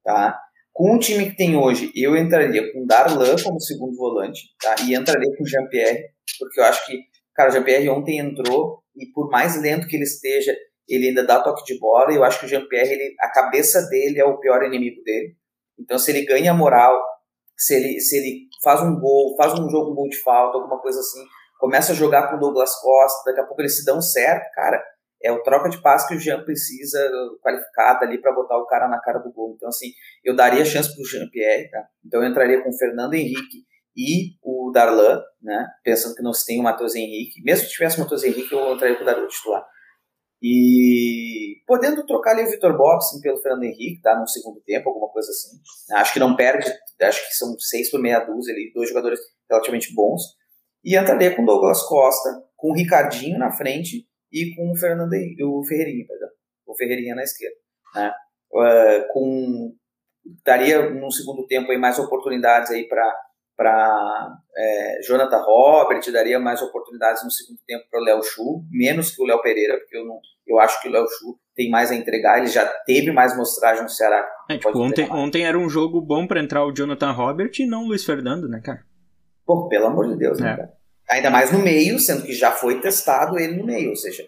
tá? 0.04 0.40
Com 0.74 0.96
o 0.96 1.00
time 1.00 1.30
que 1.30 1.38
tem 1.38 1.56
hoje, 1.56 1.92
eu 1.96 2.18
entraria 2.18 2.74
com 2.74 2.86
Darlan 2.86 3.36
como 3.44 3.60
segundo 3.60 3.96
volante, 3.96 4.42
tá? 4.62 4.76
E 4.84 4.96
entraria 4.96 5.30
com 5.38 5.46
Jean-Pierre 5.46 6.16
porque 6.40 6.60
eu 6.60 6.66
acho 6.66 6.86
que, 6.86 7.00
cara, 7.34 7.50
o 7.50 7.54
Jean-Pierre 7.54 7.90
ontem 7.90 8.20
entrou 8.20 8.84
e 8.96 9.06
por 9.08 9.30
mais 9.30 9.62
lento 9.62 9.88
que 9.88 9.96
ele 9.96 10.04
esteja, 10.04 10.56
ele 10.88 11.10
ainda 11.10 11.26
dá 11.26 11.42
toque 11.42 11.64
de 11.64 11.80
bola 11.80 12.12
e 12.12 12.16
eu 12.16 12.24
acho 12.24 12.40
que 12.40 12.46
o 12.46 12.50
Jean-Pierre, 12.50 13.16
a 13.20 13.32
cabeça 13.32 13.82
dele 13.88 14.20
é 14.20 14.26
o 14.26 14.40
pior 14.40 14.64
inimigo 14.64 15.02
dele. 15.04 15.36
Então, 15.80 15.98
se 15.98 16.12
ele 16.12 16.26
ganha 16.26 16.54
moral, 16.54 17.02
se 17.58 17.76
ele, 17.76 18.00
se 18.00 18.18
ele 18.18 18.48
faz 18.64 18.82
um 18.82 19.00
gol, 19.00 19.36
faz 19.36 19.54
um 19.54 19.70
jogo, 19.70 19.92
um 19.92 19.96
gol 19.96 20.10
de 20.10 20.18
falta, 20.18 20.58
alguma 20.58 20.80
coisa 20.80 21.00
assim, 21.00 21.24
começa 21.60 21.92
a 21.92 21.96
jogar 21.96 22.30
com 22.30 22.38
o 22.38 22.40
Douglas 22.40 22.76
Costa, 22.82 23.30
daqui 23.30 23.42
a 23.42 23.46
pouco 23.46 23.62
eles 23.62 23.78
se 23.78 23.86
dão 23.86 24.02
certo, 24.02 24.50
cara, 24.54 24.84
é 25.22 25.32
o 25.32 25.42
troca 25.42 25.70
de 25.70 25.82
passe 25.82 26.08
que 26.08 26.16
o 26.16 26.20
Jean 26.20 26.44
precisa 26.44 27.00
qualificada 27.42 28.06
ali 28.06 28.22
para 28.22 28.34
botar 28.34 28.58
o 28.58 28.68
cara 28.68 28.88
na 28.88 29.00
cara 29.00 29.20
do 29.20 29.32
gol. 29.32 29.54
Então, 29.56 29.70
assim, 29.70 29.88
eu 30.24 30.36
daria 30.36 30.64
chance 30.64 30.94
pro 30.94 31.04
Jean-Pierre, 31.04 31.70
tá? 31.72 31.84
Então, 32.06 32.22
eu 32.22 32.30
entraria 32.30 32.62
com 32.62 32.70
o 32.70 32.78
Fernando 32.78 33.16
Henrique 33.16 33.66
e 33.98 34.36
o 34.44 34.72
Darlan, 34.72 35.22
né? 35.42 35.68
Pensando 35.84 36.16
que 36.16 36.22
não 36.22 36.34
se 36.34 36.46
tem 36.46 36.60
o 36.60 36.64
Matheus 36.64 36.96
Henrique. 36.96 37.42
Mesmo 37.44 37.66
que 37.66 37.72
tivesse 37.72 37.98
o 37.98 38.02
Matheus 38.02 38.24
Henrique, 38.24 38.54
eu 38.54 38.74
entraria 38.74 38.98
com 38.98 39.04
o 39.04 39.06
Darlan 39.06 39.28
titular. 39.28 39.66
E 40.44 41.62
podendo 41.66 42.06
trocar 42.06 42.32
ali 42.32 42.44
o 42.44 42.52
Vitor 42.52 42.78
Bobson 42.78 43.20
pelo 43.22 43.42
Fernando 43.42 43.64
Henrique, 43.64 44.02
tá? 44.02 44.20
No 44.20 44.28
segundo 44.28 44.62
tempo, 44.62 44.90
alguma 44.90 45.10
coisa 45.10 45.30
assim. 45.30 45.58
Acho 45.96 46.14
que 46.14 46.20
não 46.20 46.36
perde, 46.36 46.72
acho 47.02 47.26
que 47.26 47.34
são 47.34 47.58
seis 47.58 47.90
por 47.90 48.00
meia 48.00 48.20
dúzia 48.20 48.54
ali, 48.54 48.72
dois 48.76 48.90
jogadores 48.90 49.20
relativamente 49.50 49.94
bons. 49.96 50.22
E 50.86 50.96
entraria 50.96 51.36
com 51.36 51.42
o 51.42 51.46
Douglas 51.46 51.82
Costa, 51.82 52.30
com 52.56 52.70
o 52.70 52.76
Ricardinho 52.76 53.40
na 53.40 53.52
frente 53.52 54.08
e 54.32 54.56
com 54.56 54.72
o 54.72 54.76
Fernando 54.78 55.14
o 55.42 55.66
Ferreirinha, 55.66 56.06
perdão. 56.08 56.30
O 56.68 56.76
Ferreirinha 56.76 57.16
na 57.16 57.24
esquerda. 57.24 57.56
Né? 57.96 58.14
Uh, 58.54 59.14
com 59.14 59.74
daria 60.44 60.90
no 60.90 61.12
segundo 61.12 61.46
tempo 61.48 61.72
aí 61.72 61.78
mais 61.78 62.00
oportunidades 62.00 62.72
aí 62.72 62.88
para 62.88 63.26
para 63.58 64.38
é, 64.58 65.00
Jonathan 65.02 65.42
Robert, 65.42 66.02
daria 66.12 66.38
mais 66.40 66.62
oportunidades 66.62 67.24
no 67.24 67.32
segundo 67.32 67.60
tempo 67.66 67.86
para 67.90 68.02
o 68.02 68.04
Léo 68.04 68.22
Chu, 68.22 68.64
menos 68.70 69.16
que 69.16 69.22
o 69.22 69.26
Léo 69.26 69.42
Pereira, 69.42 69.78
porque 69.78 69.98
eu, 69.98 70.06
não, 70.06 70.20
eu 70.46 70.60
acho 70.60 70.82
que 70.82 70.90
o 70.90 70.92
Léo 70.92 71.08
Chu 71.08 71.40
tem 71.56 71.70
mais 71.70 71.90
a 71.90 71.96
entregar, 71.96 72.40
ele 72.40 72.48
já 72.48 72.66
teve 72.86 73.14
mais 73.14 73.36
mostragem 73.38 73.84
no 73.84 73.90
Ceará. 73.90 74.28
É, 74.50 74.58
tipo, 74.58 74.78
ontem, 74.78 75.10
ontem 75.10 75.46
era 75.46 75.58
um 75.58 75.70
jogo 75.70 76.02
bom 76.02 76.28
para 76.28 76.42
entrar 76.42 76.66
o 76.66 76.74
Jonathan 76.74 77.12
Robert 77.12 77.52
e 77.58 77.66
não 77.66 77.84
o 77.84 77.88
Luiz 77.88 78.04
Fernando, 78.04 78.50
né, 78.50 78.62
cara? 78.62 78.84
Pô, 79.46 79.70
pelo 79.70 79.88
amor 79.88 80.10
de 80.10 80.18
Deus, 80.18 80.40
né, 80.40 80.52
é. 80.52 80.56
cara? 80.58 80.74
Ainda 81.10 81.30
mais 81.30 81.52
no 81.52 81.60
meio, 81.60 82.00
sendo 82.00 82.24
que 82.24 82.34
já 82.34 82.52
foi 82.52 82.82
testado 82.82 83.38
ele 83.38 83.58
no 83.58 83.66
meio, 83.66 83.90
ou 83.92 83.96
seja, 83.96 84.26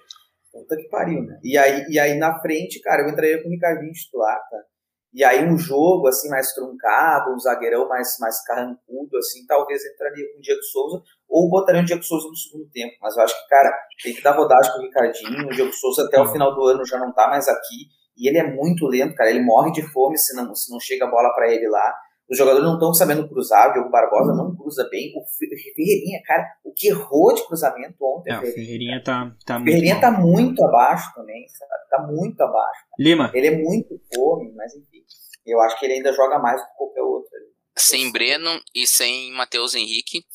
puta 0.51 0.75
que 0.75 0.87
pariu, 0.89 1.23
né? 1.23 1.39
E 1.43 1.57
aí, 1.57 1.85
e 1.89 1.99
aí 1.99 2.15
na 2.15 2.39
frente, 2.39 2.79
cara, 2.79 3.03
eu 3.03 3.09
entraria 3.09 3.41
com 3.41 3.49
o 3.49 3.51
Ricardinho 3.51 3.91
titular, 3.91 4.37
tá? 4.49 4.57
E 5.13 5.23
aí 5.23 5.43
um 5.43 5.57
jogo 5.57 6.07
assim 6.07 6.29
mais 6.29 6.53
truncado, 6.53 7.33
um 7.33 7.39
zagueirão 7.39 7.87
mais, 7.87 8.17
mais 8.19 8.43
carrancudo, 8.43 9.17
assim, 9.17 9.45
talvez 9.47 9.83
entraria 9.85 10.31
com 10.31 10.37
o 10.37 10.41
Diego 10.41 10.61
Souza 10.61 11.01
ou 11.27 11.49
botaria 11.49 11.81
o 11.81 11.85
Diego 11.85 12.03
Souza 12.03 12.27
no 12.27 12.35
segundo 12.35 12.69
tempo. 12.69 12.93
Mas 13.01 13.15
eu 13.15 13.23
acho 13.23 13.33
que, 13.33 13.49
cara, 13.49 13.73
tem 14.03 14.13
que 14.13 14.21
dar 14.21 14.33
rodagem 14.33 14.71
com 14.71 14.79
o 14.79 14.81
Ricardinho. 14.83 15.47
O 15.47 15.49
Diego 15.49 15.73
Souza 15.73 16.03
até 16.03 16.19
o 16.19 16.31
final 16.31 16.53
do 16.53 16.63
ano 16.65 16.85
já 16.85 16.99
não 16.99 17.11
tá 17.13 17.27
mais 17.27 17.47
aqui. 17.47 17.87
E 18.15 18.27
ele 18.27 18.37
é 18.37 18.43
muito 18.43 18.85
lento, 18.85 19.15
cara. 19.15 19.29
Ele 19.29 19.41
morre 19.41 19.71
de 19.71 19.81
fome 19.91 20.17
se 20.17 20.35
não, 20.35 20.53
se 20.53 20.71
não 20.71 20.79
chega 20.79 21.05
a 21.05 21.09
bola 21.09 21.33
para 21.33 21.51
ele 21.51 21.67
lá. 21.67 21.95
Os 22.29 22.37
jogadores 22.37 22.67
não 22.67 22.73
estão 22.73 22.93
sabendo 22.93 23.27
cruzar. 23.27 23.69
O 23.69 23.73
Diogo 23.73 23.89
Barbosa 23.89 24.33
não 24.33 24.55
cruza 24.55 24.87
bem. 24.89 25.13
O 25.15 25.23
Ferreirinha, 25.25 26.21
cara, 26.25 26.45
o 26.63 26.73
que 26.73 26.89
errou 26.89 27.33
de 27.33 27.45
cruzamento 27.47 27.95
ontem. 28.01 28.33
É, 28.33 28.37
o 28.37 28.41
Ferreirinha 28.41 29.01
tá, 29.01 29.33
tá 29.45 29.57
o 29.57 29.63
Ferreirinha 29.63 29.95
muito 29.95 30.01
tá 30.01 30.11
muito 30.11 30.65
abaixo 30.65 31.13
também, 31.15 31.47
sabe? 31.47 31.71
Tá 31.89 32.03
muito 32.03 32.41
abaixo. 32.41 32.81
Lima. 32.99 33.31
Ele 33.33 33.47
é 33.47 33.57
muito 33.57 33.99
fome, 34.13 34.51
mas 34.53 34.75
enfim. 34.75 35.03
Eu 35.45 35.61
acho 35.61 35.79
que 35.79 35.85
ele 35.85 35.93
ainda 35.93 36.11
joga 36.11 36.37
mais 36.37 36.61
do 36.61 36.67
que 36.67 36.73
qualquer 36.75 37.01
outro. 37.01 37.29
Sem 37.77 38.11
Breno 38.11 38.61
e 38.75 38.85
sem 38.85 39.31
Matheus 39.31 39.73
Henrique. 39.73 40.25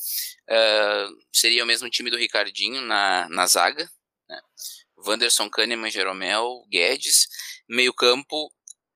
Uh, 0.48 1.14
seria 1.30 1.62
o 1.62 1.66
mesmo 1.66 1.90
time 1.90 2.10
do 2.10 2.16
Ricardinho 2.16 2.80
na, 2.80 3.28
na 3.28 3.46
zaga. 3.46 3.86
Né? 4.28 4.40
Wanderson, 5.06 5.50
Kahneman, 5.50 5.90
Jeromel, 5.90 6.62
Guedes. 6.70 7.28
Meio 7.68 7.92
campo, 7.92 8.50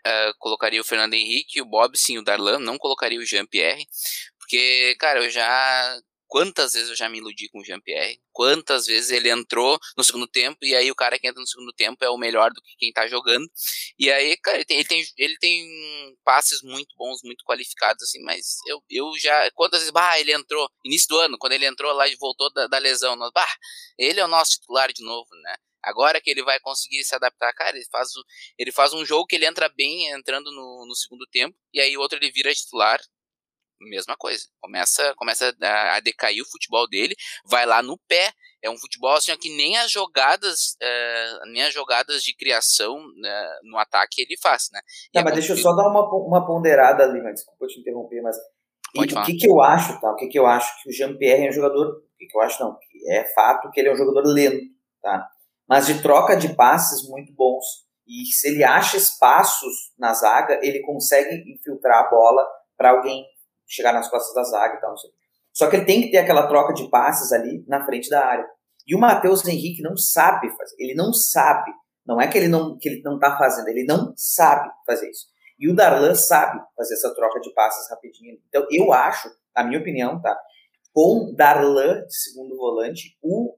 uh, 0.07 0.35
colocaria 0.39 0.81
o 0.81 0.85
Fernando 0.85 1.15
Henrique, 1.15 1.61
o 1.61 1.67
Bob, 1.67 1.97
sim, 1.99 2.19
o 2.19 2.23
Darlan. 2.23 2.59
Não 2.59 2.79
colocaria 2.79 3.19
o 3.19 3.25
Jean-Pierre. 3.25 3.87
Porque, 4.39 4.97
cara, 4.99 5.25
eu 5.25 5.31
já 5.31 6.01
Quantas 6.29 6.73
vezes 6.73 6.91
eu 6.91 6.97
já 6.97 7.09
me 7.09 7.19
iludi 7.19 7.49
com 7.49 7.61
o 7.61 7.65
Jean-Pierre? 7.65 8.21
Quantas 8.33 8.87
vezes 8.87 9.11
ele 9.11 9.31
entrou 9.31 9.79
no 9.97 10.03
segundo 10.03 10.27
tempo 10.27 10.59
e 10.63 10.75
aí 10.75 10.91
o 10.91 10.95
cara 10.95 11.19
que 11.19 11.27
entra 11.27 11.41
no 11.41 11.47
segundo 11.47 11.73
tempo 11.73 12.05
é 12.05 12.11
o 12.11 12.19
melhor 12.19 12.51
do 12.53 12.61
que 12.61 12.77
quem 12.77 12.93
tá 12.93 13.07
jogando. 13.07 13.49
E 13.99 14.11
aí, 14.11 14.37
cara, 14.39 14.57
ele 14.59 14.65
tem, 14.65 14.79
ele 14.79 14.87
tem, 14.87 15.05
ele 15.17 15.39
tem 15.39 16.17
passes 16.25 16.63
muito 16.63 16.95
bons, 16.97 17.21
muito 17.23 17.45
qualificados, 17.45 18.03
assim, 18.03 18.21
mas 18.23 18.57
eu, 18.67 18.83
eu 18.91 19.13
já. 19.19 19.51
Quantas 19.53 19.81
vezes, 19.81 19.93
bah, 19.93 20.19
ele 20.19 20.33
entrou, 20.33 20.69
início 20.85 21.09
do 21.09 21.19
ano, 21.19 21.39
quando 21.39 21.53
ele 21.53 21.67
entrou 21.67 21.93
lá 21.93 22.09
e 22.09 22.17
voltou 22.17 22.53
da, 22.53 22.67
da 22.67 22.79
lesão, 22.79 23.17
bah, 23.33 23.55
ele 23.97 24.19
é 24.19 24.25
o 24.25 24.29
nosso 24.29 24.53
titular 24.53 24.93
de 24.93 25.05
novo, 25.05 25.29
né? 25.43 25.57
Agora 25.87 26.21
que 26.21 26.31
ele 26.31 26.43
vai 26.43 26.59
conseguir 26.59 27.05
se 27.05 27.15
adaptar, 27.15 27.53
cara, 27.53 27.77
ele 27.77 27.87
faz, 27.91 28.09
ele 28.59 28.73
faz 28.73 28.93
um 28.93 29.05
jogo 29.05 29.27
que 29.27 29.37
ele 29.37 29.47
entra 29.47 29.69
bem 29.69 30.11
entrando 30.11 30.51
no, 30.51 30.85
no 30.87 30.95
segundo 30.97 31.25
tempo, 31.31 31.57
e 31.73 31.81
aí 31.81 31.97
o 31.97 32.01
outro 32.01 32.19
ele 32.19 32.33
vira 32.33 32.53
titular, 32.53 33.01
mesma 33.81 34.17
coisa. 34.17 34.45
Começa, 34.61 35.15
começa 35.17 35.55
a, 35.63 36.01
decair 36.01 36.43
o 36.43 36.51
futebol 36.51 36.89
dele, 36.89 37.15
vai 37.45 37.65
lá 37.65 37.83
no 37.83 37.99
pé. 38.09 38.33
É 38.63 38.71
um 38.71 38.77
futebol 38.77 39.15
assim 39.15 39.37
que 39.37 39.55
nem 39.55 39.77
as 39.77 39.93
jogadas, 39.93 40.77
uh, 40.83 41.47
nem 41.53 41.63
as 41.63 41.73
jogadas 41.73 42.23
de 42.23 42.35
criação 42.35 42.97
uh, 42.97 43.71
no 43.71 43.79
ataque 43.79 44.23
ele 44.23 44.37
faz, 44.43 44.71
né? 44.73 44.81
Tá, 45.13 45.23
mas 45.23 45.35
deixa 45.35 45.53
eu 45.53 45.57
só 45.57 45.73
dar 45.73 45.89
uma, 45.89 46.03
uma 46.27 46.45
ponderada 46.45 47.05
ali, 47.05 47.23
mas 47.23 47.35
desculpa 47.35 47.67
te 47.67 47.79
interromper, 47.79 48.23
mas 48.23 48.37
Pode 48.97 49.15
o 49.15 49.23
que, 49.23 49.37
que 49.37 49.49
eu 49.49 49.61
acho, 49.61 50.01
tá? 50.01 50.11
O 50.11 50.17
que, 50.17 50.27
que 50.27 50.39
eu 50.39 50.47
acho 50.47 50.83
que 50.83 50.89
o 50.89 50.93
Jean-Pierre 50.93 51.47
é 51.47 51.51
um 51.51 51.53
jogador. 51.53 51.87
O 51.87 52.17
que, 52.17 52.27
que 52.27 52.37
eu 52.37 52.41
acho 52.41 52.63
não? 52.63 52.79
É 53.09 53.25
fato 53.35 53.71
que 53.71 53.81
ele 53.81 53.91
é 53.91 53.93
um 53.93 53.97
jogador 53.97 54.23
lento, 54.25 54.65
tá? 55.03 55.29
Mas 55.69 55.87
de 55.87 56.01
troca 56.03 56.37
de 56.37 56.55
passes 56.55 57.09
muito 57.09 57.33
bons. 57.33 57.65
E 58.07 58.27
se 58.27 58.49
ele 58.49 58.63
acha 58.63 58.97
espaços 58.97 59.93
na 59.99 60.13
zaga, 60.15 60.61
ele 60.63 60.81
consegue 60.81 61.53
infiltrar 61.53 62.05
a 62.05 62.11
bola 62.11 62.47
para 62.77 62.91
alguém 62.91 63.25
chegar 63.67 63.93
nas 63.93 64.09
costas 64.09 64.35
da 64.35 64.45
zaga 64.45 64.77
e 64.77 64.81
tal. 64.81 64.95
Só 65.53 65.69
que 65.69 65.77
ele 65.77 65.85
tem 65.85 66.03
que 66.03 66.11
ter 66.11 66.19
aquela 66.19 66.47
troca 66.47 66.73
de 66.73 66.89
passes 66.89 67.33
ali 67.33 67.65
na 67.67 67.85
frente 67.85 68.09
da 68.09 68.25
área. 68.25 68.47
E 68.87 68.95
o 68.95 69.01
Matheus 69.01 69.45
Henrique 69.47 69.83
não 69.83 69.97
sabe 69.97 70.49
fazer. 70.57 70.77
Ele 70.79 70.95
não 70.95 71.13
sabe. 71.13 71.73
Não 72.07 72.21
é 72.21 72.29
que 72.29 72.39
ele 72.39 72.47
não 72.47 72.79
que 72.79 72.89
ele 72.89 73.03
não 73.03 73.19
tá 73.19 73.37
fazendo, 73.37 73.67
ele 73.69 73.85
não 73.85 74.13
sabe 74.17 74.71
fazer 74.87 75.11
isso. 75.11 75.27
E 75.59 75.69
o 75.69 75.75
Darlan 75.75 76.15
sabe 76.15 76.61
fazer 76.77 76.95
essa 76.95 77.13
troca 77.15 77.41
de 77.41 77.53
passes 77.53 77.91
rapidinho. 77.91 78.39
Então 78.49 78.65
eu 78.71 78.93
acho, 78.93 79.29
a 79.55 79.65
minha 79.65 79.81
opinião, 79.81 80.21
tá? 80.21 80.39
Com 80.97 81.35
Darlan 81.35 82.07
de 82.07 82.17
segundo 82.17 82.57
volante, 82.57 83.19
o, 83.21 83.55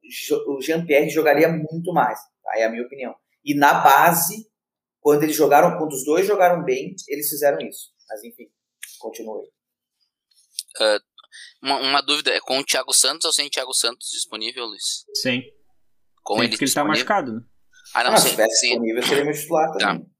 o 0.48 0.60
Jean-Pierre 0.60 1.08
jogaria 1.08 1.48
muito 1.48 1.92
mais. 1.92 2.18
Tá? 2.42 2.58
É 2.58 2.64
a 2.64 2.68
minha 2.68 2.82
opinião. 2.82 3.14
E 3.44 3.54
na 3.54 3.74
base, 3.74 4.50
quando 4.98 5.22
eles 5.22 5.36
jogaram, 5.36 5.78
quando 5.78 5.92
os 5.92 6.04
dois 6.04 6.26
jogaram 6.26 6.64
bem, 6.64 6.96
eles 7.06 7.28
fizeram 7.28 7.58
isso. 7.60 7.92
Mas 8.08 8.24
enfim, 8.24 8.50
continue. 8.98 9.46
Uh, 10.80 11.00
uma, 11.62 11.76
uma, 11.78 12.00
dúvida, 12.02 12.32
é 12.32 12.40
com 12.40 12.58
o 12.58 12.64
Thiago 12.64 12.92
Santos 12.92 13.24
ou 13.24 13.32
sem 13.32 13.46
o 13.46 13.50
Thiago 13.50 13.72
Santos 13.72 14.10
disponível, 14.10 14.66
Luiz? 14.66 15.04
Sem. 15.14 15.44
Com 16.24 16.34
sem 16.34 16.42
ele 16.42 16.50
porque 16.50 16.64
ele 16.64 16.74
tá 16.74 16.82
machucado, 16.82 17.34
né? 17.34 17.40
Ah, 17.94 18.02
não, 18.02 18.14
ah, 18.14 18.16
sim. 18.16 18.24
Se 18.24 18.30
tivesse 18.32 18.66
disponível, 18.66 19.02
seria 19.04 19.24
meu 19.24 19.32
titular 19.32 19.72
tá. 19.74 19.78
também. 19.78 20.02
Tá. 20.02 20.10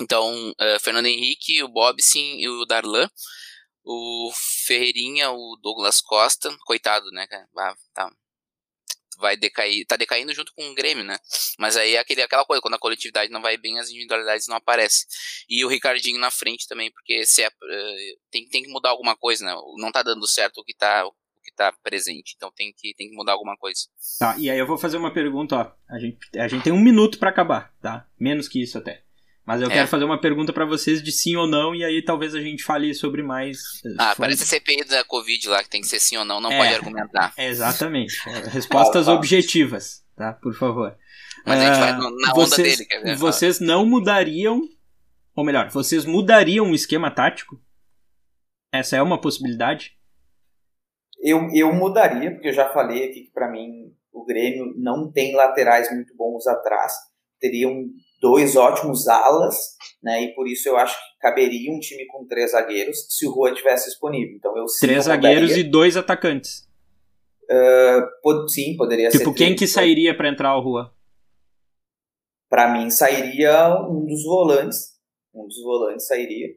Então, 0.00 0.50
uh, 0.50 0.80
Fernando 0.80 1.06
Henrique, 1.06 1.62
o 1.62 1.68
Bob, 1.68 2.02
sim, 2.02 2.36
e 2.38 2.46
o 2.46 2.66
Darlan. 2.66 3.08
O 3.82 4.30
Ferreirinha, 4.68 5.30
o 5.30 5.56
Douglas 5.62 6.02
Costa, 6.02 6.54
coitado, 6.66 7.10
né, 7.10 7.26
cara? 7.26 7.48
Tá, 7.94 8.12
vai 9.18 9.34
decair, 9.34 9.86
tá 9.86 9.96
decaindo 9.96 10.32
junto 10.34 10.52
com 10.54 10.70
o 10.70 10.74
Grêmio, 10.74 11.04
né? 11.04 11.18
Mas 11.58 11.74
aí 11.76 11.94
é 11.94 11.98
aquele, 11.98 12.22
aquela 12.22 12.44
coisa, 12.44 12.60
quando 12.60 12.74
a 12.74 12.78
coletividade 12.78 13.32
não 13.32 13.40
vai 13.40 13.56
bem, 13.56 13.78
as 13.78 13.88
individualidades 13.88 14.46
não 14.46 14.56
aparecem. 14.56 15.08
E 15.48 15.64
o 15.64 15.68
Ricardinho 15.68 16.20
na 16.20 16.30
frente 16.30 16.68
também, 16.68 16.92
porque 16.92 17.24
se 17.24 17.42
é, 17.42 17.48
uh, 17.48 18.20
tem, 18.30 18.46
tem 18.48 18.62
que 18.62 18.70
mudar 18.70 18.90
alguma 18.90 19.16
coisa, 19.16 19.44
né? 19.44 19.54
Não 19.78 19.90
tá 19.90 20.02
dando 20.02 20.26
certo 20.28 20.58
o 20.58 20.64
que 20.64 20.74
tá, 20.74 21.04
que 21.42 21.52
tá 21.52 21.72
presente, 21.82 22.34
então 22.36 22.52
tem 22.54 22.72
que, 22.76 22.94
tem 22.94 23.08
que 23.08 23.16
mudar 23.16 23.32
alguma 23.32 23.56
coisa. 23.56 23.80
Tá, 24.18 24.36
e 24.38 24.50
aí 24.50 24.58
eu 24.58 24.66
vou 24.66 24.76
fazer 24.76 24.98
uma 24.98 25.12
pergunta, 25.12 25.56
ó. 25.56 25.94
A 25.94 25.98
gente, 25.98 26.18
a 26.38 26.46
gente 26.46 26.64
tem 26.64 26.72
um 26.72 26.80
minuto 26.80 27.18
para 27.18 27.30
acabar, 27.30 27.74
tá? 27.80 28.06
Menos 28.18 28.48
que 28.48 28.62
isso 28.62 28.76
até. 28.76 29.07
Mas 29.48 29.62
eu 29.62 29.68
é. 29.68 29.72
quero 29.72 29.88
fazer 29.88 30.04
uma 30.04 30.20
pergunta 30.20 30.52
para 30.52 30.66
vocês 30.66 31.02
de 31.02 31.10
sim 31.10 31.34
ou 31.34 31.46
não, 31.46 31.74
e 31.74 31.82
aí 31.82 32.02
talvez 32.02 32.34
a 32.34 32.40
gente 32.42 32.62
fale 32.62 32.92
sobre 32.92 33.22
mais. 33.22 33.56
Eh, 33.82 33.94
ah, 33.98 34.14
parece 34.14 34.42
a 34.42 34.46
CPI 34.46 34.84
da 34.84 35.02
Covid 35.04 35.48
lá, 35.48 35.62
que 35.62 35.70
tem 35.70 35.80
que 35.80 35.86
ser 35.86 35.98
sim 36.00 36.18
ou 36.18 36.24
não, 36.26 36.38
não 36.38 36.52
é, 36.52 36.58
pode 36.58 36.74
argumentar. 36.74 37.32
Exatamente. 37.38 38.14
Respostas 38.50 39.08
objetivas, 39.08 40.04
tá? 40.14 40.34
Por 40.34 40.52
favor. 40.52 40.94
Mas 41.46 41.60
a 41.60 41.64
gente 41.64 41.80
vai 41.80 41.92
na 41.92 42.08
onda 42.08 42.34
vocês, 42.34 42.76
dele, 42.76 42.88
quer 42.90 43.02
ver? 43.02 43.16
Vocês 43.16 43.58
não 43.58 43.86
mudariam, 43.86 44.60
ou 45.34 45.42
melhor, 45.42 45.70
vocês 45.70 46.04
mudariam 46.04 46.70
o 46.70 46.74
esquema 46.74 47.10
tático? 47.10 47.58
Essa 48.70 48.98
é 48.98 49.02
uma 49.02 49.18
possibilidade? 49.18 49.96
Eu, 51.22 51.48
eu 51.54 51.72
mudaria, 51.72 52.32
porque 52.32 52.48
eu 52.48 52.52
já 52.52 52.68
falei 52.68 53.08
aqui 53.08 53.22
que 53.22 53.32
para 53.32 53.50
mim 53.50 53.94
o 54.12 54.26
Grêmio 54.26 54.74
não 54.76 55.10
tem 55.10 55.34
laterais 55.34 55.90
muito 55.90 56.14
bons 56.14 56.46
atrás. 56.46 56.92
Teriam 57.40 57.88
dois 58.20 58.56
ótimos 58.56 59.08
alas, 59.08 59.56
né? 60.02 60.22
E 60.24 60.34
por 60.34 60.48
isso 60.48 60.68
eu 60.68 60.76
acho 60.76 60.96
que 60.96 61.18
caberia 61.20 61.72
um 61.72 61.78
time 61.78 62.06
com 62.06 62.26
três 62.26 62.52
zagueiros 62.52 63.06
se 63.08 63.26
o 63.26 63.30
Rua 63.30 63.54
tivesse 63.54 63.86
disponível. 63.86 64.34
Então 64.36 64.56
eu 64.56 64.66
três 64.80 65.04
zagueiros 65.04 65.56
e 65.56 65.62
dois 65.62 65.96
atacantes. 65.96 66.66
Uh, 67.44 68.04
pod 68.22 68.52
sim, 68.52 68.76
poderia 68.76 69.08
tipo, 69.08 69.18
ser. 69.18 69.24
Tipo, 69.24 69.36
quem 69.36 69.56
que 69.56 69.66
sairia 69.66 70.16
para 70.16 70.28
entrar 70.28 70.56
o 70.56 70.60
Rua? 70.60 70.92
Para 72.48 72.72
mim 72.72 72.90
sairia 72.90 73.74
um 73.88 74.04
dos 74.04 74.24
volantes. 74.24 74.98
Um 75.34 75.46
dos 75.46 75.62
volantes 75.62 76.06
sairia. 76.06 76.48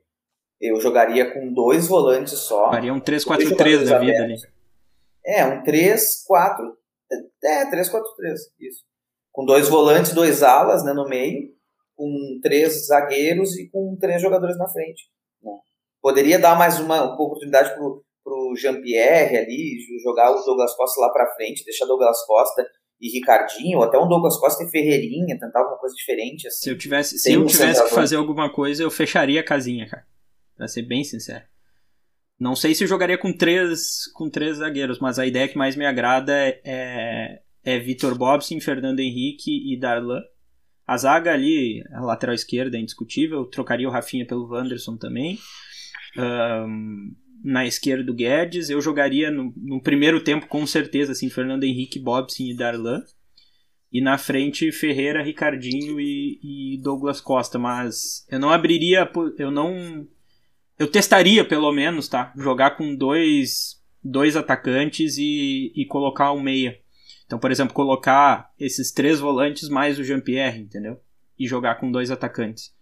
Eu 0.60 0.80
jogaria 0.80 1.34
com 1.34 1.54
dois 1.54 1.88
volantes 1.88 2.38
só. 2.40 2.70
Faria 2.70 2.94
um 2.94 3.00
3-4-3 3.00 3.90
da 3.90 4.00
vida 4.00 4.24
ali. 4.24 4.36
É, 5.26 5.46
um 5.46 5.64
3-4. 5.64 6.76
É, 7.44 7.66
3-4-3, 7.72 8.02
isso 8.60 8.91
com 9.32 9.46
dois 9.46 9.70
volantes, 9.70 10.14
dois 10.14 10.44
alas 10.44 10.84
né, 10.84 10.94
no 10.94 11.08
meio, 11.08 11.50
com 11.96 12.40
três 12.42 12.88
zagueiros 12.88 13.58
e 13.58 13.70
com 13.70 13.98
três 14.00 14.22
jogadores 14.22 14.58
na 14.58 14.68
frente. 14.68 15.04
Né. 15.42 15.52
Poderia 16.02 16.40
dar 16.40 16.58
mais 16.58 16.80
uma, 16.80 17.04
uma 17.04 17.14
oportunidade 17.14 17.74
pro, 17.76 18.04
pro 18.24 18.56
Jean-Pierre 18.56 19.38
ali, 19.38 19.78
jogar 20.04 20.32
o 20.32 20.44
Douglas 20.44 20.76
Costa 20.76 21.00
lá 21.02 21.12
para 21.12 21.34
frente, 21.36 21.64
deixar 21.64 21.86
Douglas 21.86 22.26
Costa 22.26 22.66
e 23.00 23.10
Ricardinho, 23.10 23.80
ou 23.80 23.84
até 23.84 23.98
um 23.98 24.08
Douglas 24.08 24.38
Costa 24.38 24.64
e 24.64 24.70
Ferreirinha, 24.70 25.40
tentar 25.40 25.60
alguma 25.60 25.78
coisa 25.78 25.96
diferente. 25.96 26.48
Assim, 26.48 26.64
se 26.64 26.70
eu 26.70 26.78
tivesse, 26.78 27.18
se 27.18 27.34
eu 27.34 27.46
tivesse 27.46 27.84
que 27.84 27.90
fazer 27.90 28.16
alguma 28.16 28.52
coisa, 28.52 28.84
eu 28.84 28.92
fecharia 28.92 29.42
a 29.42 29.46
casinha, 29.46 29.88
cara. 29.88 30.06
Pra 30.56 30.68
ser 30.68 30.84
bem 30.84 31.04
sincero. 31.04 31.44
Não 32.40 32.56
sei 32.56 32.76
se 32.76 32.84
eu 32.84 32.88
jogaria 32.88 33.18
com 33.18 33.36
três, 33.36 34.06
com 34.14 34.30
três 34.30 34.58
zagueiros, 34.58 35.00
mas 35.00 35.18
a 35.18 35.26
ideia 35.26 35.48
que 35.48 35.58
mais 35.58 35.76
me 35.76 35.86
agrada 35.86 36.34
é, 36.64 37.42
é 37.64 37.80
Vitor 37.80 38.18
Bobson, 38.18 38.60
Fernando 38.60 39.00
Henrique 39.00 39.72
e 39.72 39.80
Darlan. 39.80 40.22
A 40.86 40.98
zaga 40.98 41.34
ali, 41.34 41.84
a 41.94 42.02
lateral 42.02 42.36
esquerda 42.36 42.78
é 42.78 42.80
indiscutível, 42.80 43.46
trocaria 43.46 43.88
o 43.88 43.92
Rafinha 43.92 44.26
pelo 44.26 44.48
Wanderson 44.50 44.98
também. 44.98 45.40
Um, 46.18 47.16
na 47.44 47.66
esquerda 47.66 48.12
o 48.12 48.16
Guedes, 48.16 48.70
eu 48.70 48.82
jogaria 48.82 49.32
no, 49.32 49.54
no, 49.56 49.82
primeiro 49.82 50.24
tempo 50.24 50.48
com 50.48 50.66
certeza 50.66 51.14
assim, 51.14 51.30
Fernando 51.30 51.64
Henrique, 51.64 52.00
Bobson 52.00 52.44
e 52.44 52.56
Darlan. 52.56 53.02
E 53.92 54.02
na 54.02 54.18
frente 54.18 54.72
Ferreira, 54.72 55.24
Ricardinho 55.24 56.00
e, 56.00 56.40
e 56.42 56.82
Douglas 56.82 57.20
Costa, 57.20 57.60
mas 57.60 58.26
eu 58.30 58.40
não 58.40 58.50
abriria, 58.50 59.10
eu 59.38 59.52
não 59.52 60.08
eu 60.80 60.88
testaria 60.88 61.46
pelo 61.46 61.72
menos, 61.72 62.08
tá? 62.08 62.34
Jogar 62.38 62.72
com 62.72 62.96
dois 62.96 63.82
dois 64.04 64.36
atacantes 64.36 65.18
e, 65.18 65.72
e 65.76 65.86
colocar 65.86 66.32
um 66.32 66.42
meia. 66.42 66.81
Então, 67.32 67.40
por 67.40 67.50
exemplo, 67.50 67.74
colocar 67.74 68.52
esses 68.60 68.92
três 68.92 69.22
volantes 69.22 69.70
mais 69.70 69.98
o 69.98 70.04
Jean-Pierre, 70.04 70.60
entendeu? 70.60 71.00
E 71.40 71.48
jogar 71.48 71.76
com 71.76 71.90
dois 71.90 72.12
atacantes. 72.12 72.74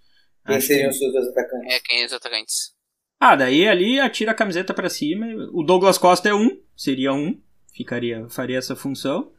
Quem 0.43 0.55
Acho 0.55 0.65
seriam 0.65 0.89
que... 0.89 0.95
os 0.95 0.97
seus 0.97 1.13
dois 1.13 1.27
atacantes? 1.27 1.71
É, 1.71 1.79
quem 1.79 2.01
é 2.01 2.05
os 2.07 2.13
atacantes? 2.13 2.73
Ah, 3.19 3.35
daí 3.35 3.67
ali 3.67 3.99
atira 3.99 4.31
a 4.31 4.33
camiseta 4.33 4.73
para 4.73 4.89
cima. 4.89 5.27
O 5.53 5.61
Douglas 5.61 5.99
Costa 5.99 6.29
é 6.29 6.33
um, 6.33 6.59
seria 6.75 7.13
um, 7.13 7.39
ficaria, 7.75 8.27
faria 8.27 8.57
essa 8.57 8.75
função. 8.75 9.31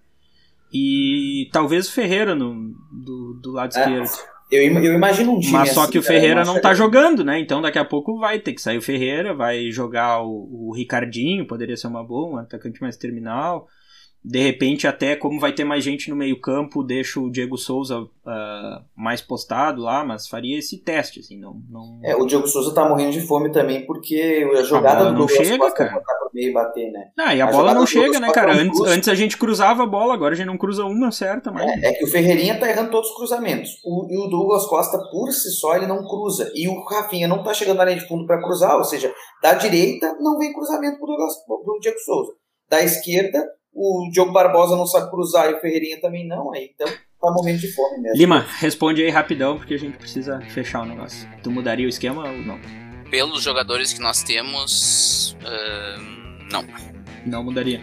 E 0.72 1.50
talvez 1.52 1.88
o 1.88 1.92
Ferreira 1.92 2.36
no, 2.36 2.72
do, 2.92 3.34
do 3.42 3.50
lado 3.50 3.76
é, 3.76 3.80
esquerdo. 3.80 4.28
Eu, 4.48 4.62
eu 4.62 4.94
imagino 4.94 5.32
um 5.32 5.40
time. 5.40 5.54
Mas 5.54 5.72
só 5.72 5.82
assim, 5.82 5.90
que 5.90 5.98
o 5.98 6.04
Ferreira 6.04 6.44
não 6.44 6.60
tá 6.60 6.72
jogando, 6.72 7.24
né? 7.24 7.40
Então 7.40 7.60
daqui 7.60 7.80
a 7.80 7.84
pouco 7.84 8.16
vai 8.16 8.38
ter 8.38 8.52
que 8.52 8.62
sair 8.62 8.78
o 8.78 8.82
Ferreira, 8.82 9.34
vai 9.34 9.72
jogar 9.72 10.22
o, 10.22 10.68
o 10.68 10.72
Ricardinho, 10.72 11.48
poderia 11.48 11.76
ser 11.76 11.88
uma 11.88 12.04
boa, 12.04 12.36
um 12.36 12.36
atacante 12.36 12.80
mais 12.80 12.96
terminal. 12.96 13.66
De 14.22 14.38
repente, 14.38 14.86
até 14.86 15.16
como 15.16 15.40
vai 15.40 15.52
ter 15.52 15.64
mais 15.64 15.82
gente 15.82 16.10
no 16.10 16.16
meio-campo, 16.16 16.82
deixo 16.82 17.24
o 17.24 17.30
Diego 17.30 17.56
Souza 17.56 18.00
uh, 18.00 18.84
mais 18.94 19.22
postado 19.22 19.80
lá, 19.80 20.04
mas 20.04 20.28
faria 20.28 20.58
esse 20.58 20.76
teste, 20.78 21.20
assim, 21.20 21.38
não, 21.38 21.62
não... 21.70 22.00
É, 22.04 22.14
o 22.14 22.26
Diego 22.26 22.46
Souza 22.46 22.74
tá 22.74 22.86
morrendo 22.86 23.12
de 23.12 23.22
fome 23.22 23.50
também, 23.50 23.86
porque 23.86 24.46
a 24.58 24.62
jogada 24.62 25.08
a 25.08 25.10
do 25.10 25.18
não 25.20 25.26
chega, 25.26 25.70
cara. 25.72 26.00
Pro 26.00 26.30
meio 26.34 26.52
bater, 26.52 26.92
né? 26.92 27.08
Ah, 27.18 27.34
e 27.34 27.40
a, 27.40 27.48
a 27.48 27.50
bola 27.50 27.72
não 27.72 27.86
chega, 27.86 28.20
né, 28.20 28.30
cara? 28.30 28.52
Antes, 28.52 28.78
antes 28.82 29.08
a 29.08 29.14
gente 29.14 29.38
cruzava 29.38 29.84
a 29.84 29.86
bola, 29.86 30.12
agora 30.12 30.34
a 30.34 30.36
gente 30.36 30.46
não 30.46 30.58
cruza 30.58 30.84
uma 30.84 31.10
certa, 31.10 31.50
mas... 31.50 31.66
É, 31.82 31.88
é 31.88 31.92
que 31.94 32.04
o 32.04 32.08
Ferreirinha 32.08 32.60
tá 32.60 32.68
errando 32.68 32.90
todos 32.90 33.08
os 33.08 33.16
cruzamentos. 33.16 33.70
O, 33.82 34.06
e 34.10 34.18
o 34.18 34.28
Douglas 34.28 34.66
Costa, 34.66 34.98
por 35.10 35.32
si 35.32 35.50
só, 35.52 35.76
ele 35.76 35.86
não 35.86 36.06
cruza. 36.06 36.52
E 36.54 36.68
o 36.68 36.84
Rafinha 36.84 37.26
não 37.26 37.42
tá 37.42 37.54
chegando 37.54 37.78
na 37.78 37.86
linha 37.86 37.98
de 37.98 38.06
fundo 38.06 38.26
para 38.26 38.42
cruzar, 38.42 38.76
ou 38.76 38.84
seja, 38.84 39.10
da 39.42 39.54
direita 39.54 40.14
não 40.20 40.36
vem 40.36 40.52
cruzamento 40.52 40.98
pro, 40.98 41.06
Douglas, 41.06 41.34
pro 41.46 41.78
Diego 41.80 41.98
Souza. 42.00 42.32
Da 42.68 42.82
esquerda 42.82 43.42
o 43.80 44.10
Diogo 44.10 44.30
Barbosa 44.30 44.76
não 44.76 44.86
sabe 44.86 45.10
cruzar 45.10 45.50
e 45.50 45.54
o 45.54 45.60
Ferreirinha 45.60 45.98
também 46.02 46.28
não, 46.28 46.52
aí 46.52 46.70
então 46.74 46.86
tá 46.86 47.30
morrendo 47.30 47.60
de 47.60 47.72
fome 47.72 47.98
mesmo. 47.98 48.18
Lima, 48.18 48.46
responde 48.58 49.02
aí 49.02 49.08
rapidão, 49.08 49.56
porque 49.56 49.72
a 49.72 49.78
gente 49.78 49.96
precisa 49.96 50.38
fechar 50.50 50.82
o 50.82 50.84
negócio. 50.84 51.26
Tu 51.42 51.50
mudaria 51.50 51.86
o 51.86 51.88
esquema 51.88 52.28
ou 52.28 52.38
não? 52.42 52.60
Pelos 53.10 53.42
jogadores 53.42 53.94
que 53.94 54.00
nós 54.00 54.22
temos, 54.22 55.34
uh, 55.40 56.46
não. 56.52 56.66
Não 57.24 57.42
mudaria? 57.42 57.80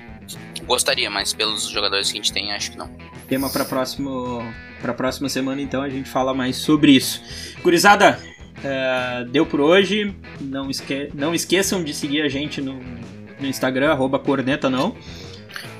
Gostaria, 0.66 1.10
mas 1.10 1.34
pelos 1.34 1.68
jogadores 1.68 2.12
que 2.12 2.20
a 2.20 2.22
gente 2.22 2.32
tem, 2.32 2.52
acho 2.52 2.72
que 2.72 2.78
não. 2.78 2.90
Tema 3.28 3.50
para 3.50 3.66
próximo 3.66 4.42
para 4.80 4.94
próxima 4.94 5.28
semana, 5.28 5.60
então 5.62 5.82
a 5.82 5.90
gente 5.90 6.08
fala 6.08 6.32
mais 6.32 6.58
sobre 6.58 6.92
isso. 6.92 7.24
Gurizada, 7.64 8.20
uh, 8.60 9.26
deu 9.32 9.48
por 9.48 9.62
hoje. 9.62 10.16
Não, 10.40 10.70
esque 10.70 11.10
não 11.16 11.34
esqueçam 11.34 11.84
de 11.84 11.92
seguir 11.92 12.22
a 12.22 12.30
gente 12.30 12.62
no, 12.62 12.80
no 13.40 13.48
Instagram, 13.48 13.92
arroba 13.92 14.20
corneta 14.20 14.70
não. 14.70 14.96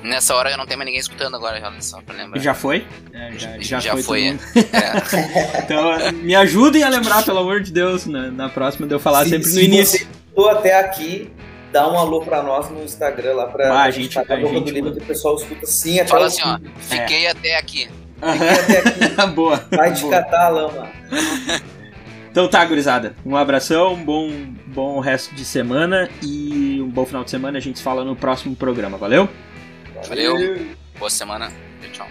Nessa 0.02 0.34
hora 0.34 0.50
eu 0.50 0.56
não 0.56 0.66
tenho 0.66 0.78
mais 0.78 0.86
ninguém 0.86 1.00
escutando 1.00 1.36
agora, 1.36 1.60
já, 1.60 1.72
só 1.80 2.00
pra 2.00 2.14
lembrar. 2.14 2.40
Já 2.40 2.54
foi? 2.54 2.86
É, 3.12 3.32
já, 3.32 3.58
já, 3.58 3.80
já, 3.80 3.92
foi. 3.92 4.02
foi 4.02 4.26
é. 4.28 4.36
então, 5.64 6.12
me 6.22 6.34
ajudem 6.34 6.82
a 6.82 6.88
lembrar, 6.88 7.24
pelo 7.24 7.38
amor 7.38 7.60
de 7.60 7.72
Deus, 7.72 8.06
na, 8.06 8.30
na 8.30 8.48
próxima 8.48 8.86
de 8.86 8.94
eu 8.94 9.00
falar 9.00 9.24
se, 9.24 9.30
sempre 9.30 9.48
no 9.48 9.54
se 9.54 9.64
início. 9.64 9.98
Se 10.00 10.08
você 10.34 10.50
até 10.50 10.78
aqui, 10.78 11.30
dá 11.72 11.88
um 11.90 11.98
alô 11.98 12.20
pra 12.20 12.42
nós 12.42 12.70
no 12.70 12.82
Instagram 12.82 13.34
lá 13.34 13.46
pra 13.46 13.72
ah, 13.72 13.82
a 13.84 13.90
gente, 13.90 14.18
a, 14.18 14.22
a 14.22 14.36
boca 14.36 14.60
do 14.60 14.70
livro 14.70 14.92
que 14.92 15.02
o 15.02 15.04
pessoal 15.04 15.36
escuta 15.36 15.66
sim 15.66 15.98
até 15.98 16.08
Fala 16.08 16.26
assim, 16.26 16.42
ó, 16.44 16.58
fiquei 16.80 17.26
é. 17.26 17.30
até 17.30 17.56
aqui. 17.56 17.88
Fiquei 18.20 18.48
até 18.48 18.78
aqui. 18.78 19.26
Boa. 19.34 19.64
Vai 19.70 19.92
te 19.92 20.08
catar 20.08 20.46
a 20.46 20.48
lama. 20.48 20.88
Então 22.30 22.48
tá, 22.48 22.64
gurizada. 22.64 23.14
Um 23.24 23.36
abração, 23.36 23.94
um 23.94 24.04
bom, 24.04 24.30
bom 24.66 25.00
resto 25.00 25.34
de 25.34 25.44
semana 25.44 26.08
e 26.22 26.80
um 26.80 26.88
bom 26.88 27.04
final 27.04 27.24
de 27.24 27.30
semana. 27.30 27.58
A 27.58 27.60
gente 27.60 27.78
se 27.78 27.84
fala 27.84 28.04
no 28.04 28.14
próximo 28.14 28.54
programa. 28.54 28.96
Valeu? 28.96 29.28
Valeu. 30.06 30.76
Boa 30.98 31.10
semana. 31.10 31.50
Tchau. 31.92 32.06